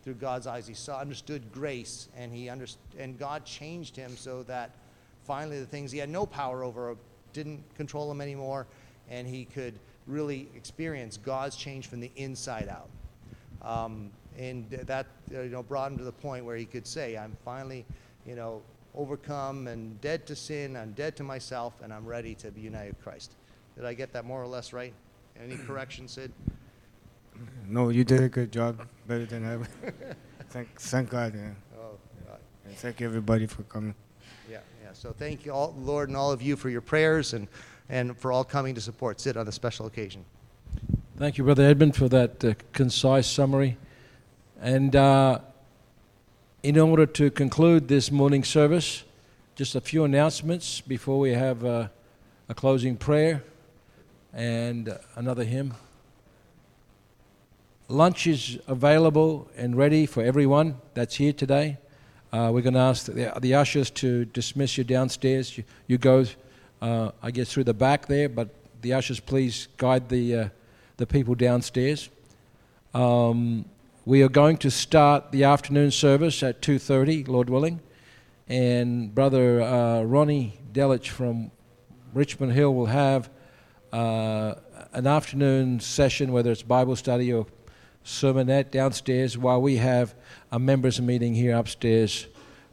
through 0.04 0.14
God's 0.14 0.46
eyes. 0.46 0.66
He 0.66 0.74
saw 0.74 0.98
understood 0.98 1.52
grace, 1.52 2.08
and 2.16 2.32
he 2.32 2.48
understood, 2.48 2.82
and 2.98 3.18
God 3.18 3.44
changed 3.44 3.94
him 3.94 4.16
so 4.16 4.42
that 4.44 4.70
finally 5.24 5.60
the 5.60 5.66
things 5.66 5.92
he 5.92 5.98
had 5.98 6.08
no 6.08 6.24
power 6.24 6.64
over 6.64 6.96
didn't 7.32 7.62
control 7.76 8.10
him 8.10 8.20
anymore 8.20 8.66
and 9.10 9.26
he 9.26 9.44
could 9.44 9.74
really 10.06 10.48
experience 10.56 11.16
God's 11.16 11.56
change 11.56 11.86
from 11.86 12.00
the 12.00 12.10
inside 12.16 12.68
out. 12.68 12.88
Um, 13.62 14.10
and 14.38 14.68
that 14.70 15.06
uh, 15.34 15.42
you 15.42 15.50
know 15.50 15.62
brought 15.62 15.92
him 15.92 15.98
to 15.98 16.04
the 16.04 16.12
point 16.12 16.44
where 16.44 16.56
he 16.56 16.64
could 16.64 16.86
say, 16.86 17.16
"I'm 17.16 17.36
finally, 17.44 17.84
you 18.26 18.34
know, 18.34 18.62
overcome 18.94 19.68
and 19.68 20.00
dead 20.00 20.26
to 20.26 20.36
sin. 20.36 20.76
I'm 20.76 20.92
dead 20.92 21.16
to 21.16 21.22
myself, 21.22 21.74
and 21.82 21.92
I'm 21.92 22.06
ready 22.06 22.34
to 22.36 22.50
be 22.50 22.60
united 22.60 22.94
with 22.96 23.02
Christ." 23.02 23.32
Did 23.76 23.84
I 23.84 23.94
get 23.94 24.12
that 24.12 24.24
more 24.24 24.42
or 24.42 24.46
less 24.46 24.72
right? 24.72 24.92
Any 25.42 25.56
correction, 25.66 26.08
Sid? 26.08 26.32
No, 27.66 27.88
you 27.88 28.04
did 28.04 28.22
a 28.22 28.28
good 28.28 28.52
job, 28.52 28.86
better 29.06 29.24
than 29.24 29.50
ever. 29.50 29.66
thank, 30.50 30.78
thank 30.78 31.08
God, 31.08 31.34
yeah. 31.34 31.50
Oh, 31.78 31.96
God. 32.26 32.38
And 32.66 32.76
thank 32.76 33.00
you 33.00 33.06
everybody 33.06 33.46
for 33.46 33.62
coming. 33.64 33.94
Yeah, 34.50 34.58
yeah. 34.82 34.90
So 34.92 35.12
thank 35.12 35.46
you, 35.46 35.52
all, 35.52 35.74
Lord, 35.78 36.08
and 36.08 36.16
all 36.16 36.30
of 36.30 36.42
you 36.42 36.56
for 36.56 36.68
your 36.68 36.80
prayers 36.80 37.32
and 37.32 37.48
and 37.88 38.16
for 38.16 38.32
all 38.32 38.44
coming 38.44 38.74
to 38.74 38.80
support 38.80 39.20
Sid 39.20 39.36
on 39.36 39.46
this 39.46 39.54
special 39.54 39.86
occasion. 39.86 40.24
Thank 41.16 41.38
you, 41.38 41.44
Brother 41.44 41.64
Edmund, 41.64 41.94
for 41.94 42.08
that 42.08 42.44
uh, 42.44 42.54
concise 42.72 43.26
summary. 43.26 43.76
And 44.60 44.96
uh, 44.96 45.40
in 46.62 46.78
order 46.78 47.06
to 47.06 47.30
conclude 47.30 47.88
this 47.88 48.10
morning 48.10 48.44
service, 48.44 49.04
just 49.54 49.74
a 49.74 49.80
few 49.80 50.04
announcements 50.04 50.80
before 50.80 51.18
we 51.18 51.32
have 51.32 51.64
uh, 51.64 51.88
a 52.48 52.54
closing 52.54 52.96
prayer 52.96 53.42
and 54.32 54.98
another 55.16 55.44
hymn. 55.44 55.74
Lunch 57.88 58.26
is 58.26 58.58
available 58.66 59.50
and 59.56 59.76
ready 59.76 60.06
for 60.06 60.22
everyone 60.22 60.76
that's 60.94 61.16
here 61.16 61.32
today. 61.32 61.76
Uh, 62.32 62.50
we're 62.52 62.62
going 62.62 62.72
to 62.72 62.80
ask 62.80 63.06
the, 63.06 63.30
the, 63.40 63.54
ushers 63.54 63.90
to 63.90 64.24
dismiss 64.24 64.78
you 64.78 64.84
downstairs. 64.84 65.58
You, 65.58 65.64
you 65.86 65.98
go 65.98 66.24
uh, 66.82 67.12
I 67.22 67.30
guess 67.30 67.52
through 67.52 67.64
the 67.64 67.74
back 67.74 68.06
there, 68.06 68.28
but 68.28 68.48
the 68.82 68.92
ushers, 68.92 69.20
please 69.20 69.68
guide 69.76 70.08
the, 70.08 70.34
uh, 70.34 70.48
the 70.96 71.06
people 71.06 71.36
downstairs. 71.36 72.10
Um, 72.92 73.66
we 74.04 74.22
are 74.24 74.28
going 74.28 74.56
to 74.58 74.70
start 74.70 75.30
the 75.30 75.44
afternoon 75.44 75.92
service 75.92 76.42
at 76.42 76.60
2.30, 76.60 77.28
Lord 77.28 77.48
willing. 77.48 77.80
And 78.48 79.14
Brother 79.14 79.62
uh, 79.62 80.02
Ronnie 80.02 80.58
Delich 80.72 81.06
from 81.06 81.52
Richmond 82.12 82.52
Hill 82.52 82.74
will 82.74 82.86
have 82.86 83.30
uh, 83.92 84.54
an 84.92 85.06
afternoon 85.06 85.78
session, 85.78 86.32
whether 86.32 86.50
it's 86.50 86.62
Bible 86.62 86.96
study 86.96 87.32
or 87.32 87.46
sermonette 88.04 88.72
downstairs, 88.72 89.38
while 89.38 89.62
we 89.62 89.76
have 89.76 90.16
a 90.50 90.58
members' 90.58 91.00
meeting 91.00 91.34
here 91.34 91.56
upstairs 91.56 92.26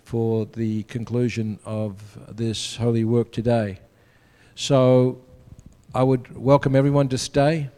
for 0.04 0.48
the 0.48 0.82
conclusion 0.84 1.60
of 1.64 2.18
this 2.36 2.78
holy 2.78 3.06
work 3.06 3.32
today. 3.32 3.80
So 4.60 5.22
I 5.96 6.04
would 6.04 6.36
welcome 6.36 6.76
everyone 6.76 7.08
to 7.10 7.18
stay. 7.18 7.70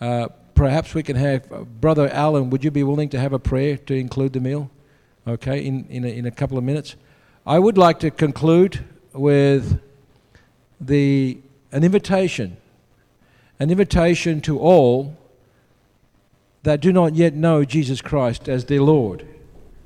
Uh, 0.00 0.26
perhaps 0.56 0.92
we 0.92 1.04
can 1.04 1.14
have 1.14 1.50
uh, 1.52 1.60
Brother 1.60 2.08
Alan. 2.08 2.50
Would 2.50 2.64
you 2.64 2.72
be 2.72 2.82
willing 2.82 3.08
to 3.10 3.20
have 3.20 3.32
a 3.32 3.38
prayer 3.38 3.76
to 3.76 3.94
include 3.94 4.32
the 4.32 4.40
meal? 4.40 4.68
Okay, 5.28 5.64
in, 5.64 5.86
in, 5.86 6.04
a, 6.04 6.08
in 6.08 6.26
a 6.26 6.32
couple 6.32 6.58
of 6.58 6.64
minutes. 6.64 6.96
I 7.46 7.60
would 7.60 7.78
like 7.78 8.00
to 8.00 8.10
conclude 8.10 8.84
with 9.12 9.80
the, 10.80 11.38
an 11.70 11.84
invitation, 11.84 12.56
an 13.60 13.70
invitation 13.70 14.40
to 14.40 14.58
all 14.58 15.16
that 16.64 16.80
do 16.80 16.92
not 16.92 17.14
yet 17.14 17.34
know 17.34 17.64
Jesus 17.64 18.02
Christ 18.02 18.48
as 18.48 18.64
their 18.64 18.82
Lord. 18.82 19.24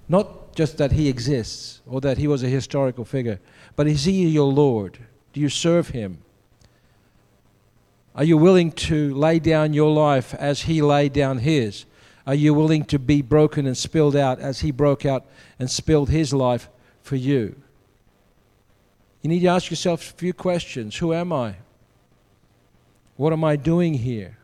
Not 0.08 0.56
just 0.56 0.78
that 0.78 0.92
He 0.92 1.10
exists 1.10 1.82
or 1.86 2.00
that 2.00 2.16
He 2.16 2.26
was 2.26 2.42
a 2.42 2.48
historical 2.48 3.04
figure, 3.04 3.38
but 3.76 3.86
is 3.86 4.04
He 4.04 4.26
your 4.28 4.50
Lord? 4.50 4.98
Do 5.32 5.40
you 5.40 5.48
serve 5.48 5.88
Him? 5.88 6.18
Are 8.14 8.24
you 8.24 8.36
willing 8.36 8.72
to 8.72 9.14
lay 9.14 9.38
down 9.38 9.72
your 9.72 9.90
life 9.90 10.34
as 10.34 10.62
He 10.62 10.82
laid 10.82 11.12
down 11.12 11.38
His? 11.38 11.86
Are 12.26 12.34
you 12.34 12.54
willing 12.54 12.84
to 12.86 12.98
be 12.98 13.22
broken 13.22 13.66
and 13.66 13.76
spilled 13.76 14.14
out 14.14 14.38
as 14.38 14.60
He 14.60 14.70
broke 14.70 15.06
out 15.06 15.26
and 15.58 15.70
spilled 15.70 16.10
His 16.10 16.32
life 16.32 16.68
for 17.00 17.16
you? 17.16 17.56
You 19.22 19.30
need 19.30 19.40
to 19.40 19.48
ask 19.48 19.70
yourself 19.70 20.10
a 20.10 20.14
few 20.14 20.32
questions 20.32 20.96
Who 20.96 21.14
am 21.14 21.32
I? 21.32 21.56
What 23.16 23.32
am 23.32 23.44
I 23.44 23.56
doing 23.56 23.94
here? 23.94 24.38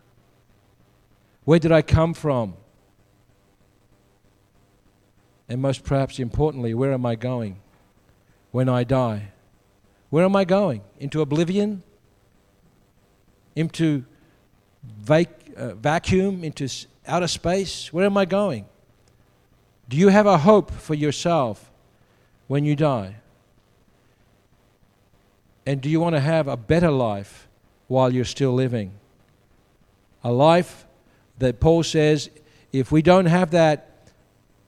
Where 1.45 1.59
did 1.59 1.73
I 1.73 1.83
come 1.83 2.15
from? 2.15 2.55
And 5.49 5.63
most 5.63 5.83
perhaps 5.83 6.19
importantly, 6.19 6.75
where 6.75 6.93
am 6.93 7.07
I 7.07 7.15
going 7.15 7.61
when 8.51 8.69
I 8.69 8.85
die? 8.85 9.33
Where 10.11 10.25
am 10.25 10.37
I 10.37 10.45
going? 10.45 10.83
Into 10.99 11.21
oblivion? 11.21 11.83
Into 13.55 14.05
vac- 14.83 15.51
uh, 15.57 15.75
vacuum? 15.75 16.45
Into 16.45 16.69
outer 17.07 17.29
space? 17.29 17.93
Where 17.93 18.07
am 18.07 18.17
I 18.17 18.25
going? 18.25 18.67
Do 19.89 19.97
you 19.97 20.09
have 20.09 20.27
a 20.27 20.39
hope 20.39 20.71
for 20.71 20.95
yourself 20.95 21.71
when 22.47 22.65
you 22.65 22.77
die? 22.77 23.17
And 25.67 25.81
do 25.81 25.91
you 25.91 26.01
want 26.01 26.15
to 26.17 26.21
have 26.21 26.49
a 26.49 26.57
better 26.57 26.91
life 26.91 27.49
while 27.89 28.13
you're 28.13 28.25
still 28.25 28.55
living? 28.55 28.93
A 30.25 30.33
life 30.33 30.87
that 31.39 31.61
Paul 31.61 31.83
says, 31.83 32.31
if 32.73 32.91
we 32.91 33.03
don't 33.03 33.27
have 33.27 33.51
that, 33.51 34.11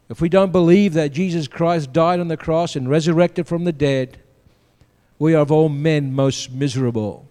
if 0.08 0.20
we 0.20 0.28
don't 0.28 0.52
believe 0.52 0.94
that 0.94 1.12
Jesus 1.12 1.48
Christ 1.48 1.92
died 1.92 2.20
on 2.20 2.28
the 2.28 2.36
cross 2.36 2.76
and 2.76 2.88
resurrected 2.88 3.46
from 3.46 3.64
the 3.64 3.72
dead, 3.72 4.19
we 5.20 5.34
are 5.34 5.42
of 5.42 5.52
all 5.52 5.68
men 5.68 6.12
most 6.12 6.50
miserable. 6.50 7.28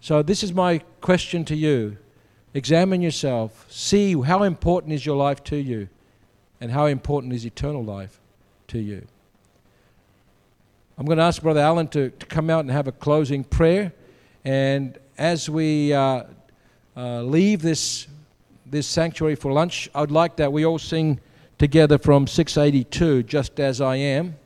So, 0.00 0.22
this 0.22 0.42
is 0.42 0.54
my 0.54 0.78
question 1.00 1.44
to 1.44 1.54
you. 1.54 1.98
Examine 2.54 3.02
yourself. 3.02 3.66
See 3.70 4.20
how 4.20 4.42
important 4.42 4.94
is 4.94 5.04
your 5.04 5.16
life 5.16 5.44
to 5.44 5.56
you 5.56 5.88
and 6.60 6.72
how 6.72 6.86
important 6.86 7.34
is 7.34 7.44
eternal 7.44 7.84
life 7.84 8.18
to 8.68 8.78
you. 8.78 9.06
I'm 10.96 11.04
going 11.04 11.18
to 11.18 11.24
ask 11.24 11.42
Brother 11.42 11.60
Alan 11.60 11.88
to, 11.88 12.08
to 12.08 12.26
come 12.26 12.48
out 12.48 12.60
and 12.60 12.70
have 12.70 12.88
a 12.88 12.92
closing 12.92 13.44
prayer. 13.44 13.92
And 14.44 14.98
as 15.18 15.50
we 15.50 15.92
uh, 15.92 16.24
uh, 16.96 17.22
leave 17.22 17.60
this, 17.60 18.06
this 18.64 18.86
sanctuary 18.86 19.34
for 19.34 19.52
lunch, 19.52 19.90
I'd 19.94 20.10
like 20.10 20.36
that 20.36 20.50
we 20.50 20.64
all 20.64 20.78
sing 20.78 21.20
together 21.58 21.98
from 21.98 22.26
682, 22.26 23.24
Just 23.24 23.60
As 23.60 23.82
I 23.82 23.96
Am. 23.96 24.36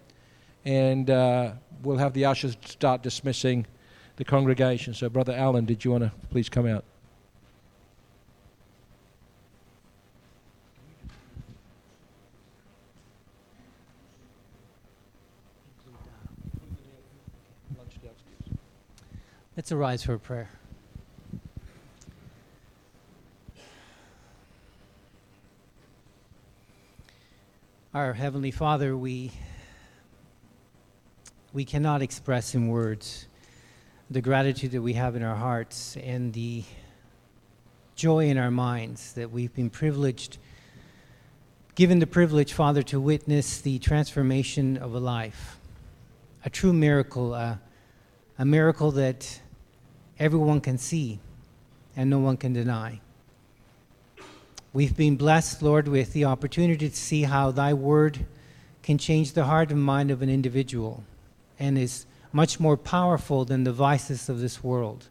And 0.65 1.09
uh, 1.09 1.53
we'll 1.83 1.99
have 1.99 2.13
the 2.13 2.25
ushers 2.25 2.57
start 2.65 3.03
dismissing 3.03 3.67
the 4.17 4.25
congregation. 4.25 4.95
So, 4.95 5.09
Brother 5.09 5.35
Alan, 5.35 5.65
did 5.65 5.85
you 5.85 5.91
want 5.91 6.05
to 6.05 6.13
please 6.31 6.49
come 6.49 6.67
out? 6.67 6.85
Let's 19.55 19.71
arise 19.71 20.03
for 20.03 20.15
a 20.15 20.19
prayer. 20.19 20.49
Our 27.93 28.15
Heavenly 28.15 28.51
Father, 28.51 28.97
we, 28.97 29.31
we 31.53 31.65
cannot 31.67 32.01
express 32.01 32.55
in 32.55 32.69
words 32.69 33.27
the 34.11 34.23
gratitude 34.23 34.73
that 34.73 34.81
we 34.81 34.95
have 34.95 35.17
in 35.17 35.23
our 35.23 35.37
hearts 35.37 35.97
and 35.99 36.33
the 36.33 36.65
joy 37.95 38.27
in 38.27 38.39
our 38.39 38.51
minds 38.51 39.13
that 39.15 39.31
we've 39.31 39.55
been 39.55 39.69
privileged, 39.69 40.39
given 41.75 41.99
the 41.99 42.07
privilege, 42.07 42.55
Father, 42.55 42.83
to 42.83 42.99
witness 42.99 43.61
the 43.61 43.79
transformation 43.79 44.79
of 44.79 44.95
a 44.95 44.99
life, 44.99 45.59
a 46.45 46.51
true 46.51 46.73
miracle, 46.73 47.35
a, 47.35 47.61
a 48.39 48.45
miracle 48.45 48.91
that 48.91 49.41
everyone 50.19 50.61
can 50.61 50.79
see 50.79 51.21
and 51.95 52.09
no 52.09 52.19
one 52.19 52.39
can 52.39 52.55
deny. 52.55 52.99
We've 54.73 54.97
been 54.97 55.17
blessed, 55.17 55.61
Lord, 55.61 55.87
with 55.87 56.15
the 56.15 56.25
opportunity 56.25 56.89
to 56.89 56.97
see 56.97 57.25
how 57.25 57.51
Thy 57.51 57.75
Word 57.75 58.25
can 58.83 58.97
change 58.97 59.33
the 59.35 59.45
heart 59.45 59.71
and 59.71 59.83
mind 59.83 60.11
of 60.11 60.23
an 60.23 60.31
individual 60.31 61.05
and 61.59 61.79
is 61.79 62.07
much 62.33 62.59
more 62.59 62.77
powerful 62.77 63.45
than 63.45 63.65
the 63.65 63.73
vices 63.73 64.29
of 64.29 64.41
this 64.41 64.65
world. 64.65 65.09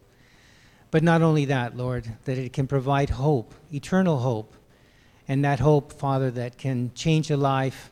But 0.90 1.04
not 1.04 1.22
only 1.22 1.46
that, 1.46 1.78
Lord, 1.78 2.12
that 2.26 2.38
it 2.38 2.52
can 2.52 2.68
provide 2.68 3.12
hope, 3.12 3.54
eternal 3.74 4.20
hope, 4.20 4.54
and 5.28 5.46
that 5.46 5.60
hope, 5.60 5.94
Father, 5.94 6.30
that 6.32 6.58
can 6.58 6.92
change 6.94 7.32
a 7.32 7.38
life. 7.38 7.92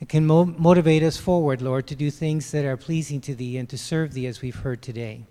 It 0.00 0.08
can 0.08 0.26
mo- 0.26 0.44
motivate 0.44 1.02
us 1.02 1.16
forward, 1.16 1.60
Lord, 1.60 1.88
to 1.88 1.96
do 1.96 2.10
things 2.10 2.50
that 2.52 2.64
are 2.64 2.76
pleasing 2.76 3.20
to 3.22 3.34
Thee 3.34 3.56
and 3.56 3.68
to 3.68 3.76
serve 3.76 4.12
Thee 4.12 4.26
as 4.26 4.42
we've 4.42 4.54
heard 4.54 4.80
today. 4.82 5.24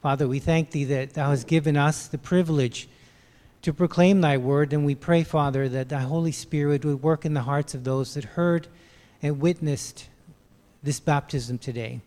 Father, 0.00 0.28
we 0.28 0.38
thank 0.38 0.70
Thee 0.70 0.84
that 0.84 1.14
Thou 1.14 1.30
hast 1.30 1.48
given 1.48 1.76
us 1.76 2.06
the 2.06 2.18
privilege 2.18 2.88
to 3.62 3.72
proclaim 3.72 4.20
thy 4.20 4.36
word. 4.36 4.72
And 4.72 4.84
we 4.84 4.94
pray, 4.94 5.24
Father, 5.24 5.68
that 5.68 5.88
thy 5.88 6.00
Holy 6.00 6.32
Spirit 6.32 6.84
would 6.84 7.02
work 7.02 7.24
in 7.24 7.34
the 7.34 7.42
hearts 7.42 7.74
of 7.74 7.84
those 7.84 8.14
that 8.14 8.24
heard 8.24 8.68
and 9.22 9.40
witnessed 9.40 10.08
this 10.82 10.98
baptism 10.98 11.58
today. 11.58 12.00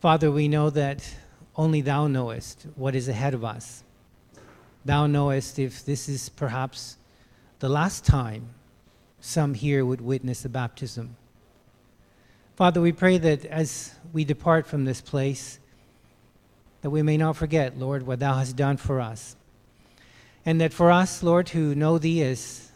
Father, 0.00 0.30
we 0.30 0.48
know 0.48 0.70
that 0.70 1.14
only 1.56 1.80
thou 1.80 2.06
knowest 2.06 2.66
what 2.76 2.94
is 2.94 3.08
ahead 3.08 3.34
of 3.34 3.44
us. 3.44 3.82
Thou 4.84 5.06
knowest 5.06 5.58
if 5.58 5.84
this 5.84 6.08
is 6.08 6.28
perhaps 6.28 6.96
the 7.58 7.68
last 7.68 8.04
time 8.04 8.50
some 9.20 9.54
here 9.54 9.84
would 9.84 10.00
witness 10.00 10.44
a 10.44 10.48
baptism. 10.48 11.16
Father, 12.56 12.80
we 12.80 12.92
pray 12.92 13.18
that 13.18 13.44
as 13.46 13.94
we 14.12 14.24
depart 14.24 14.66
from 14.66 14.84
this 14.84 15.00
place, 15.00 15.58
that 16.82 16.90
we 16.90 17.02
may 17.02 17.16
not 17.16 17.34
forget, 17.34 17.78
Lord, 17.78 18.06
what 18.06 18.20
thou 18.20 18.34
hast 18.34 18.56
done 18.56 18.76
for 18.76 19.00
us. 19.00 19.34
And 20.44 20.60
that 20.60 20.74
for 20.74 20.92
us, 20.92 21.22
Lord, 21.22 21.48
who 21.48 21.74
know 21.74 21.96
Thee 21.96 22.22
as 22.22 22.70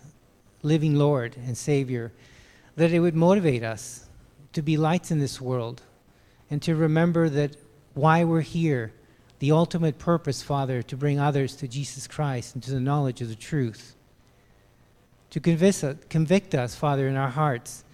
living 0.62 0.96
Lord 0.96 1.36
and 1.36 1.56
Savior, 1.56 2.10
that 2.76 2.90
it 2.90 3.00
would 3.00 3.14
motivate 3.14 3.62
us 3.62 4.07
to 4.58 4.62
be 4.62 4.76
lights 4.76 5.12
in 5.12 5.20
this 5.20 5.40
world 5.40 5.82
and 6.50 6.60
to 6.60 6.74
remember 6.74 7.28
that 7.28 7.54
why 7.94 8.24
we're 8.24 8.40
here, 8.40 8.92
the 9.38 9.52
ultimate 9.52 10.00
purpose, 10.00 10.42
Father, 10.42 10.82
to 10.82 10.96
bring 10.96 11.20
others 11.20 11.54
to 11.54 11.68
Jesus 11.68 12.08
Christ 12.08 12.56
and 12.56 12.64
to 12.64 12.72
the 12.72 12.80
knowledge 12.80 13.20
of 13.20 13.28
the 13.28 13.36
truth. 13.36 13.94
To 15.30 15.38
convict 15.38 16.56
us, 16.56 16.74
Father, 16.74 17.06
in 17.06 17.14
our 17.14 17.28
hearts, 17.28 17.84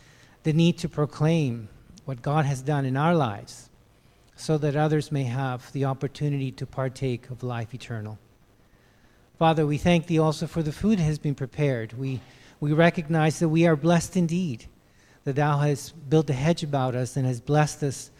the 0.42 0.54
need 0.54 0.78
to 0.78 0.88
proclaim 0.88 1.68
what 2.06 2.22
God 2.22 2.46
has 2.46 2.62
done 2.62 2.86
in 2.86 2.96
our 2.96 3.14
lives 3.14 3.68
so 4.34 4.56
that 4.56 4.74
others 4.74 5.12
may 5.12 5.24
have 5.24 5.70
the 5.72 5.84
opportunity 5.84 6.50
to 6.52 6.64
partake 6.64 7.28
of 7.28 7.42
life 7.42 7.74
eternal. 7.74 8.18
Father, 9.38 9.66
we 9.66 9.76
thank 9.76 10.06
thee 10.06 10.18
also 10.18 10.46
for 10.46 10.62
the 10.62 10.72
food 10.72 10.98
that 10.98 11.02
has 11.02 11.18
been 11.18 11.34
prepared. 11.34 11.92
We, 11.92 12.22
we 12.58 12.72
recognize 12.72 13.38
that 13.40 13.50
we 13.50 13.66
are 13.66 13.76
blessed 13.76 14.16
indeed, 14.16 14.64
that 15.24 15.36
thou 15.36 15.58
hast 15.58 16.08
built 16.08 16.30
a 16.30 16.34
hedge 16.34 16.62
about 16.62 16.94
us 16.94 17.16
and 17.16 17.26
has 17.26 17.40
blessed 17.40 17.82
us 17.82 18.10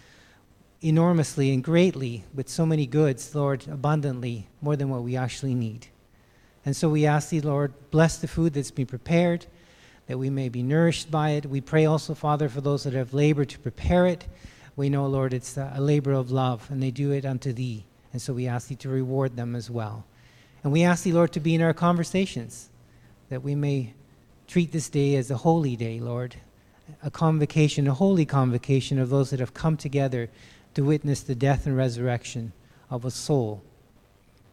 enormously 0.83 1.53
and 1.53 1.65
greatly 1.65 2.25
with 2.35 2.49
so 2.49 2.67
many 2.67 2.87
goods, 2.87 3.35
Lord, 3.35 3.67
abundantly, 3.69 4.49
more 4.61 4.77
than 4.77 4.91
what 4.91 5.03
we 5.03 5.17
actually 5.17 5.55
need. 5.55 5.87
And 6.67 6.75
so 6.75 6.89
we 6.89 7.07
ask 7.07 7.29
thee, 7.29 7.41
Lord, 7.41 7.73
bless 7.91 8.19
the 8.19 8.29
food 8.29 8.55
that's 8.55 8.71
been 8.71 8.87
prepared, 8.87 9.47
that 10.07 10.19
we 10.19 10.31
may 10.31 10.49
be 10.49 10.63
nourished 10.63 11.11
by 11.11 11.31
it. 11.31 11.47
We 11.47 11.61
pray 11.61 11.87
also, 11.87 12.15
Father, 12.15 12.49
for 12.49 12.61
those 12.61 12.85
that 12.85 12.93
have 12.93 13.15
labored 13.15 13.51
to 13.51 13.59
prepare 13.59 14.07
it. 14.07 14.27
We 14.77 14.89
know, 14.89 15.07
Lord, 15.07 15.33
it's 15.33 15.57
a 15.57 15.77
labor 15.79 16.13
of 16.13 16.31
love, 16.31 16.71
and 16.71 16.83
they 16.83 16.91
do 16.91 17.13
it 17.13 17.25
unto 17.25 17.53
thee. 17.53 17.85
And 18.13 18.21
so 18.21 18.33
we 18.33 18.47
ask 18.47 18.69
thee 18.69 18.77
to 18.77 18.89
reward 18.89 19.37
them 19.37 19.55
as 19.55 19.71
well. 19.71 20.05
And 20.63 20.73
we 20.73 20.83
ask 20.83 21.05
thee, 21.05 21.13
Lord, 21.13 21.33
to 21.33 21.41
be 21.41 21.55
in 21.55 21.63
our 21.63 21.75
conversations, 21.75 22.71
that 23.29 23.43
we 23.43 23.55
may 23.55 23.93
treat 24.47 24.73
this 24.73 24.89
day 24.89 25.17
as 25.17 25.31
a 25.31 25.37
holy 25.37 25.77
day, 25.77 26.01
Lord, 26.01 26.37
a 27.03 27.11
convocation, 27.11 27.87
a 27.87 27.95
holy 27.95 28.25
convocation 28.27 28.99
of 28.99 29.11
those 29.11 29.31
that 29.31 29.41
have 29.41 29.55
come 29.55 29.77
together 29.77 30.29
to 30.75 30.85
witness 30.85 31.23
the 31.23 31.35
death 31.35 31.67
and 31.67 31.77
resurrection 31.77 32.53
of 32.91 33.05
a 33.05 33.11
soul. 33.11 33.63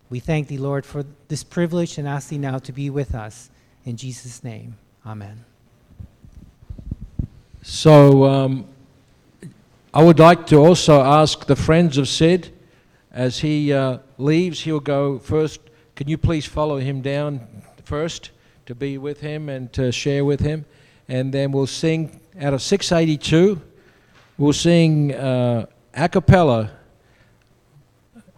We 0.09 0.19
thank 0.19 0.47
thee, 0.47 0.57
Lord, 0.57 0.85
for 0.85 1.05
this 1.27 1.43
privilege 1.43 1.97
and 1.97 2.07
ask 2.07 2.29
thee 2.29 2.37
now 2.37 2.59
to 2.59 2.71
be 2.71 2.89
with 2.89 3.15
us. 3.15 3.49
In 3.85 3.97
Jesus' 3.97 4.43
name, 4.43 4.75
amen. 5.05 5.45
So, 7.63 8.25
um, 8.25 8.65
I 9.93 10.01
would 10.01 10.19
like 10.19 10.47
to 10.47 10.55
also 10.55 11.01
ask 11.01 11.45
the 11.47 11.55
friends 11.55 11.97
of 11.97 12.07
Sid, 12.07 12.53
as 13.11 13.39
he 13.39 13.73
uh, 13.73 13.97
leaves, 14.17 14.61
he'll 14.61 14.79
go 14.79 15.19
first. 15.19 15.59
Can 15.95 16.07
you 16.07 16.17
please 16.17 16.45
follow 16.45 16.77
him 16.77 17.01
down 17.01 17.45
first 17.83 18.31
to 18.67 18.73
be 18.73 18.97
with 18.97 19.19
him 19.19 19.49
and 19.49 19.71
to 19.73 19.91
share 19.91 20.23
with 20.23 20.39
him? 20.39 20.63
And 21.09 21.33
then 21.33 21.51
we'll 21.51 21.67
sing 21.67 22.20
out 22.39 22.53
of 22.53 22.61
682, 22.61 23.61
we'll 24.37 24.53
sing 24.53 25.13
uh, 25.13 25.65
a 25.93 26.09
cappella 26.09 26.71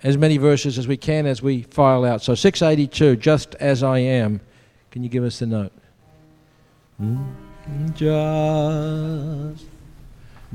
as 0.04 0.18
many 0.18 0.38
verses 0.38 0.78
as 0.78 0.88
we 0.88 0.98
can 0.98 1.26
as 1.26 1.42
we 1.42 1.64
file 1.64 2.04
out. 2.06 2.22
So 2.22 2.36
682, 2.36 3.16
just 3.18 3.56
as 3.56 3.84
I 3.84 4.00
am. 4.00 4.42
Can 4.92 5.04
you 5.04 5.10
give 5.10 5.24
us 5.24 5.40
the 5.40 5.48
note? 5.48 5.72
Just, 7.96 9.66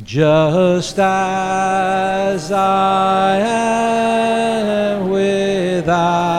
just 0.03 0.99
as 0.99 2.53
I 2.53 3.37
am 3.39 5.09
without 5.09 6.39